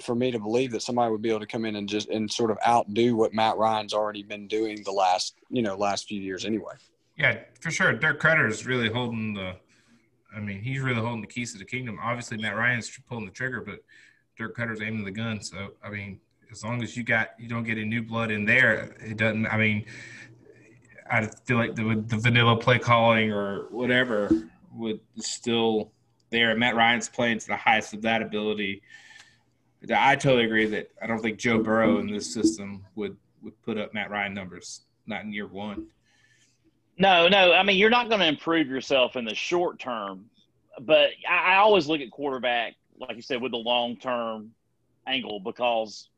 for 0.00 0.14
me 0.14 0.30
to 0.30 0.38
believe 0.38 0.72
that 0.72 0.82
somebody 0.82 1.10
would 1.10 1.20
be 1.20 1.28
able 1.28 1.40
to 1.40 1.46
come 1.46 1.64
in 1.64 1.76
and 1.76 1.88
just 1.88 2.08
and 2.08 2.30
sort 2.30 2.50
of 2.50 2.58
outdo 2.66 3.14
what 3.14 3.34
Matt 3.34 3.56
Ryan's 3.56 3.92
already 3.92 4.22
been 4.22 4.48
doing 4.48 4.82
the 4.84 4.92
last 4.92 5.34
you 5.50 5.62
know 5.62 5.76
last 5.76 6.08
few 6.08 6.20
years 6.20 6.44
anyway. 6.44 6.74
Yeah, 7.16 7.38
for 7.60 7.70
sure. 7.70 7.92
Dirk 7.92 8.20
Koetter 8.20 8.48
is 8.48 8.66
really 8.66 8.88
holding 8.88 9.34
the. 9.34 9.56
I 10.34 10.40
mean, 10.40 10.60
he's 10.62 10.80
really 10.80 11.00
holding 11.00 11.20
the 11.20 11.26
keys 11.26 11.52
to 11.52 11.58
the 11.58 11.64
kingdom. 11.64 11.98
Obviously, 12.02 12.38
Matt 12.38 12.56
Ryan's 12.56 12.90
pulling 13.08 13.26
the 13.26 13.32
trigger, 13.32 13.60
but 13.60 13.80
Dirk 14.36 14.56
Koetter's 14.56 14.80
aiming 14.80 15.04
the 15.04 15.10
gun. 15.10 15.40
So, 15.40 15.72
I 15.84 15.90
mean, 15.90 16.20
as 16.50 16.62
long 16.62 16.82
as 16.82 16.96
you 16.96 17.02
got 17.02 17.30
you 17.38 17.48
don't 17.48 17.64
get 17.64 17.78
any 17.78 17.86
new 17.86 18.02
blood 18.02 18.30
in 18.30 18.44
there, 18.44 18.94
it 19.00 19.16
doesn't. 19.16 19.46
I 19.46 19.56
mean, 19.56 19.86
I 21.10 21.26
feel 21.26 21.56
like 21.56 21.74
the 21.74 22.02
the 22.06 22.16
vanilla 22.16 22.56
play 22.56 22.78
calling 22.78 23.32
or 23.32 23.66
whatever 23.70 24.30
would 24.74 25.00
still 25.16 25.92
there. 26.30 26.56
Matt 26.56 26.76
Ryan's 26.76 27.08
playing 27.08 27.38
to 27.40 27.46
the 27.46 27.56
highest 27.56 27.94
of 27.94 28.02
that 28.02 28.22
ability. 28.22 28.82
I 29.94 30.14
totally 30.16 30.44
agree 30.44 30.66
that 30.66 30.90
I 31.02 31.06
don't 31.06 31.20
think 31.20 31.38
Joe 31.38 31.58
Burrow 31.58 31.98
in 31.98 32.06
this 32.06 32.32
system 32.32 32.84
would 32.94 33.16
would 33.42 33.60
put 33.62 33.78
up 33.78 33.92
Matt 33.94 34.10
Ryan 34.10 34.34
numbers, 34.34 34.82
not 35.06 35.24
in 35.24 35.32
year 35.32 35.46
one. 35.46 35.88
No, 37.02 37.26
no. 37.26 37.52
I 37.52 37.64
mean, 37.64 37.78
you're 37.78 37.90
not 37.90 38.08
going 38.08 38.20
to 38.20 38.28
improve 38.28 38.68
yourself 38.68 39.16
in 39.16 39.24
the 39.24 39.34
short 39.34 39.80
term, 39.80 40.26
but 40.82 41.08
I, 41.28 41.54
I 41.54 41.56
always 41.56 41.88
look 41.88 42.00
at 42.00 42.12
quarterback, 42.12 42.76
like 42.96 43.16
you 43.16 43.22
said, 43.22 43.42
with 43.42 43.50
the 43.50 43.58
long 43.58 43.96
term 43.96 44.52
angle 45.08 45.40
because 45.40 46.10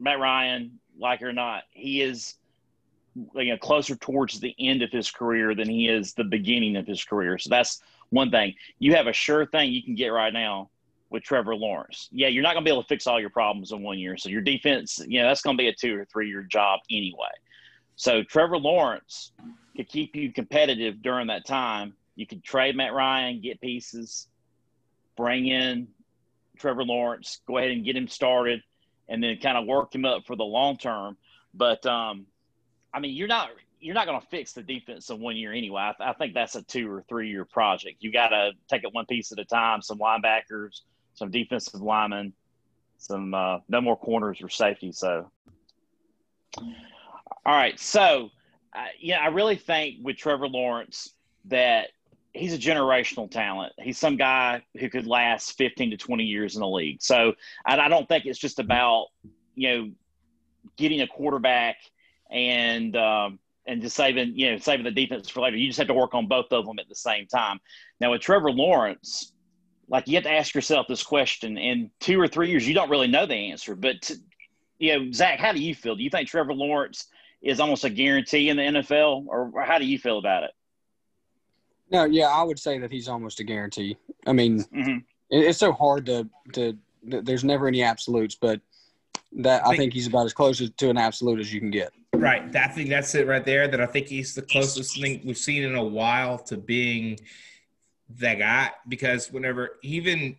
Matt 0.00 0.18
Ryan, 0.18 0.80
like 0.98 1.22
it 1.22 1.26
or 1.26 1.32
not, 1.32 1.62
he 1.70 2.02
is 2.02 2.34
you 3.14 3.52
know, 3.52 3.56
closer 3.56 3.94
towards 3.94 4.40
the 4.40 4.52
end 4.58 4.82
of 4.82 4.90
his 4.90 5.12
career 5.12 5.54
than 5.54 5.68
he 5.68 5.86
is 5.86 6.12
the 6.12 6.24
beginning 6.24 6.74
of 6.74 6.88
his 6.88 7.04
career. 7.04 7.38
So 7.38 7.48
that's 7.48 7.80
one 8.10 8.32
thing. 8.32 8.56
You 8.80 8.96
have 8.96 9.06
a 9.06 9.12
sure 9.12 9.46
thing 9.46 9.70
you 9.70 9.84
can 9.84 9.94
get 9.94 10.08
right 10.08 10.32
now 10.32 10.70
with 11.10 11.22
Trevor 11.22 11.54
Lawrence. 11.54 12.08
Yeah, 12.10 12.26
you're 12.26 12.42
not 12.42 12.54
going 12.54 12.64
to 12.64 12.68
be 12.68 12.72
able 12.72 12.82
to 12.82 12.88
fix 12.88 13.06
all 13.06 13.20
your 13.20 13.30
problems 13.30 13.70
in 13.70 13.80
one 13.80 14.00
year. 14.00 14.16
So 14.16 14.28
your 14.28 14.40
defense, 14.40 14.98
you 15.06 15.22
know, 15.22 15.28
that's 15.28 15.42
going 15.42 15.56
to 15.56 15.62
be 15.62 15.68
a 15.68 15.72
two 15.72 16.00
or 16.00 16.04
three 16.06 16.28
year 16.28 16.42
job 16.42 16.80
anyway. 16.90 17.30
So 17.94 18.24
Trevor 18.24 18.58
Lawrence 18.58 19.30
could 19.76 19.88
keep 19.88 20.16
you 20.16 20.32
competitive 20.32 21.02
during 21.02 21.28
that 21.28 21.46
time. 21.46 21.94
You 22.14 22.26
could 22.26 22.44
trade 22.44 22.76
Matt 22.76 22.92
Ryan, 22.92 23.40
get 23.40 23.60
pieces, 23.60 24.28
bring 25.16 25.46
in 25.46 25.88
Trevor 26.58 26.84
Lawrence, 26.84 27.40
go 27.46 27.58
ahead 27.58 27.70
and 27.70 27.84
get 27.84 27.96
him 27.96 28.08
started, 28.08 28.62
and 29.08 29.22
then 29.22 29.36
kind 29.38 29.56
of 29.56 29.66
work 29.66 29.94
him 29.94 30.04
up 30.04 30.26
for 30.26 30.36
the 30.36 30.44
long 30.44 30.76
term. 30.76 31.16
But 31.54 31.84
um, 31.86 32.26
I 32.92 33.00
mean, 33.00 33.14
you're 33.14 33.28
not 33.28 33.50
you're 33.80 33.94
not 33.94 34.06
going 34.06 34.20
to 34.20 34.26
fix 34.28 34.52
the 34.52 34.62
defense 34.62 35.10
in 35.10 35.20
one 35.20 35.36
year 35.36 35.52
anyway. 35.52 35.82
I, 35.82 35.92
th- 35.98 36.08
I 36.08 36.12
think 36.12 36.34
that's 36.34 36.54
a 36.54 36.62
two 36.62 36.90
or 36.90 37.02
three 37.08 37.28
year 37.28 37.44
project. 37.44 37.96
You 38.00 38.12
got 38.12 38.28
to 38.28 38.52
take 38.70 38.84
it 38.84 38.94
one 38.94 39.06
piece 39.06 39.32
at 39.32 39.38
a 39.38 39.44
time. 39.44 39.82
Some 39.82 39.98
linebackers, 39.98 40.82
some 41.14 41.30
defensive 41.30 41.80
linemen, 41.80 42.32
some 42.98 43.34
uh, 43.34 43.58
no 43.68 43.80
more 43.80 43.96
corners 43.96 44.38
or 44.40 44.48
safety. 44.48 44.92
So, 44.92 45.30
all 46.56 46.64
right. 47.44 47.78
So, 47.78 48.30
uh, 48.74 48.86
yeah, 48.98 49.20
I 49.20 49.28
really 49.28 49.56
think 49.56 49.96
with 50.02 50.16
Trevor 50.16 50.48
Lawrence 50.48 51.10
that 51.46 51.88
he's 52.32 52.54
a 52.54 52.58
generational 52.58 53.30
talent. 53.30 53.72
He's 53.78 53.98
some 53.98 54.16
guy 54.16 54.62
who 54.78 54.88
could 54.88 55.06
last 55.06 55.56
15 55.58 55.90
to 55.90 55.96
20 55.96 56.24
years 56.24 56.54
in 56.54 56.60
the 56.60 56.68
league. 56.68 57.02
So, 57.02 57.34
I, 57.66 57.78
I 57.78 57.88
don't 57.88 58.08
think 58.08 58.24
it's 58.24 58.38
just 58.38 58.58
about 58.58 59.06
you 59.54 59.68
know 59.68 59.90
getting 60.76 61.02
a 61.02 61.06
quarterback 61.06 61.76
and 62.30 62.96
um, 62.96 63.38
and 63.66 63.82
just 63.82 63.96
saving 63.96 64.32
you 64.36 64.52
know 64.52 64.58
saving 64.58 64.84
the 64.84 64.90
defense 64.90 65.28
for 65.28 65.40
later. 65.40 65.56
You 65.56 65.68
just 65.68 65.78
have 65.78 65.88
to 65.88 65.94
work 65.94 66.14
on 66.14 66.26
both 66.26 66.52
of 66.52 66.66
them 66.66 66.78
at 66.78 66.88
the 66.88 66.94
same 66.94 67.26
time. 67.26 67.60
Now 68.00 68.12
with 68.12 68.22
Trevor 68.22 68.50
Lawrence, 68.50 69.32
like 69.88 70.08
you 70.08 70.14
have 70.14 70.24
to 70.24 70.32
ask 70.32 70.54
yourself 70.54 70.86
this 70.88 71.02
question 71.02 71.58
in 71.58 71.90
two 72.00 72.18
or 72.18 72.28
three 72.28 72.50
years. 72.50 72.66
You 72.66 72.74
don't 72.74 72.90
really 72.90 73.08
know 73.08 73.26
the 73.26 73.50
answer, 73.50 73.74
but 73.74 74.00
to, 74.02 74.16
you 74.78 74.98
know, 74.98 75.12
Zach, 75.12 75.38
how 75.38 75.52
do 75.52 75.60
you 75.60 75.74
feel? 75.74 75.94
Do 75.94 76.02
you 76.02 76.10
think 76.10 76.28
Trevor 76.28 76.54
Lawrence 76.54 77.08
is 77.42 77.60
almost 77.60 77.84
a 77.84 77.90
guarantee 77.90 78.48
in 78.48 78.56
the 78.56 78.62
NFL, 78.62 79.26
or, 79.26 79.50
or 79.52 79.62
how 79.62 79.78
do 79.78 79.84
you 79.84 79.98
feel 79.98 80.18
about 80.18 80.44
it? 80.44 80.50
No, 81.90 82.04
yeah, 82.04 82.28
I 82.28 82.42
would 82.42 82.58
say 82.58 82.78
that 82.78 82.90
he's 82.90 83.08
almost 83.08 83.40
a 83.40 83.44
guarantee. 83.44 83.96
I 84.26 84.32
mean, 84.32 84.64
mm-hmm. 84.64 84.98
it's 85.28 85.58
so 85.58 85.72
hard 85.72 86.06
to 86.06 86.28
to. 86.54 86.76
There's 87.04 87.42
never 87.42 87.66
any 87.66 87.82
absolutes, 87.82 88.36
but 88.36 88.60
that 89.36 89.62
I 89.62 89.70
think, 89.70 89.74
I 89.74 89.76
think 89.76 89.92
he's 89.92 90.06
about 90.06 90.26
as 90.26 90.32
close 90.32 90.70
to 90.70 90.90
an 90.90 90.96
absolute 90.96 91.40
as 91.40 91.52
you 91.52 91.60
can 91.60 91.70
get. 91.70 91.92
Right. 92.14 92.54
I 92.54 92.68
think 92.68 92.88
that's 92.88 93.14
it 93.14 93.26
right 93.26 93.44
there. 93.44 93.66
That 93.68 93.80
I 93.80 93.86
think 93.86 94.06
he's 94.06 94.34
the 94.34 94.42
closest 94.42 95.00
thing 95.00 95.20
we've 95.24 95.36
seen 95.36 95.62
in 95.62 95.74
a 95.74 95.84
while 95.84 96.38
to 96.38 96.56
being 96.56 97.18
that 98.18 98.38
guy. 98.38 98.70
Because 98.86 99.32
whenever 99.32 99.78
even, 99.82 100.36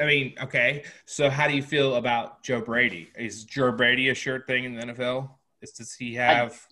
I 0.00 0.06
mean, 0.06 0.34
okay. 0.42 0.84
So 1.04 1.28
how 1.28 1.48
do 1.48 1.54
you 1.54 1.62
feel 1.62 1.96
about 1.96 2.42
Joe 2.42 2.60
Brady? 2.60 3.10
Is 3.16 3.44
Joe 3.44 3.72
Brady 3.72 4.08
a 4.08 4.14
sure 4.14 4.40
thing 4.40 4.64
in 4.64 4.74
the 4.74 4.86
NFL? 4.86 5.30
Is, 5.62 5.72
does 5.72 5.94
he 5.94 6.14
have? 6.14 6.66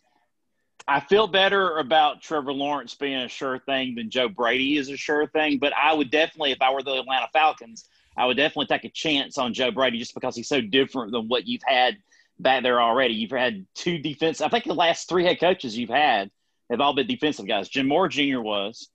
I, 0.89 0.97
I 0.97 1.01
feel 1.01 1.26
better 1.26 1.78
about 1.78 2.22
Trevor 2.22 2.53
Lawrence 2.53 2.95
being 2.95 3.22
a 3.22 3.28
sure 3.28 3.59
thing 3.59 3.95
than 3.95 4.11
Joe 4.11 4.28
Brady 4.28 4.76
is 4.76 4.89
a 4.89 4.97
sure 4.97 5.26
thing. 5.26 5.59
But 5.59 5.72
I 5.74 5.93
would 5.93 6.11
definitely, 6.11 6.53
if 6.53 6.62
I 6.62 6.72
were 6.72 6.82
the 6.82 7.01
Atlanta 7.01 7.28
Falcons, 7.32 7.89
I 8.16 8.26
would 8.26 8.37
definitely 8.37 8.66
take 8.66 8.84
a 8.84 8.91
chance 8.91 9.37
on 9.39 9.53
Joe 9.53 9.70
Brady 9.70 9.99
just 9.99 10.14
because 10.14 10.37
he's 10.37 10.49
so 10.49 10.61
different 10.61 11.12
than 11.12 11.28
what 11.28 11.47
you've 11.47 11.62
had 11.66 11.97
back 12.39 12.62
there 12.62 12.80
already. 12.80 13.14
You've 13.14 13.30
had 13.30 13.66
two 13.74 13.99
defense. 13.99 14.41
I 14.41 14.49
think 14.49 14.64
the 14.64 14.74
last 14.74 15.09
three 15.09 15.24
head 15.24 15.41
coaches 15.41 15.76
you've 15.76 15.91
had 15.91 16.30
have 16.70 16.80
all 16.80 16.95
been 16.95 17.07
defensive 17.07 17.47
guys. 17.47 17.68
Jim 17.68 17.89
Mora 17.89 18.09
Jr. 18.09 18.41
was, 18.41 18.89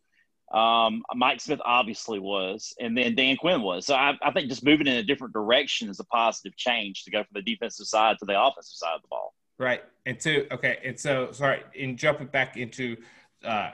um, 0.54 1.04
Mike 1.16 1.40
Smith 1.40 1.62
obviously 1.64 2.20
was, 2.20 2.74
and 2.80 2.98
then 2.98 3.16
Dan 3.16 3.38
Quinn 3.38 3.62
was. 3.62 3.86
So 3.86 3.96
I, 3.96 4.18
I, 4.22 4.32
think 4.32 4.50
just 4.50 4.66
moving 4.66 4.86
in 4.86 4.98
a 4.98 5.04
different 5.04 5.34
direction 5.34 5.90
is 5.90 6.02
a 6.02 6.06
positive 6.06 6.58
change 6.58 7.06
to 7.06 7.12
go 7.12 7.24
from 7.24 7.34
the 7.36 7.42
defensive 7.42 7.88
side 7.88 8.18
to 8.20 8.26
the 8.26 8.42
offensive 8.42 8.76
side 8.76 8.96
of 8.96 9.02
the 9.02 9.08
ball. 9.08 9.34
Right, 9.62 9.84
and 10.08 10.20
two, 10.20 10.48
okay, 10.52 10.80
and 10.84 11.00
so 11.00 11.32
sorry, 11.34 11.62
in 11.76 11.96
jumping 11.96 12.26
back 12.26 12.58
into 12.58 12.98
uh, 13.46 13.74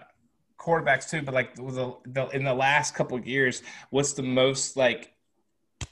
quarterbacks 0.59 1.09
too, 1.09 1.21
but 1.21 1.33
like 1.33 1.55
the, 1.55 1.95
the, 2.05 2.27
in 2.31 2.43
the 2.43 2.53
last 2.53 2.93
couple 2.93 3.17
of 3.17 3.25
years, 3.25 3.63
what's 3.89 4.11
the 4.11 4.21
most 4.21 4.75
like? 4.75 5.13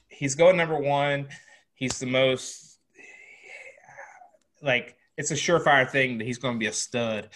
He's 0.10 0.36
going 0.36 0.58
number 0.58 0.78
one. 0.78 1.30
He's 1.76 1.98
the 1.98 2.08
most 2.08 2.78
like 4.62 4.98
it's 5.16 5.32
a 5.32 5.36
surefire 5.36 5.90
thing 5.90 6.18
that 6.18 6.26
he's 6.26 6.40
going 6.40 6.56
to 6.56 6.60
be 6.60 6.68
a 6.68 6.74
stud. 6.74 7.30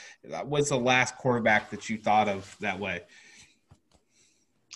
What's 0.43 0.68
the 0.68 0.78
last 0.78 1.16
quarterback 1.16 1.70
that 1.70 1.89
you 1.89 1.97
thought 1.97 2.28
of 2.28 2.57
that 2.60 2.78
way? 2.78 3.03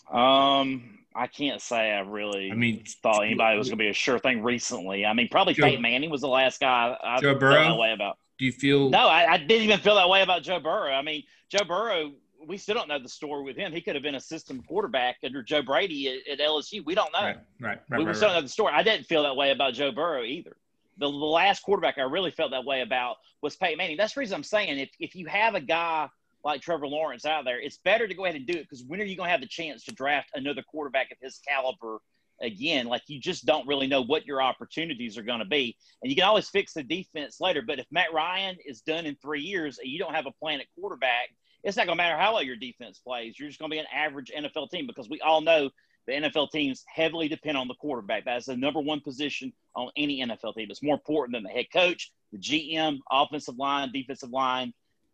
Um, 0.09 0.99
I 1.15 1.27
can't 1.27 1.61
say 1.61 1.91
I 1.91 1.99
really. 2.01 2.51
I 2.51 2.55
mean, 2.55 2.83
thought 3.01 3.23
anybody 3.23 3.57
was 3.57 3.67
going 3.67 3.77
to 3.77 3.83
be 3.83 3.89
a 3.89 3.93
sure 3.93 4.19
thing 4.19 4.43
recently. 4.43 5.05
I 5.05 5.13
mean, 5.13 5.27
probably 5.29 5.53
Joe, 5.53 5.63
Peyton 5.63 5.81
Manning 5.81 6.09
was 6.09 6.21
the 6.21 6.27
last 6.27 6.59
guy 6.59 6.97
I 7.03 7.19
Joe 7.19 7.35
Burrow? 7.35 7.53
felt 7.53 7.75
that 7.75 7.79
way 7.79 7.93
about. 7.93 8.17
Do 8.39 8.45
you 8.45 8.51
feel? 8.51 8.89
No, 8.89 9.07
I, 9.07 9.33
I, 9.33 9.37
didn't 9.37 9.63
even 9.63 9.79
feel 9.79 9.95
that 9.95 10.09
way 10.09 10.21
about 10.21 10.43
Joe 10.43 10.59
Burrow. 10.59 10.91
I 10.91 11.01
mean, 11.01 11.23
Joe 11.49 11.63
Burrow. 11.67 12.11
We 12.45 12.57
still 12.57 12.75
don't 12.75 12.89
know 12.89 12.99
the 12.99 13.07
story 13.07 13.41
with 13.43 13.55
him. 13.55 13.71
He 13.71 13.79
could 13.79 13.95
have 13.95 14.03
been 14.03 14.15
a 14.15 14.19
system 14.19 14.61
quarterback 14.67 15.15
under 15.23 15.41
Joe 15.41 15.61
Brady 15.61 16.09
at, 16.09 16.39
at 16.39 16.45
LSU. 16.45 16.83
We 16.83 16.93
don't 16.93 17.13
know. 17.13 17.21
Right, 17.21 17.37
right, 17.61 17.79
right. 17.87 17.99
We 17.99 18.05
right, 18.05 18.13
still 18.13 18.27
right. 18.27 18.33
don't 18.33 18.41
know 18.41 18.47
the 18.47 18.49
story. 18.49 18.73
I 18.75 18.83
didn't 18.83 19.05
feel 19.05 19.23
that 19.23 19.37
way 19.37 19.51
about 19.51 19.75
Joe 19.75 19.93
Burrow 19.93 20.23
either 20.23 20.57
the, 20.97 21.09
the 21.09 21.15
last 21.15 21.63
quarterback 21.63 21.97
I 21.97 22.01
really 22.01 22.31
felt 22.31 22.51
that 22.51 22.65
way 22.65 22.81
about 22.81 23.17
was 23.41 23.55
Peyton 23.55 23.77
Manning. 23.77 23.97
That's 23.97 24.13
the 24.13 24.19
reason 24.19 24.35
I'm 24.35 24.43
saying 24.43 24.79
if, 24.79 24.89
if 24.99 25.15
you 25.15 25.25
have 25.27 25.55
a 25.55 25.61
guy 25.61 26.09
like 26.43 26.61
Trevor 26.61 26.87
Lawrence 26.87 27.25
out 27.25 27.45
there, 27.45 27.59
it's 27.59 27.77
better 27.77 28.07
to 28.07 28.13
go 28.13 28.25
ahead 28.25 28.35
and 28.35 28.45
do 28.45 28.53
it 28.53 28.63
because 28.63 28.83
when 28.87 28.99
are 28.99 29.05
you 29.05 29.15
going 29.15 29.27
to 29.27 29.31
have 29.31 29.41
the 29.41 29.47
chance 29.47 29.83
to 29.85 29.93
draft 29.93 30.29
another 30.35 30.61
quarterback 30.61 31.11
of 31.11 31.17
his 31.21 31.39
caliber 31.47 31.99
again? 32.41 32.87
Like 32.87 33.03
you 33.07 33.19
just 33.19 33.45
don't 33.45 33.67
really 33.67 33.87
know 33.87 34.01
what 34.01 34.25
your 34.25 34.41
opportunities 34.41 35.17
are 35.17 35.23
going 35.23 35.39
to 35.39 35.45
be. 35.45 35.77
And 36.01 36.09
you 36.09 36.15
can 36.15 36.25
always 36.25 36.49
fix 36.49 36.73
the 36.73 36.83
defense 36.83 37.37
later. 37.39 37.61
But 37.61 37.79
if 37.79 37.85
Matt 37.91 38.13
Ryan 38.13 38.57
is 38.65 38.81
done 38.81 39.05
in 39.05 39.15
three 39.15 39.41
years 39.41 39.79
and 39.79 39.89
you 39.89 39.99
don't 39.99 40.15
have 40.15 40.25
a 40.25 40.31
plan 40.31 40.59
at 40.59 40.67
quarterback, 40.79 41.29
it's 41.63 41.77
not 41.77 41.85
going 41.85 41.97
to 41.97 42.03
matter 42.03 42.17
how 42.17 42.33
well 42.33 42.43
your 42.43 42.57
defense 42.57 42.99
plays. 42.99 43.39
You're 43.39 43.47
just 43.47 43.59
going 43.59 43.71
to 43.71 43.75
be 43.75 43.79
an 43.79 43.85
average 43.93 44.31
NFL 44.37 44.69
team 44.69 44.85
because 44.85 45.09
we 45.09 45.21
all 45.21 45.41
know 45.41 45.69
the 46.07 46.13
NFL 46.13 46.51
teams 46.51 46.83
heavily 46.93 47.29
depend 47.29 47.57
on 47.57 47.69
the 47.69 47.75
quarterback. 47.75 48.25
That 48.25 48.37
is 48.37 48.45
the 48.45 48.57
number 48.57 48.81
one 48.81 48.99
position 48.99 49.53
on 49.75 49.89
any 49.95 50.19
NFL 50.19 50.55
team. 50.55 50.67
It's 50.69 50.83
more 50.83 50.95
important 50.95 51.35
than 51.35 51.43
the 51.43 51.49
head 51.49 51.67
coach, 51.71 52.11
the 52.33 52.37
GM, 52.37 52.99
offensive 53.09 53.57
line, 53.57 53.91
defensive 53.93 54.29
line, 54.29 54.73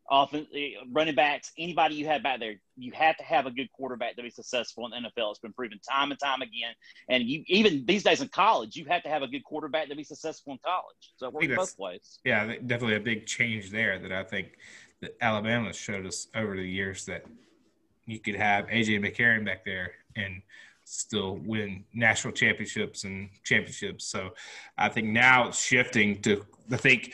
offense, 0.09 0.47
eh, 0.53 0.71
running 0.91 1.15
backs, 1.15 1.51
anybody 1.57 1.95
you 1.95 2.05
have 2.07 2.23
back 2.23 2.39
there. 2.39 2.55
You 2.77 2.91
have 2.93 3.17
to 3.17 3.23
have 3.23 3.45
a 3.45 3.51
good 3.51 3.71
quarterback 3.71 4.15
to 4.15 4.23
be 4.23 4.29
successful 4.29 4.85
in 4.85 4.91
the 4.91 5.09
NFL. 5.09 5.31
It's 5.31 5.39
been 5.39 5.53
proven 5.53 5.79
time 5.89 6.11
and 6.11 6.19
time 6.19 6.41
again. 6.41 6.73
And 7.09 7.23
you 7.23 7.43
even 7.47 7.85
these 7.85 8.03
days 8.03 8.21
in 8.21 8.29
college, 8.29 8.75
you 8.75 8.85
have 8.85 9.03
to 9.03 9.09
have 9.09 9.21
a 9.21 9.27
good 9.27 9.43
quarterback 9.43 9.89
to 9.89 9.95
be 9.95 10.03
successful 10.03 10.53
in 10.53 10.59
college. 10.65 11.13
So 11.17 11.27
it 11.27 11.33
works 11.33 11.47
both 11.55 11.79
ways. 11.79 12.19
Yeah, 12.23 12.45
definitely 12.45 12.95
a 12.95 13.01
big 13.01 13.25
change 13.25 13.71
there 13.71 13.99
that 13.99 14.11
I 14.11 14.23
think 14.23 14.57
that 15.01 15.15
Alabama 15.21 15.73
showed 15.73 16.05
us 16.05 16.27
over 16.35 16.55
the 16.55 16.69
years 16.69 17.05
that 17.05 17.25
you 18.05 18.19
could 18.19 18.35
have 18.35 18.67
AJ 18.67 18.99
McCarron 18.99 19.45
back 19.45 19.65
there 19.65 19.91
and– 20.15 20.41
still 20.89 21.37
win 21.45 21.83
national 21.93 22.33
championships 22.33 23.03
and 23.03 23.29
championships. 23.43 24.05
So 24.05 24.31
I 24.77 24.89
think 24.89 25.07
now 25.07 25.49
it's 25.49 25.63
shifting 25.63 26.19
to 26.23 26.43
I 26.71 26.77
think 26.77 27.13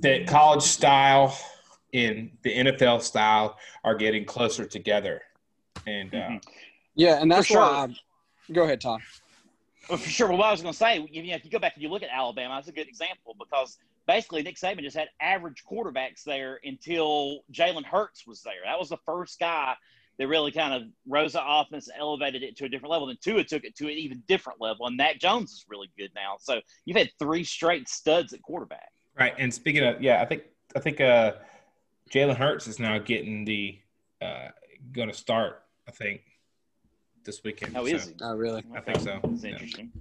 that 0.00 0.26
college 0.26 0.62
style 0.62 1.36
and 1.92 2.30
the 2.42 2.56
NFL 2.56 3.02
style 3.02 3.56
are 3.84 3.94
getting 3.94 4.24
closer 4.24 4.64
together. 4.64 5.22
And 5.86 6.14
uh, 6.14 6.38
yeah, 6.94 7.20
and 7.20 7.30
that's 7.30 7.46
sure. 7.46 7.60
why 7.60 7.94
Go 8.52 8.62
ahead, 8.62 8.80
Tom. 8.80 9.00
Well, 9.88 9.98
for 9.98 10.08
sure. 10.08 10.28
Well, 10.28 10.38
what 10.38 10.46
I 10.46 10.50
was 10.52 10.62
going 10.62 10.72
to 10.72 10.78
say, 10.78 11.06
you 11.10 11.22
know, 11.22 11.34
if 11.34 11.44
you 11.44 11.50
go 11.50 11.58
back 11.58 11.74
and 11.74 11.82
you 11.82 11.88
look 11.88 12.02
at 12.02 12.08
Alabama, 12.12 12.54
that's 12.56 12.68
a 12.68 12.72
good 12.72 12.88
example 12.88 13.36
because 13.38 13.78
basically 14.06 14.42
Nick 14.42 14.56
Saban 14.56 14.80
just 14.80 14.96
had 14.96 15.08
average 15.20 15.64
quarterbacks 15.70 16.22
there 16.24 16.60
until 16.64 17.40
Jalen 17.52 17.84
Hurts 17.84 18.26
was 18.26 18.42
there. 18.42 18.54
That 18.64 18.78
was 18.78 18.88
the 18.88 18.98
first 19.04 19.38
guy 19.38 19.74
that 20.18 20.28
really 20.28 20.50
kind 20.50 20.74
of 20.74 20.88
rose 21.06 21.34
the 21.34 21.42
offense, 21.44 21.88
elevated 21.98 22.42
it 22.42 22.56
to 22.56 22.64
a 22.64 22.68
different 22.68 22.90
level. 22.90 23.06
Then 23.06 23.18
Tua 23.22 23.44
took 23.44 23.64
it 23.64 23.76
to 23.76 23.84
an 23.84 23.92
even 23.92 24.22
different 24.28 24.60
level, 24.60 24.86
and 24.86 24.96
Mac 24.96 25.18
Jones 25.18 25.52
is 25.52 25.66
really 25.68 25.90
good 25.98 26.10
now. 26.14 26.36
So 26.40 26.60
you've 26.84 26.96
had 26.96 27.10
three 27.18 27.44
straight 27.44 27.88
studs 27.88 28.32
at 28.32 28.42
quarterback. 28.42 28.90
Right. 29.18 29.34
And 29.38 29.52
speaking 29.52 29.84
of, 29.84 30.00
yeah, 30.00 30.22
I 30.22 30.24
think 30.24 30.44
I 30.74 30.80
think 30.80 31.00
uh, 31.00 31.32
Jalen 32.10 32.36
Hurts 32.36 32.66
is 32.66 32.78
now 32.78 32.98
getting 32.98 33.44
the 33.44 33.78
uh, 34.22 34.48
going 34.92 35.08
to 35.08 35.14
start. 35.14 35.62
I 35.88 35.92
think 35.92 36.22
this 37.24 37.42
weekend. 37.44 37.76
Oh, 37.76 37.86
so, 37.86 37.94
is 37.94 38.06
he? 38.08 38.14
Oh, 38.20 38.34
really? 38.34 38.64
I 38.74 38.80
think 38.80 39.00
so. 39.00 39.20
That's 39.22 39.44
Yeah. 39.44 39.50
interesting. 39.50 39.92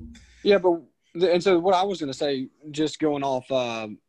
Yeah, 0.44 0.58
but 0.58 0.82
and 1.16 1.42
so 1.44 1.60
what 1.60 1.76
I 1.76 1.84
was 1.84 2.00
going 2.00 2.12
to 2.12 2.18
say, 2.18 2.48
just 2.72 3.00
going 3.00 3.24
off 3.24 3.50
um, 3.52 4.00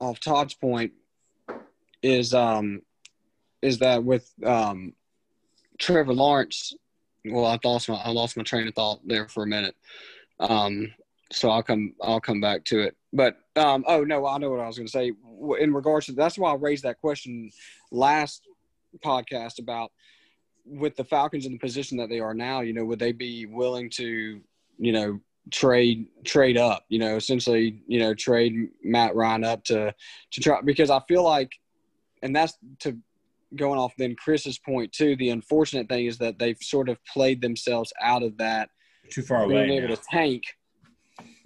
off 0.00 0.20
Todd's 0.20 0.54
point, 0.54 0.92
is 2.02 2.34
um, 2.34 2.82
is 3.62 3.78
that 3.78 4.02
with 4.04 4.30
um, 4.44 4.94
Trevor 5.78 6.14
Lawrence. 6.14 6.74
Well, 7.24 7.46
I 7.46 7.58
lost 7.64 7.88
my 7.88 7.96
I 7.96 8.10
lost 8.10 8.36
my 8.36 8.42
train 8.44 8.68
of 8.68 8.74
thought 8.74 9.00
there 9.04 9.28
for 9.28 9.42
a 9.42 9.46
minute. 9.46 9.74
Um, 10.38 10.92
so 11.32 11.50
I'll 11.50 11.62
come 11.62 11.94
I'll 12.02 12.20
come 12.20 12.40
back 12.40 12.64
to 12.66 12.80
it. 12.80 12.96
But 13.16 13.38
um, 13.56 13.82
oh 13.88 14.04
no, 14.04 14.26
I 14.26 14.36
know 14.36 14.50
what 14.50 14.60
I 14.60 14.66
was 14.66 14.76
going 14.76 14.86
to 14.86 14.92
say 14.92 15.12
in 15.58 15.72
regards 15.72 16.06
to 16.06 16.12
that's 16.12 16.36
why 16.36 16.52
I 16.52 16.56
raised 16.56 16.84
that 16.84 17.00
question 17.00 17.50
last 17.90 18.46
podcast 19.04 19.58
about 19.58 19.90
with 20.66 20.96
the 20.96 21.04
Falcons 21.04 21.46
in 21.46 21.52
the 21.52 21.58
position 21.58 21.96
that 21.96 22.10
they 22.10 22.20
are 22.20 22.34
now. 22.34 22.60
You 22.60 22.74
know, 22.74 22.84
would 22.84 22.98
they 22.98 23.12
be 23.12 23.46
willing 23.46 23.88
to 23.90 24.40
you 24.78 24.92
know 24.92 25.18
trade 25.50 26.06
trade 26.24 26.58
up? 26.58 26.84
You 26.90 26.98
know, 26.98 27.16
essentially 27.16 27.80
you 27.86 28.00
know 28.00 28.12
trade 28.12 28.68
Matt 28.84 29.16
Ryan 29.16 29.44
up 29.44 29.64
to 29.64 29.94
to 30.32 30.40
try 30.40 30.60
because 30.60 30.90
I 30.90 31.00
feel 31.08 31.24
like, 31.24 31.52
and 32.22 32.36
that's 32.36 32.58
to 32.80 32.98
going 33.54 33.78
off 33.78 33.94
then 33.96 34.14
Chris's 34.14 34.58
point 34.58 34.92
too. 34.92 35.16
The 35.16 35.30
unfortunate 35.30 35.88
thing 35.88 36.04
is 36.04 36.18
that 36.18 36.38
they've 36.38 36.58
sort 36.60 36.90
of 36.90 36.98
played 37.06 37.40
themselves 37.40 37.94
out 38.02 38.22
of 38.22 38.36
that 38.36 38.68
Too 39.08 39.22
far 39.22 39.44
away 39.44 39.66
being 39.66 39.78
able 39.78 39.88
now. 39.88 39.94
to 39.94 40.02
tank 40.10 40.42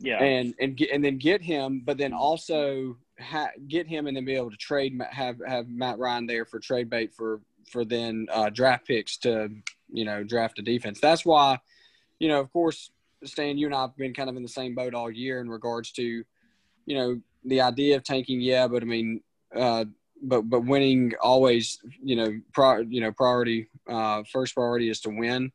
Yeah. 0.03 0.23
and 0.23 0.55
and 0.61 0.77
get 0.77 0.91
and 0.91 1.05
then 1.05 1.19
get 1.19 1.43
him, 1.43 1.83
but 1.85 1.99
then 1.99 2.13
also 2.13 2.97
ha- 3.19 3.53
get 3.69 3.87
him 3.87 4.07
and 4.07 4.17
then 4.17 4.25
be 4.25 4.35
able 4.35 4.51
to 4.51 4.57
trade 4.57 4.99
have 5.11 5.37
have 5.47 5.69
Matt 5.69 5.99
Ryan 5.99 6.27
there 6.27 6.45
for 6.45 6.59
trade 6.59 6.89
bait 6.89 7.13
for 7.15 7.41
for 7.71 7.85
then 7.85 8.27
uh, 8.33 8.51
draft 8.51 8.87
picks 8.87 9.19
to 9.19 9.51
you 9.93 10.05
know 10.05 10.25
draft 10.25 10.59
a 10.59 10.63
defense. 10.63 11.01
That's 11.01 11.25
why 11.25 11.59
you 12.19 12.29
know 12.29 12.41
of 12.41 12.53
course 12.53 12.91
Stan, 13.25 13.59
you 13.59 13.67
and 13.67 13.75
I 13.75 13.83
have 13.83 13.97
been 13.97 14.15
kind 14.15 14.31
of 14.31 14.37
in 14.37 14.43
the 14.43 14.49
same 14.49 14.75
boat 14.75 14.95
all 14.95 15.11
year 15.11 15.41
in 15.41 15.51
regards 15.51 15.93
to 15.93 16.03
you 16.03 16.95
know 16.95 17.21
the 17.45 17.61
idea 17.61 17.97
of 17.97 18.03
tanking. 18.03 18.41
Yeah, 18.41 18.67
but 18.69 18.83
I 18.83 18.87
mean. 18.87 19.21
Uh, 19.55 19.85
but 20.23 20.43
but 20.43 20.65
winning 20.67 21.13
always 21.23 21.79
you 22.03 22.15
know 22.15 22.41
pri- 22.53 22.85
you 22.89 23.01
know 23.01 23.11
priority 23.11 23.69
uh, 23.89 24.23
first 24.31 24.55
priority 24.55 24.91
is 24.91 25.01
to 25.01 25.09
win 25.09 25.51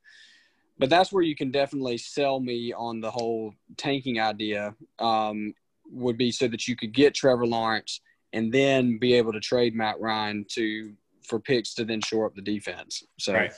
but 0.78 0.89
that's 0.89 1.11
where 1.11 1.23
you 1.23 1.36
can 1.36 1.51
definitely 1.51 1.97
sell 1.97 2.39
me 2.39 2.73
on 2.73 2.99
the 2.99 3.11
whole 3.11 3.53
tanking 3.78 4.19
idea 4.19 4.76
um, 4.99 5.53
would 5.89 6.17
be 6.17 6.32
so 6.32 6.47
that 6.47 6.67
you 6.67 6.76
could 6.76 6.93
get 6.93 7.13
Trevor 7.13 7.45
Lawrence 7.45 8.01
and 8.34 8.51
then 8.51 8.97
be 8.97 9.13
able 9.13 9.32
to 9.34 9.39
trade 9.39 9.76
Matt 9.76 9.99
Ryan 9.99 10.45
to 10.49 10.93
for 11.23 11.39
picks 11.39 11.73
to 11.76 11.86
then 11.86 12.01
shore 12.01 12.26
up 12.26 12.36
the 12.36 12.41
defense. 12.41 13.03
So 13.17 13.34
Right. 13.34 13.53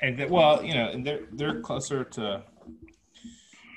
And 0.00 0.16
th- 0.16 0.30
well, 0.30 0.62
you 0.64 0.74
know, 0.74 0.88
and 0.88 1.06
they're 1.06 1.26
they're 1.32 1.60
closer 1.60 2.04
to, 2.04 2.42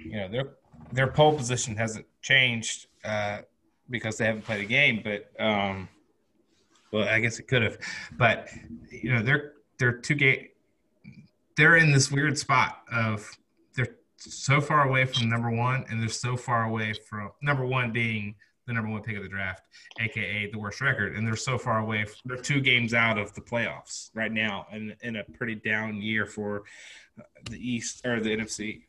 you 0.03 0.17
know, 0.17 0.27
their 0.27 0.55
their 0.91 1.07
pole 1.07 1.33
position 1.33 1.75
hasn't 1.75 2.05
changed 2.21 2.87
uh, 3.03 3.39
because 3.89 4.17
they 4.17 4.25
haven't 4.25 4.43
played 4.43 4.61
a 4.61 4.65
game, 4.65 5.01
but 5.03 5.29
um, 5.39 5.87
well, 6.91 7.07
I 7.07 7.19
guess 7.19 7.39
it 7.39 7.47
could 7.47 7.61
have, 7.61 7.77
but 8.17 8.49
you 8.89 9.13
know, 9.13 9.21
they're 9.21 9.53
they're 9.77 9.93
two 9.93 10.15
game, 10.15 10.47
they're 11.57 11.77
in 11.77 11.91
this 11.91 12.11
weird 12.11 12.37
spot 12.37 12.81
of 12.91 13.29
they're 13.75 13.95
so 14.17 14.61
far 14.61 14.87
away 14.87 15.05
from 15.05 15.29
number 15.29 15.49
one, 15.49 15.85
and 15.89 16.01
they're 16.01 16.09
so 16.09 16.35
far 16.35 16.65
away 16.65 16.93
from 16.93 17.31
number 17.41 17.65
one 17.65 17.91
being 17.91 18.35
the 18.67 18.73
number 18.73 18.89
one 18.89 19.01
pick 19.01 19.15
of 19.15 19.23
the 19.23 19.29
draft, 19.29 19.61
aka 19.99 20.49
the 20.51 20.57
worst 20.57 20.81
record, 20.81 21.15
and 21.15 21.25
they're 21.25 21.35
so 21.35 21.57
far 21.57 21.79
away. 21.79 22.05
They're 22.25 22.37
two 22.37 22.61
games 22.61 22.93
out 22.93 23.17
of 23.17 23.33
the 23.35 23.41
playoffs 23.41 24.09
right 24.15 24.31
now, 24.31 24.65
and 24.71 24.95
in 25.01 25.17
a 25.17 25.23
pretty 25.23 25.55
down 25.55 26.01
year 26.01 26.25
for 26.25 26.63
the 27.49 27.57
East 27.57 28.05
or 28.05 28.19
the 28.19 28.35
NFC. 28.35 28.83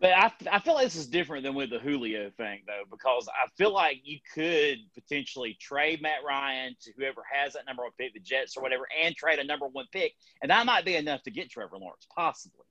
But 0.00 0.12
I, 0.12 0.32
I 0.52 0.58
feel 0.60 0.74
like 0.74 0.84
this 0.84 0.96
is 0.96 1.08
different 1.08 1.44
than 1.44 1.54
with 1.54 1.70
the 1.70 1.78
Julio 1.78 2.30
thing, 2.36 2.60
though, 2.66 2.84
because 2.88 3.28
I 3.28 3.48
feel 3.56 3.72
like 3.72 4.00
you 4.04 4.18
could 4.32 4.78
potentially 4.94 5.56
trade 5.60 6.00
Matt 6.00 6.24
Ryan 6.26 6.76
to 6.82 6.92
whoever 6.96 7.22
has 7.32 7.54
that 7.54 7.66
number 7.66 7.82
one 7.82 7.92
pick, 7.98 8.14
the 8.14 8.20
Jets 8.20 8.56
or 8.56 8.62
whatever, 8.62 8.86
and 9.02 9.16
trade 9.16 9.40
a 9.40 9.44
number 9.44 9.66
one 9.66 9.86
pick. 9.92 10.14
And 10.40 10.50
that 10.50 10.66
might 10.66 10.84
be 10.84 10.94
enough 10.94 11.22
to 11.24 11.30
get 11.30 11.50
Trevor 11.50 11.78
Lawrence, 11.78 12.06
possibly. 12.14 12.64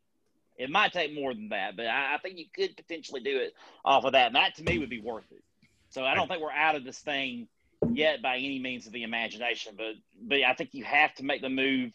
It 0.58 0.70
might 0.70 0.94
take 0.94 1.14
more 1.14 1.34
than 1.34 1.50
that, 1.50 1.76
but 1.76 1.88
I, 1.88 2.16
I 2.16 2.18
think 2.20 2.38
you 2.38 2.46
could 2.54 2.76
potentially 2.78 3.22
do 3.22 3.38
it 3.38 3.54
off 3.84 4.06
of 4.06 4.14
that. 4.14 4.28
And 4.28 4.36
that 4.36 4.56
to 4.56 4.64
me 4.64 4.80
would 4.80 4.90
be 4.90 5.02
worth 5.02 5.30
it. 5.32 5.44
So 5.90 6.04
I 6.04 6.16
don't 6.16 6.28
think 6.28 6.42
we're 6.42 6.52
out 6.52 6.76
of 6.76 6.84
this 6.84 7.00
thing 7.00 7.48
yet 7.92 8.22
by 8.22 8.38
any 8.38 8.60
means 8.60 8.88
of 8.88 8.94
the 8.94 9.04
imagination, 9.04 9.74
but 9.78 9.94
but 10.22 10.40
I 10.44 10.54
think 10.54 10.74
you 10.74 10.84
have 10.84 11.14
to 11.16 11.24
make 11.24 11.42
the 11.42 11.50
move 11.50 11.92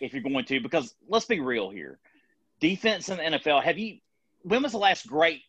if 0.00 0.12
you're 0.12 0.22
going 0.22 0.44
to, 0.44 0.60
because 0.60 0.94
let's 1.08 1.24
be 1.24 1.40
real 1.40 1.70
here. 1.70 1.98
Defense 2.60 3.08
in 3.08 3.16
the 3.16 3.38
NFL, 3.38 3.62
have 3.62 3.78
you 3.78 3.98
when 4.46 4.62
was 4.62 4.72
the 4.72 4.78
last 4.78 5.06
great 5.06 5.42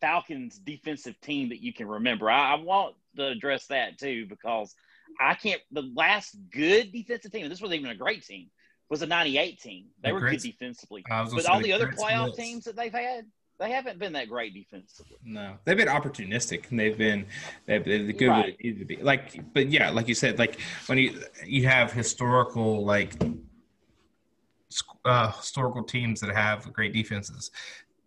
Falcons 0.00 0.58
defensive 0.58 1.18
team 1.20 1.48
that 1.50 1.62
you 1.62 1.72
can 1.72 1.86
remember? 1.86 2.30
I, 2.30 2.52
I 2.52 2.54
want 2.56 2.96
to 3.16 3.28
address 3.28 3.66
that 3.68 3.98
too 3.98 4.26
because 4.26 4.74
I 5.20 5.34
can't. 5.34 5.60
The 5.70 5.82
last 5.94 6.36
good 6.50 6.92
defensive 6.92 7.30
team, 7.32 7.42
and 7.44 7.52
this 7.52 7.60
wasn't 7.60 7.80
even 7.80 7.92
a 7.92 7.96
great 7.96 8.24
team, 8.26 8.48
was 8.88 9.02
a 9.02 9.06
'98 9.06 9.60
team. 9.60 9.86
They 10.02 10.08
The 10.10 10.14
were 10.14 10.20
Grits- 10.20 10.42
good 10.42 10.50
defensively, 10.52 11.04
I 11.10 11.20
was 11.20 11.30
gonna 11.30 11.42
but 11.42 11.50
all 11.50 11.58
the 11.58 11.64
the 11.64 11.72
other 11.72 11.88
playoff 11.88 12.24
Blitz. 12.26 12.36
teams 12.38 12.64
that 12.64 12.76
they've 12.76 12.92
had, 12.92 13.26
they 13.60 13.70
haven't 13.70 13.98
been 13.98 14.12
that 14.14 14.28
great 14.28 14.52
defensively. 14.54 15.16
No, 15.24 15.56
they've 15.64 15.76
been 15.76 15.88
opportunistic. 15.88 16.70
And 16.70 16.80
they've 16.80 16.96
been 16.98 17.26
they've 17.66 17.84
been 17.84 18.10
good 18.16 18.28
Right. 18.28 18.36
what 18.38 18.48
it 18.48 18.56
needed 18.64 18.78
to 18.80 18.84
be. 18.84 18.96
Like, 18.96 19.52
but 19.54 19.68
yeah, 19.68 19.90
like 19.90 20.08
you 20.08 20.14
said, 20.14 20.38
like 20.40 20.58
when 20.86 20.98
you 20.98 21.22
you 21.46 21.66
have 21.68 21.92
historical 21.92 22.84
like 22.84 23.14
uh, 25.04 25.32
historical 25.32 25.82
teams 25.82 26.20
that 26.20 26.34
have 26.34 26.72
great 26.72 26.92
defenses, 26.92 27.50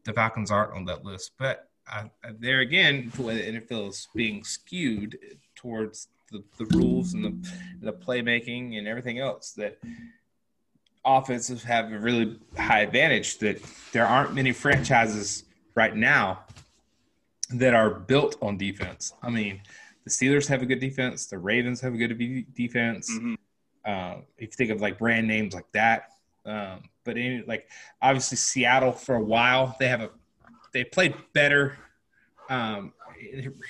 the 0.06 0.14
Falcons 0.14 0.52
aren't 0.52 0.74
on 0.74 0.86
that 0.86 1.04
list. 1.04 1.32
But 1.38 1.70
uh, 1.92 2.06
there 2.40 2.60
again, 2.60 3.12
the 3.16 3.22
way 3.22 3.36
the 3.52 3.60
NFL 3.60 3.90
is 3.90 4.08
being 4.16 4.44
skewed 4.44 5.18
towards 5.56 6.08
the, 6.32 6.44
the 6.58 6.66
rules 6.78 7.14
and 7.14 7.24
the 7.24 7.52
the 7.82 7.94
playmaking 7.94 8.78
and 8.78 8.88
everything 8.88 9.20
else 9.20 9.52
that 9.52 9.78
offenses 11.06 11.64
have 11.64 11.92
a 11.92 12.00
really 12.00 12.40
high 12.58 12.80
advantage 12.82 13.38
that 13.40 13.62
there 13.92 14.06
aren't 14.06 14.34
many 14.34 14.52
franchises 14.52 15.44
right 15.76 15.96
now 15.96 16.40
that 17.54 17.74
are 17.74 17.90
built 17.90 18.38
on 18.42 18.58
defense. 18.58 19.14
I 19.22 19.30
mean, 19.30 19.62
the 20.06 20.10
Steelers 20.10 20.48
have 20.48 20.62
a 20.62 20.66
good 20.66 20.80
defense. 20.80 21.28
The 21.28 21.38
Ravens 21.38 21.82
have 21.82 21.94
a 21.94 21.98
good 21.98 22.18
de- 22.18 22.46
defense. 22.56 23.12
Mhm. 23.12 23.38
Uh, 23.86 24.16
if 24.38 24.44
you 24.52 24.56
think 24.58 24.72
of 24.72 24.80
like 24.82 24.98
brand 24.98 25.28
names 25.28 25.54
like 25.54 25.70
that, 25.74 26.13
um, 26.46 26.84
but 27.06 27.18
in, 27.18 27.44
like 27.48 27.68
obviously 28.02 28.38
Seattle 28.38 28.92
for 28.92 29.16
a 29.16 29.24
while 29.24 29.76
they 29.80 29.88
have 29.88 30.02
a 30.02 30.10
they 30.74 30.84
played 30.84 31.16
better 31.34 31.78
um, 32.50 32.94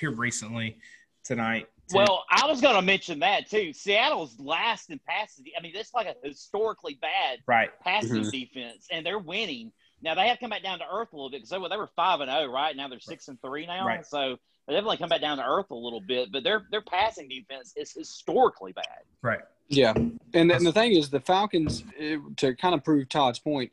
here 0.00 0.10
recently 0.12 0.78
tonight. 1.22 1.68
too. 1.90 1.96
Well, 1.96 2.24
I 2.30 2.46
was 2.46 2.60
going 2.62 2.76
to 2.76 2.82
mention 2.82 3.18
that 3.20 3.48
too. 3.48 3.72
Seattle's 3.72 4.38
last 4.40 4.90
in 4.90 4.98
passes. 5.06 5.44
I 5.56 5.62
mean, 5.62 5.72
that's 5.74 5.92
like 5.94 6.06
a 6.06 6.14
historically 6.26 6.94
bad 7.00 7.40
right, 7.46 7.70
passing 7.80 8.24
Mhm. 8.24 8.30
defense, 8.32 8.86
and 8.90 9.04
they're 9.04 9.18
winning. 9.18 9.70
Now 10.02 10.14
they 10.14 10.28
have 10.28 10.38
come 10.40 10.50
back 10.50 10.62
down 10.62 10.78
to 10.80 10.86
earth 10.90 11.12
a 11.12 11.16
little 11.16 11.30
bit 11.30 11.38
because 11.38 11.50
they 11.50 11.58
were 11.58 11.68
they 11.68 11.76
were 11.76 11.90
five 11.94 12.20
and 12.20 12.30
zero, 12.30 12.50
right? 12.50 12.74
Now 12.76 12.88
they're 12.88 13.00
six 13.00 13.28
and 13.28 13.40
three 13.40 13.66
now, 13.66 13.86
Right. 13.86 14.06
so 14.06 14.36
they 14.66 14.74
definitely 14.74 14.96
come 14.96 15.08
back 15.10 15.20
down 15.20 15.36
to 15.38 15.44
earth 15.46 15.70
a 15.70 15.74
little 15.74 16.00
bit. 16.00 16.32
But 16.32 16.42
their 16.42 16.66
their 16.70 16.82
passing 16.82 17.28
defense 17.28 17.72
is 17.76 17.92
historically 17.92 18.72
bad. 18.72 19.04
right. 19.22 19.40
Yeah, 19.68 19.94
and 20.34 20.50
the, 20.50 20.54
and 20.54 20.66
the 20.66 20.72
thing 20.72 20.92
is, 20.92 21.10
the 21.10 21.20
Falcons 21.20 21.84
eh, 21.98 22.18
to 22.36 22.54
kind 22.54 22.74
of 22.74 22.84
prove 22.84 23.08
Todd's 23.08 23.38
point, 23.38 23.72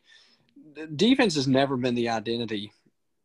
defense 0.96 1.34
has 1.34 1.46
never 1.46 1.76
been 1.76 1.94
the 1.94 2.08
identity 2.08 2.72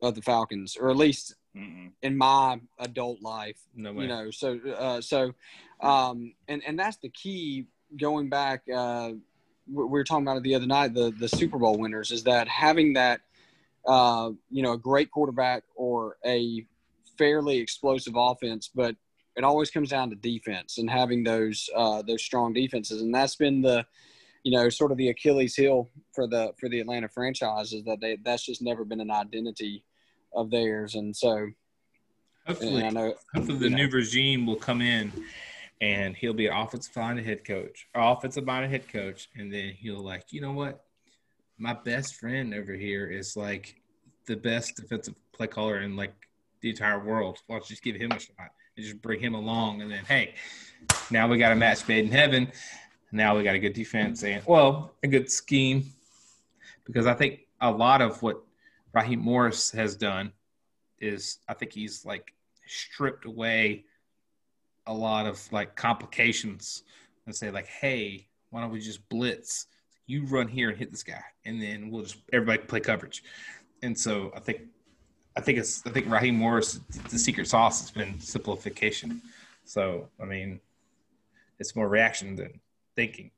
of 0.01 0.15
the 0.15 0.21
Falcons, 0.21 0.77
or 0.79 0.89
at 0.89 0.97
least 0.97 1.35
Mm-mm. 1.55 1.91
in 2.01 2.17
my 2.17 2.59
adult 2.79 3.21
life. 3.21 3.57
No 3.75 3.93
way. 3.93 4.03
You 4.03 4.07
know, 4.09 4.31
so 4.31 4.59
uh, 4.77 5.01
so, 5.01 5.33
um, 5.81 6.33
and 6.47 6.61
and 6.65 6.77
that's 6.77 6.97
the 6.97 7.09
key. 7.09 7.67
Going 7.95 8.27
back, 8.27 8.63
uh, 8.73 9.11
we 9.71 9.83
we 9.83 9.89
were 9.89 10.03
talking 10.03 10.25
about 10.25 10.37
it 10.37 10.43
the 10.43 10.55
other 10.55 10.67
night. 10.67 10.93
The 10.93 11.13
the 11.17 11.29
Super 11.29 11.57
Bowl 11.57 11.77
winners 11.77 12.11
is 12.11 12.23
that 12.23 12.47
having 12.47 12.93
that, 12.93 13.21
uh, 13.87 14.31
you 14.51 14.61
know, 14.61 14.73
a 14.73 14.77
great 14.77 15.09
quarterback 15.09 15.63
or 15.75 16.17
a 16.25 16.65
fairly 17.17 17.57
explosive 17.57 18.13
offense, 18.15 18.69
but 18.73 18.95
it 19.37 19.43
always 19.43 19.69
comes 19.69 19.91
down 19.91 20.09
to 20.09 20.15
defense 20.15 20.79
and 20.79 20.89
having 20.89 21.23
those 21.23 21.69
uh, 21.75 22.01
those 22.01 22.23
strong 22.23 22.53
defenses, 22.53 23.01
and 23.01 23.13
that's 23.13 23.35
been 23.35 23.61
the, 23.61 23.85
you 24.43 24.51
know, 24.51 24.67
sort 24.67 24.91
of 24.91 24.97
the 24.97 25.09
Achilles 25.09 25.55
heel 25.55 25.89
for 26.13 26.27
the 26.27 26.53
for 26.59 26.67
the 26.67 26.79
Atlanta 26.79 27.07
franchise 27.07 27.71
is 27.71 27.83
that 27.85 28.01
they 28.01 28.17
that's 28.25 28.45
just 28.45 28.63
never 28.63 28.83
been 28.83 28.99
an 28.99 29.11
identity 29.11 29.85
of 30.33 30.49
theirs, 30.49 30.95
and 30.95 31.15
so 31.15 31.47
hopefully, 32.47 32.81
and 32.81 32.97
I 32.97 33.01
know, 33.01 33.13
hopefully 33.33 33.59
the 33.59 33.69
know. 33.69 33.77
new 33.77 33.89
regime 33.89 34.47
will 34.47 34.55
come 34.55 34.81
in 34.81 35.13
and 35.79 36.15
he'll 36.15 36.33
be 36.33 36.47
an 36.47 36.57
offensive 36.57 36.95
minded 36.95 37.23
head 37.23 37.45
coach, 37.45 37.87
or 37.93 38.01
offensive 38.01 38.43
minded 38.43 38.71
head 38.71 38.87
coach, 38.91 39.29
and 39.35 39.53
then 39.53 39.73
he'll 39.77 40.03
like, 40.03 40.25
you 40.31 40.41
know 40.41 40.53
what, 40.53 40.83
my 41.59 41.73
best 41.73 42.15
friend 42.15 42.55
over 42.55 42.73
here 42.73 43.05
is 43.05 43.37
like 43.37 43.75
the 44.25 44.35
best 44.35 44.75
defensive 44.75 45.13
play 45.31 45.45
caller 45.45 45.81
in 45.81 45.95
like 45.95 46.15
the 46.61 46.71
entire 46.71 47.03
world. 47.03 47.37
You 47.47 47.59
just 47.67 47.83
give 47.83 47.95
him 47.95 48.11
a 48.11 48.19
shot 48.19 48.49
and 48.77 48.85
just 48.85 49.01
bring 49.01 49.19
him 49.19 49.33
along, 49.33 49.81
and 49.81 49.91
then 49.91 50.05
hey, 50.05 50.35
now 51.11 51.27
we 51.27 51.37
got 51.37 51.51
a 51.51 51.55
match 51.55 51.87
made 51.87 52.05
in 52.05 52.11
heaven. 52.11 52.51
Now 53.11 53.35
we 53.35 53.43
got 53.43 53.55
a 53.55 53.59
good 53.59 53.73
defense 53.73 54.23
and 54.23 54.43
well, 54.45 54.93
a 55.03 55.07
good 55.07 55.31
scheme, 55.31 55.91
because 56.85 57.07
I 57.07 57.13
think 57.13 57.41
a 57.59 57.71
lot 57.71 58.01
of 58.01 58.21
what 58.21 58.43
Raheem 58.93 59.19
Morris 59.19 59.71
has 59.71 59.95
done 59.95 60.31
is 60.99 61.39
I 61.47 61.53
think 61.53 61.73
he's 61.73 62.05
like 62.05 62.33
stripped 62.65 63.25
away 63.25 63.85
a 64.85 64.93
lot 64.93 65.25
of 65.25 65.51
like 65.51 65.75
complications 65.75 66.83
and 67.25 67.35
say 67.35 67.51
like, 67.51 67.67
hey, 67.67 68.27
why 68.49 68.61
don't 68.61 68.71
we 68.71 68.79
just 68.79 69.07
blitz? 69.09 69.67
You 70.05 70.25
run 70.25 70.47
here 70.47 70.69
and 70.69 70.77
hit 70.77 70.91
this 70.91 71.03
guy, 71.03 71.23
and 71.45 71.61
then 71.61 71.89
we'll 71.89 72.03
just 72.03 72.17
everybody 72.31 72.59
play 72.59 72.79
coverage. 72.79 73.23
And 73.81 73.97
so 73.97 74.31
I 74.35 74.39
think 74.39 74.61
I 75.37 75.39
think 75.39 75.59
it's 75.59 75.85
I 75.85 75.91
think 75.91 76.09
Raheem 76.09 76.35
Morris 76.35 76.79
the 77.09 77.19
secret 77.19 77.47
sauce 77.47 77.79
has 77.81 77.91
been 77.91 78.19
simplification. 78.19 79.21
So 79.65 80.09
I 80.19 80.25
mean, 80.25 80.59
it's 81.59 81.75
more 81.75 81.87
reaction 81.87 82.35
than 82.35 82.59
thinking. 82.95 83.29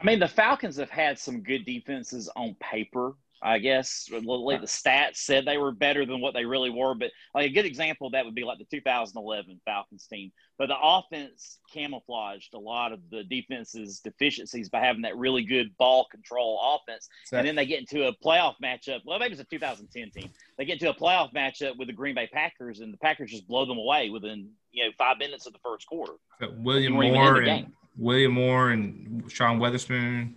I 0.00 0.04
mean, 0.04 0.18
the 0.18 0.28
Falcons 0.28 0.76
have 0.76 0.90
had 0.90 1.16
some 1.18 1.42
good 1.42 1.64
defenses 1.64 2.28
on 2.34 2.56
paper. 2.60 3.14
I 3.46 3.60
guess 3.60 4.08
like 4.10 4.60
the 4.60 4.66
stats 4.66 5.18
said 5.18 5.44
they 5.44 5.56
were 5.56 5.70
better 5.70 6.04
than 6.04 6.20
what 6.20 6.34
they 6.34 6.44
really 6.44 6.70
were, 6.70 6.96
but 6.96 7.12
like 7.32 7.46
a 7.48 7.54
good 7.54 7.64
example 7.64 8.08
of 8.08 8.12
that 8.12 8.24
would 8.24 8.34
be 8.34 8.42
like 8.42 8.58
the 8.58 8.64
2011 8.64 9.60
Falcons 9.64 10.06
team. 10.08 10.32
But 10.58 10.66
the 10.66 10.76
offense 10.82 11.58
camouflaged 11.72 12.54
a 12.54 12.58
lot 12.58 12.92
of 12.92 12.98
the 13.10 13.22
defense's 13.22 14.00
deficiencies 14.00 14.68
by 14.68 14.80
having 14.80 15.02
that 15.02 15.16
really 15.16 15.44
good 15.44 15.76
ball 15.78 16.06
control 16.10 16.58
offense, 16.82 17.08
So- 17.26 17.36
and 17.38 17.46
then 17.46 17.54
they 17.54 17.66
get 17.66 17.78
into 17.78 18.08
a 18.08 18.12
playoff 18.16 18.54
matchup. 18.60 19.02
Well, 19.04 19.20
maybe 19.20 19.32
it's 19.32 19.40
a 19.40 19.44
2010 19.44 20.10
team. 20.10 20.30
They 20.58 20.64
get 20.64 20.74
into 20.82 20.90
a 20.90 20.94
playoff 20.94 21.32
matchup 21.32 21.76
with 21.76 21.86
the 21.86 21.94
Green 21.94 22.16
Bay 22.16 22.26
Packers, 22.32 22.80
and 22.80 22.92
the 22.92 22.98
Packers 22.98 23.30
just 23.30 23.46
blow 23.46 23.64
them 23.64 23.78
away 23.78 24.10
within 24.10 24.50
you 24.72 24.84
know 24.84 24.90
five 24.98 25.18
minutes 25.18 25.46
of 25.46 25.52
the 25.52 25.60
first 25.60 25.86
quarter. 25.86 26.14
But 26.40 26.56
William 26.58 26.94
You 26.94 26.98
weren't 26.98 27.12
even 27.14 27.26
in 27.26 27.32
Moore 27.44 27.48
and. 27.48 27.72
William 27.96 28.32
Moore 28.32 28.70
and 28.70 29.30
Sean 29.30 29.60
Weatherspoon. 29.60 30.34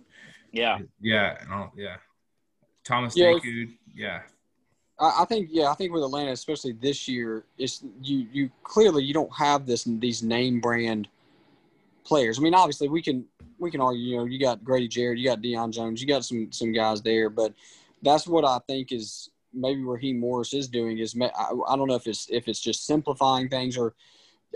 Yeah. 0.52 0.78
Yeah, 1.00 1.36
yeah. 1.76 1.96
Thomas 2.84 3.16
Yeah. 3.16 3.32
DeCoud. 3.32 3.76
Yeah. 3.94 4.22
I, 4.98 5.22
I 5.22 5.24
think 5.24 5.48
yeah, 5.50 5.70
I 5.70 5.74
think 5.74 5.92
with 5.92 6.02
Atlanta, 6.02 6.32
especially 6.32 6.72
this 6.72 7.08
year, 7.08 7.44
it's 7.58 7.82
you 8.02 8.26
you 8.32 8.50
clearly 8.62 9.04
you 9.04 9.14
don't 9.14 9.34
have 9.36 9.66
this 9.66 9.84
these 9.84 10.22
name 10.22 10.60
brand 10.60 11.08
players. 12.04 12.38
I 12.38 12.42
mean, 12.42 12.54
obviously 12.54 12.88
we 12.88 13.02
can 13.02 13.24
we 13.58 13.70
can 13.70 13.80
argue. 13.80 14.02
You 14.02 14.16
know, 14.18 14.24
you 14.24 14.38
got 14.38 14.62
Grady 14.62 14.88
Jarrett, 14.88 15.18
you 15.18 15.28
got 15.28 15.40
Deion 15.40 15.72
Jones, 15.72 16.00
you 16.00 16.06
got 16.06 16.24
some 16.24 16.52
some 16.52 16.72
guys 16.72 17.02
there, 17.02 17.30
but 17.30 17.54
that's 18.02 18.26
what 18.26 18.44
I 18.44 18.58
think 18.66 18.92
is 18.92 19.30
maybe 19.52 19.82
where 19.82 19.98
he 19.98 20.12
Morris 20.12 20.54
is 20.54 20.68
doing 20.68 20.98
is 20.98 21.16
I, 21.20 21.50
I 21.68 21.76
don't 21.76 21.88
know 21.88 21.94
if 21.94 22.06
it's 22.06 22.28
if 22.30 22.46
it's 22.46 22.60
just 22.60 22.86
simplifying 22.86 23.48
things 23.48 23.76
or 23.76 23.94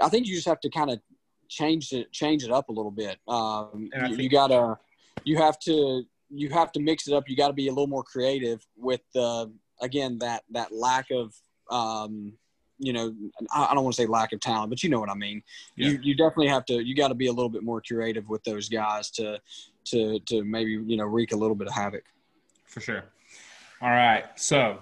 I 0.01 0.09
think 0.09 0.27
you 0.27 0.35
just 0.35 0.47
have 0.47 0.61
to 0.61 0.71
kind 0.71 0.91
of 0.91 1.01
change 1.49 1.93
it 1.93 2.13
change 2.13 2.45
it 2.45 2.51
up 2.51 2.69
a 2.69 2.73
little 2.73 2.91
bit. 2.91 3.19
Um, 3.29 3.91
you, 4.09 4.17
you 4.17 4.29
gotta 4.29 4.79
you 5.25 5.37
have 5.37 5.59
to 5.61 6.05
you 6.31 6.49
have 6.51 6.73
to 6.73 6.81
mix 6.81 7.09
it 7.09 7.15
up. 7.15 7.29
You 7.29 7.37
got 7.37 7.49
to 7.49 7.55
be 7.55 7.69
a 7.69 7.71
little 7.71 7.87
more 7.87 8.03
creative 8.03 8.65
with 8.77 9.01
the 9.15 9.53
again 9.81 10.19
that 10.19 10.43
that 10.51 10.73
lack 10.73 11.07
of 11.11 11.35
um, 11.71 12.33
you 12.79 12.93
know 12.93 13.15
I, 13.53 13.67
I 13.71 13.75
don't 13.75 13.85
want 13.85 13.97
to 13.97 14.03
say 14.03 14.07
lack 14.07 14.33
of 14.33 14.41
talent, 14.41 14.71
but 14.71 14.83
you 14.83 14.91
know 14.91 15.01
what 15.01 15.11
I 15.11 15.15
mean. 15.15 15.43
Yeah. 15.77 15.89
You 15.89 15.99
you 16.03 16.17
definitely 16.17 16.49
have 16.49 16.65
to 16.67 16.85
you 16.85 16.95
got 16.95 17.09
to 17.09 17.15
be 17.15 17.27
a 17.27 17.33
little 17.33 17.49
bit 17.49 17.63
more 17.63 17.81
creative 17.81 18.29
with 18.29 18.43
those 18.45 18.69
guys 18.69 19.11
to 19.13 19.41
to 19.87 20.19
to 20.21 20.45
maybe 20.45 20.73
you 20.73 20.97
know 20.97 21.05
wreak 21.05 21.33
a 21.33 21.37
little 21.37 21.57
bit 21.57 21.69
of 21.69 21.75
havoc. 21.75 22.05
For 22.67 22.81
sure. 22.81 23.05
All 23.81 23.91
right. 23.91 24.25
So 24.37 24.79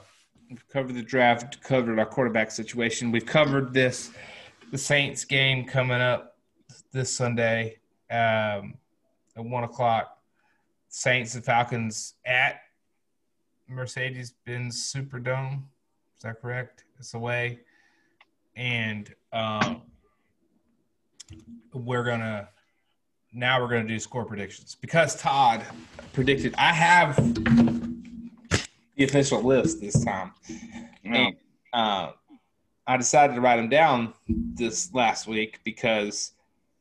we've 0.49 0.67
covered 0.69 0.95
the 0.95 1.03
draft, 1.03 1.63
covered 1.63 1.99
our 1.99 2.07
quarterback 2.07 2.51
situation. 2.51 3.11
We've 3.11 3.27
covered 3.27 3.73
this 3.75 4.11
the 4.71 4.79
Saints 4.79 5.25
game 5.25 5.67
coming 5.67 6.01
up 6.01 6.37
this 6.93 7.15
Sunday 7.15 7.79
um, 8.11 8.75
at 9.37 9.45
one 9.45 9.65
o'clock. 9.65 10.19
Saints 10.93 11.35
and 11.35 11.43
Falcons 11.43 12.15
at 12.27 12.61
Mercedes 13.67 14.35
Benz 14.45 14.93
Superdome. 14.95 15.63
Is 16.17 16.23
that 16.23 16.39
correct? 16.41 16.85
It's 16.99 17.15
away. 17.15 17.61
And 18.57 19.13
um, 19.33 19.81
we're 21.73 22.05
gonna 22.05 22.51
now 23.33 23.59
we're 23.59 23.69
gonna 23.69 23.89
do 23.89 23.99
score 23.99 24.27
predictions 24.27 24.77
because 24.79 25.17
Todd 25.17 25.65
predicted. 26.13 26.55
I 26.59 26.75
have 26.75 27.17
the 28.95 29.05
official 29.05 29.43
list 29.43 29.81
this 29.81 30.05
time. 30.05 30.33
And, 31.05 31.37
uh, 31.73 32.11
I 32.87 32.97
decided 32.99 33.35
to 33.37 33.41
write 33.41 33.57
them 33.57 33.71
down 33.71 34.13
this 34.29 34.93
last 34.93 35.27
week 35.27 35.61
because 35.65 36.33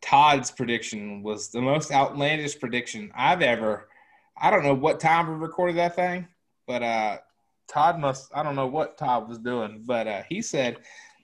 Todd's 0.02 0.52
prediction 0.52 1.24
was 1.24 1.48
the 1.48 1.62
most 1.62 1.94
outlandish 1.94 2.60
prediction 2.60 3.10
I've 3.16 3.42
ever. 3.42 3.88
I 4.42 4.50
don't 4.50 4.64
know 4.64 4.74
what 4.74 5.00
time 5.00 5.28
we 5.30 5.36
recorded 5.36 5.78
that 5.78 5.96
thing, 5.96 6.28
but 6.66 6.82
uh, 6.82 7.18
Todd 7.68 8.00
must. 8.00 8.32
I 8.36 8.42
don't 8.42 8.56
know 8.56 8.68
what 8.68 8.98
Todd 8.98 9.30
was 9.30 9.38
doing, 9.38 9.84
but 9.86 10.08
uh, 10.08 10.24
he 10.28 10.42
said. 10.42 10.78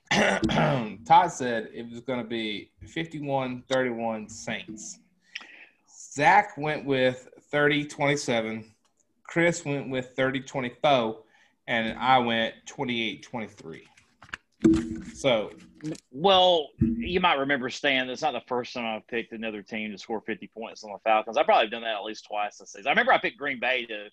Todd 0.12 1.32
said 1.32 1.70
it 1.74 1.90
was 1.90 2.00
going 2.00 2.20
to 2.20 2.28
be 2.28 2.72
51 2.86 3.64
31 3.68 4.30
Saints. 4.30 5.00
Zach 5.90 6.58
went 6.58 6.86
with 6.86 7.28
30 7.52 7.86
27. 7.86 8.74
Chris 9.24 9.66
went 9.66 9.90
with 9.90 10.12
30 10.16 10.42
24. 10.42 11.24
And 11.68 11.98
I 12.00 12.20
went 12.20 12.54
28 12.66 13.24
23. 13.24 13.88
So, 15.14 15.52
Well, 16.12 16.70
you 16.80 17.20
might 17.20 17.36
remember, 17.36 17.70
Stan, 17.70 18.08
that's 18.08 18.22
not 18.22 18.34
the 18.34 18.42
first 18.48 18.74
time 18.74 18.86
I've 18.86 19.08
picked 19.08 19.34
another 19.34 19.62
team 19.62 19.92
to 19.92 19.98
score 19.98 20.22
50 20.22 20.48
points 20.48 20.84
on 20.84 20.92
the 20.92 21.00
Falcons. 21.04 21.38
I've 21.38 21.46
probably 21.46 21.70
done 21.70 21.84
that 21.84 21.96
at 21.96 22.04
least 22.04 22.26
twice 22.28 22.58
this 22.58 22.72
season. 22.72 22.88
I 22.88 22.92
remember 22.92 23.14
I 23.14 23.20
picked 23.20 23.38
Green 23.38 23.60
Bay 23.60 23.86
to 23.86 24.08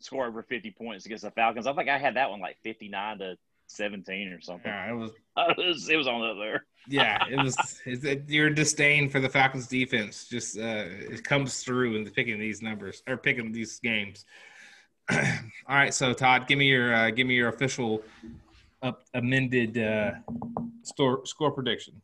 score 0.00 0.26
over 0.26 0.42
50 0.42 0.70
points 0.72 1.06
against 1.06 1.24
the 1.24 1.30
Falcons. 1.30 1.66
I 1.66 1.72
think 1.72 1.88
I 1.88 1.98
had 1.98 2.16
that 2.16 2.30
one 2.30 2.40
like 2.40 2.56
59 2.62 3.18
to 3.18 3.36
17 3.68 4.28
or 4.32 4.40
something. 4.40 4.70
yeah, 4.70 4.90
it 4.90 4.94
was, 4.94 5.10
It 5.36 5.66
was, 5.66 5.88
it 5.88 5.96
was 5.96 6.08
on 6.08 6.22
up 6.22 6.36
there. 6.38 6.64
yeah, 6.88 7.24
it 7.30 7.36
was 7.36 7.56
it's, 7.84 8.04
it, 8.04 8.28
your 8.28 8.50
disdain 8.50 9.08
for 9.10 9.20
the 9.20 9.28
Falcons 9.28 9.66
defense 9.66 10.26
just 10.28 10.58
uh, 10.58 10.84
it 10.88 11.22
comes 11.24 11.62
through 11.62 11.96
in 11.96 12.08
picking 12.10 12.38
these 12.38 12.62
numbers 12.62 13.02
or 13.06 13.16
picking 13.16 13.52
these 13.52 13.78
games. 13.80 14.24
All 15.10 15.18
right, 15.68 15.92
so 15.92 16.12
Todd, 16.12 16.46
give 16.48 16.58
me 16.58 16.66
your 16.66 16.94
uh, 16.94 17.10
give 17.10 17.26
me 17.26 17.34
your 17.34 17.48
official 17.48 18.02
up, 18.82 19.02
amended 19.14 19.78
uh, 19.78 20.12
store, 20.82 21.24
score 21.26 21.50
prediction. 21.50 22.00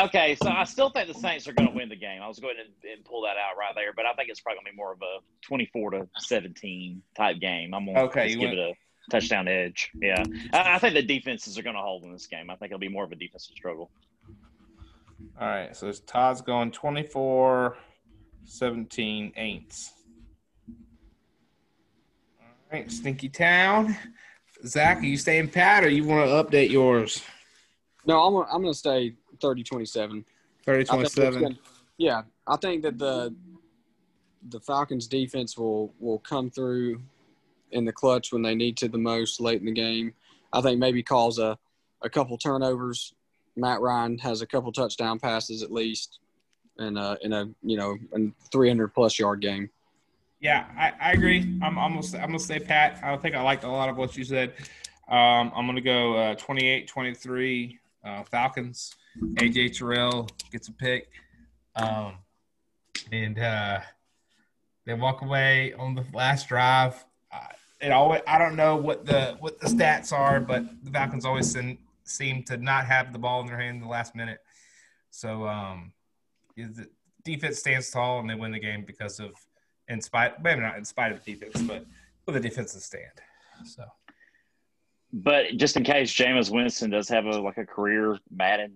Okay, 0.00 0.36
so 0.42 0.48
I 0.48 0.64
still 0.64 0.90
think 0.90 1.06
the 1.06 1.14
Saints 1.14 1.46
are 1.46 1.52
going 1.52 1.68
to 1.68 1.74
win 1.74 1.88
the 1.88 1.96
game. 1.96 2.20
I 2.20 2.26
was 2.26 2.40
going 2.40 2.56
to 2.56 2.92
and 2.92 3.04
pull 3.04 3.22
that 3.22 3.36
out 3.36 3.56
right 3.56 3.72
there, 3.76 3.92
but 3.94 4.04
I 4.06 4.12
think 4.14 4.28
it's 4.28 4.40
probably 4.40 4.56
going 4.56 4.66
to 4.66 4.72
be 4.72 4.76
more 4.76 4.92
of 4.92 5.00
a 5.02 5.18
24 5.42 5.90
to 5.92 6.08
17 6.18 7.00
type 7.16 7.38
game. 7.40 7.72
I'm 7.74 7.84
going 7.84 7.96
to 7.96 8.02
Okay, 8.02 8.34
give 8.34 8.50
it 8.50 8.58
a 8.58 8.72
touchdown 9.08 9.46
edge. 9.46 9.92
Yeah. 10.00 10.24
I, 10.52 10.74
I 10.74 10.78
think 10.80 10.94
the 10.94 11.02
defenses 11.02 11.56
are 11.58 11.62
going 11.62 11.76
to 11.76 11.82
hold 11.82 12.02
in 12.02 12.12
this 12.12 12.26
game. 12.26 12.50
I 12.50 12.56
think 12.56 12.70
it'll 12.72 12.80
be 12.80 12.88
more 12.88 13.04
of 13.04 13.12
a 13.12 13.16
defensive 13.16 13.54
struggle. 13.54 13.90
All 15.40 15.46
right, 15.48 15.76
so 15.76 15.92
Todd's 15.92 16.42
going 16.42 16.72
24 16.72 17.76
17 18.46 19.32
Aints. 19.38 19.90
All 22.40 22.46
right, 22.72 22.90
Stinky 22.90 23.28
Town. 23.28 23.96
Zach, 24.66 24.98
are 24.98 25.04
you 25.04 25.16
staying 25.16 25.48
pat 25.48 25.84
or 25.84 25.88
you 25.88 26.04
want 26.04 26.26
to 26.28 26.32
update 26.32 26.70
yours? 26.70 27.22
No, 28.06 28.20
I'm 28.24 28.32
gonna, 28.32 28.48
I'm 28.50 28.62
going 28.62 28.72
to 28.72 28.78
stay 28.78 29.14
30-27. 29.38 30.24
30 30.64 30.80
I 30.82 30.84
think 30.84 31.04
it's 31.04 31.14
27. 31.14 31.42
gonna- 31.42 31.54
yeah, 31.98 32.22
I 32.46 32.56
think 32.56 32.82
that 32.82 32.98
the 32.98 33.34
the 34.50 34.60
Falcons 34.60 35.06
defense 35.06 35.56
will 35.56 35.94
will 35.98 36.18
come 36.18 36.50
through 36.50 37.00
in 37.70 37.84
the 37.86 37.92
clutch 37.92 38.30
when 38.32 38.42
they 38.42 38.54
need 38.54 38.76
to 38.78 38.88
the 38.88 38.98
most 38.98 39.40
late 39.40 39.60
in 39.60 39.66
the 39.66 39.72
game. 39.72 40.12
I 40.52 40.60
think 40.60 40.78
maybe 40.78 41.02
cause 41.02 41.38
a 41.38 41.56
a 42.02 42.10
couple 42.10 42.36
turnovers. 42.36 43.14
Matt 43.56 43.80
Ryan 43.80 44.18
has 44.18 44.42
a 44.42 44.46
couple 44.46 44.70
touchdown 44.72 45.18
passes 45.18 45.62
at 45.62 45.70
least, 45.72 46.18
and 46.78 46.98
uh, 46.98 47.16
in 47.22 47.32
a 47.32 47.48
you 47.62 47.76
know 47.76 47.96
a 48.14 48.18
300 48.50 48.88
plus 48.88 49.18
yard 49.18 49.40
game. 49.40 49.70
Yeah, 50.44 50.66
I, 50.76 50.92
I 51.00 51.12
agree. 51.12 51.58
I'm 51.62 51.78
almost 51.78 52.14
I'm 52.14 52.26
gonna 52.26 52.38
say 52.38 52.58
pat. 52.58 53.00
I 53.02 53.16
think 53.16 53.34
I 53.34 53.40
liked 53.40 53.64
a 53.64 53.68
lot 53.68 53.88
of 53.88 53.96
what 53.96 54.14
you 54.14 54.24
said. 54.24 54.52
Um, 55.08 55.50
I'm 55.56 55.64
gonna 55.64 55.80
go 55.80 56.16
uh, 56.16 56.34
28-23 56.34 57.78
uh, 58.04 58.24
Falcons. 58.24 58.94
AJ 59.36 59.78
Terrell 59.78 60.28
gets 60.52 60.68
a 60.68 60.72
pick, 60.72 61.08
um, 61.76 62.18
and 63.10 63.38
uh, 63.38 63.80
They 64.84 64.92
walk 64.92 65.22
away 65.22 65.72
on 65.78 65.94
the 65.94 66.04
last 66.12 66.48
drive. 66.48 67.02
Uh, 67.32 67.46
it 67.80 67.90
always 67.90 68.20
I 68.26 68.38
don't 68.38 68.54
know 68.54 68.76
what 68.76 69.06
the 69.06 69.38
what 69.40 69.58
the 69.60 69.68
stats 69.68 70.12
are, 70.12 70.40
but 70.40 70.62
the 70.82 70.90
Falcons 70.90 71.24
always 71.24 71.50
seem, 71.50 71.78
seem 72.04 72.42
to 72.42 72.58
not 72.58 72.84
have 72.84 73.14
the 73.14 73.18
ball 73.18 73.40
in 73.40 73.46
their 73.46 73.58
hand 73.58 73.76
in 73.76 73.80
the 73.80 73.88
last 73.88 74.14
minute. 74.14 74.40
So 75.10 75.48
um, 75.48 75.94
the 76.54 76.86
defense 77.24 77.60
stands 77.60 77.90
tall 77.90 78.20
and 78.20 78.28
they 78.28 78.34
win 78.34 78.52
the 78.52 78.60
game 78.60 78.84
because 78.86 79.20
of 79.20 79.32
in 79.88 80.00
spite 80.00 80.42
maybe 80.42 80.60
not 80.60 80.76
in 80.76 80.84
spite 80.84 81.12
of 81.12 81.24
the 81.24 81.34
defense, 81.34 81.62
but 81.62 81.84
with 82.26 82.36
a 82.36 82.40
defensive 82.40 82.82
stand. 82.82 83.20
So. 83.64 83.84
But 85.12 85.56
just 85.56 85.76
in 85.76 85.84
case 85.84 86.12
Jameis 86.12 86.50
Winston 86.50 86.90
does 86.90 87.08
have 87.08 87.26
a 87.26 87.38
like 87.40 87.58
a 87.58 87.64
career 87.64 88.18
Madden 88.30 88.72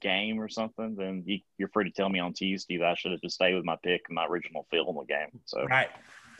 game 0.00 0.40
or 0.40 0.48
something, 0.48 0.94
then 0.96 1.22
you, 1.26 1.40
are 1.64 1.68
free 1.68 1.84
to 1.84 1.90
tell 1.90 2.08
me 2.08 2.18
on 2.18 2.32
Tuesday 2.32 2.78
that 2.78 2.86
I 2.86 2.94
should 2.94 3.12
have 3.12 3.20
just 3.20 3.34
stayed 3.34 3.54
with 3.54 3.64
my 3.64 3.76
pick 3.82 4.02
and 4.08 4.14
my 4.14 4.26
original 4.26 4.66
fill 4.70 4.88
in 4.88 4.96
the 4.96 5.04
game. 5.04 5.40
So 5.44 5.64
right. 5.64 5.88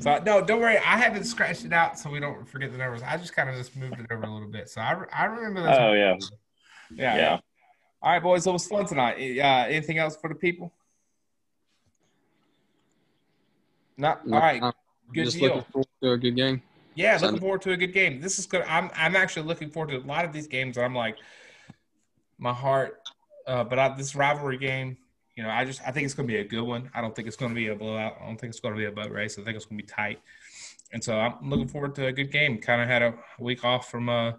So 0.01 0.21
no, 0.25 0.45
don't 0.45 0.61
worry. 0.61 0.79
I 0.79 1.09
to 1.09 1.25
scratched 1.25 1.65
it 1.65 1.73
out 1.73 1.99
so 1.99 2.11
we 2.11 2.21
don't 2.21 2.49
forget 2.49 2.73
the 2.73 2.79
numbers. 2.79 3.03
I 3.03 3.17
just 3.17 3.35
kind 3.35 3.49
of 3.49 3.57
just 3.57 3.77
moved 3.77 4.01
it 4.01 4.07
over 4.11 4.25
a 4.25 4.33
little 4.33 4.49
bit. 4.49 4.69
So 4.69 4.81
I, 4.81 5.05
I 5.13 5.25
remember 5.27 5.63
that. 5.63 5.81
Oh 5.81 5.93
yeah. 5.93 6.17
yeah. 6.91 7.17
Yeah. 7.17 7.39
All 8.03 8.13
right, 8.13 8.23
boys. 8.23 8.47
It 8.47 8.53
was 8.53 8.67
fun 8.67 8.87
tonight. 8.87 9.17
Uh, 9.39 9.67
anything 9.69 9.99
else 9.99 10.17
for 10.17 10.29
the 10.29 10.35
people? 10.35 10.73
No. 13.97 14.09
All 14.09 14.41
right. 14.41 14.61
Good 15.13 15.25
just 15.25 15.39
deal. 15.39 15.57
looking 15.57 15.73
forward 15.73 15.89
to 16.03 16.11
a 16.13 16.19
good 16.19 16.37
game. 16.37 16.63
Yeah, 16.95 17.19
looking 17.21 17.41
forward 17.41 17.63
to 17.63 17.73
a 17.73 17.77
good 17.77 17.93
game. 17.93 18.21
This 18.21 18.39
is 18.39 18.47
good. 18.47 18.63
I'm 18.63 18.91
I'm 18.95 19.17
actually 19.17 19.47
looking 19.47 19.71
forward 19.71 19.91
to 19.93 19.99
a 19.99 20.07
lot 20.07 20.25
of 20.25 20.33
these 20.33 20.47
games. 20.47 20.79
I'm 20.79 20.95
like, 20.95 21.17
my 22.39 22.53
heart. 22.53 23.01
Uh, 23.47 23.63
but 23.63 23.79
I, 23.79 23.95
this 23.95 24.15
rivalry 24.15 24.57
game, 24.57 24.97
you 25.37 25.43
know, 25.43 25.51
I 25.51 25.65
just 25.65 25.83
I 25.87 25.91
think 25.91 26.07
it's 26.07 26.15
going 26.15 26.27
to 26.29 26.33
be 26.33 26.41
a 26.41 26.45
good 26.45 26.63
one. 26.63 26.91
I 26.95 27.01
don't 27.01 27.15
think 27.15 27.29
it's 27.29 27.37
going 27.37 27.51
to 27.51 27.55
be 27.55 27.69
a 27.69 27.75
blowout. 27.75 28.17
I 28.21 28.27
don't 28.27 28.41
think 28.41 28.51
it's 28.51 28.61
going 28.61 28.75
to 28.75 28.79
be 28.79 28.87
a 28.87 28.93
boat 28.93 29.11
race. 29.11 29.39
I 29.39 29.43
think 29.43 29.57
it's 29.57 29.67
going 29.67 29.79
to 29.79 29.85
be 29.85 29.89
tight. 29.89 30.21
And 30.93 31.03
so 31.03 31.19
I'm 31.19 31.51
looking 31.51 31.69
forward 31.69 31.95
to 31.97 32.07
a 32.07 32.13
good 32.13 32.31
game. 32.31 32.59
Kind 32.59 32.81
of 32.81 32.89
had 32.89 33.03
a 33.03 33.15
week 33.39 33.65
off 33.65 33.91
from 33.91 34.09
uh, 34.09 34.33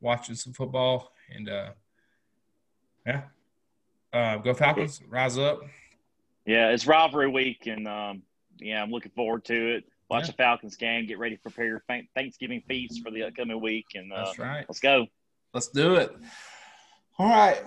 watching 0.00 0.36
some 0.36 0.52
football, 0.52 1.12
and 1.34 1.48
uh, 1.48 1.70
yeah, 3.04 3.22
uh, 4.12 4.36
go 4.36 4.54
Falcons, 4.54 5.02
rise 5.08 5.36
up. 5.36 5.60
Yeah, 6.46 6.70
it's 6.70 6.86
rivalry 6.86 7.28
week, 7.28 7.66
and 7.66 7.88
um, 7.88 8.22
yeah, 8.60 8.82
I'm 8.82 8.90
looking 8.90 9.12
forward 9.14 9.44
to 9.46 9.76
it. 9.76 9.84
Watch 10.10 10.24
yeah. 10.24 10.26
the 10.28 10.32
Falcons 10.34 10.76
game. 10.76 11.06
Get 11.06 11.18
ready 11.18 11.36
to 11.36 11.42
prepare 11.42 11.66
your 11.66 11.82
Thanksgiving 12.14 12.62
feast 12.66 13.02
for 13.04 13.10
the 13.10 13.24
upcoming 13.24 13.60
week, 13.60 13.86
and 13.94 14.12
uh, 14.12 14.24
that's 14.24 14.38
right. 14.38 14.64
Let's 14.68 14.80
go. 14.80 15.06
Let's 15.52 15.68
do 15.68 15.96
it. 15.96 16.16
All 17.18 17.28
right. 17.28 17.62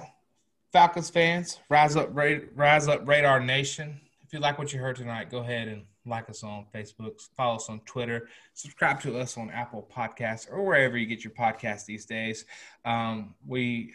Falcons 0.71 1.09
fans, 1.09 1.59
rise 1.69 1.97
up, 1.97 2.09
rise 2.13 2.87
up, 2.87 3.05
Radar 3.05 3.41
Nation. 3.41 3.99
If 4.23 4.31
you 4.31 4.39
like 4.39 4.57
what 4.57 4.71
you 4.71 4.79
heard 4.79 4.95
tonight, 4.95 5.29
go 5.29 5.39
ahead 5.39 5.67
and 5.67 5.83
like 6.05 6.29
us 6.29 6.43
on 6.43 6.65
Facebook, 6.73 7.21
follow 7.35 7.57
us 7.57 7.69
on 7.69 7.81
Twitter, 7.81 8.29
subscribe 8.53 9.01
to 9.01 9.19
us 9.19 9.37
on 9.37 9.49
Apple 9.51 9.87
Podcasts 9.93 10.49
or 10.49 10.63
wherever 10.63 10.97
you 10.97 11.05
get 11.05 11.23
your 11.23 11.33
podcasts 11.33 11.85
these 11.85 12.05
days. 12.05 12.45
Um, 12.85 13.35
we 13.45 13.91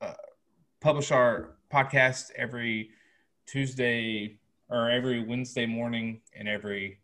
uh, 0.00 0.12
publish 0.80 1.10
our 1.10 1.56
podcast 1.72 2.30
every 2.36 2.90
Tuesday 3.46 4.38
or 4.68 4.90
every 4.90 5.22
Wednesday 5.24 5.66
morning 5.66 6.20
and 6.36 6.48
every 6.48 7.00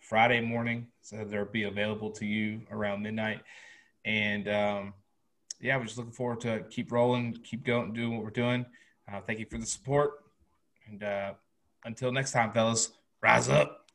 Friday 0.00 0.40
morning, 0.40 0.86
so 1.02 1.24
they'll 1.24 1.44
be 1.44 1.64
available 1.64 2.10
to 2.12 2.24
you 2.26 2.62
around 2.70 3.02
midnight. 3.02 3.40
And 4.04 4.48
um, 4.48 4.94
yeah, 5.60 5.76
we're 5.76 5.84
just 5.84 5.98
looking 5.98 6.12
forward 6.12 6.40
to 6.42 6.64
keep 6.70 6.92
rolling, 6.92 7.38
keep 7.44 7.64
going, 7.64 7.92
doing 7.92 8.14
what 8.14 8.24
we're 8.24 8.30
doing. 8.30 8.64
Uh, 9.10 9.20
thank 9.20 9.38
you 9.38 9.46
for 9.50 9.58
the 9.58 9.66
support. 9.66 10.12
And 10.86 11.02
uh, 11.02 11.32
until 11.84 12.12
next 12.12 12.32
time, 12.32 12.52
fellas, 12.52 12.92
rise 13.22 13.48
up. 13.48 13.87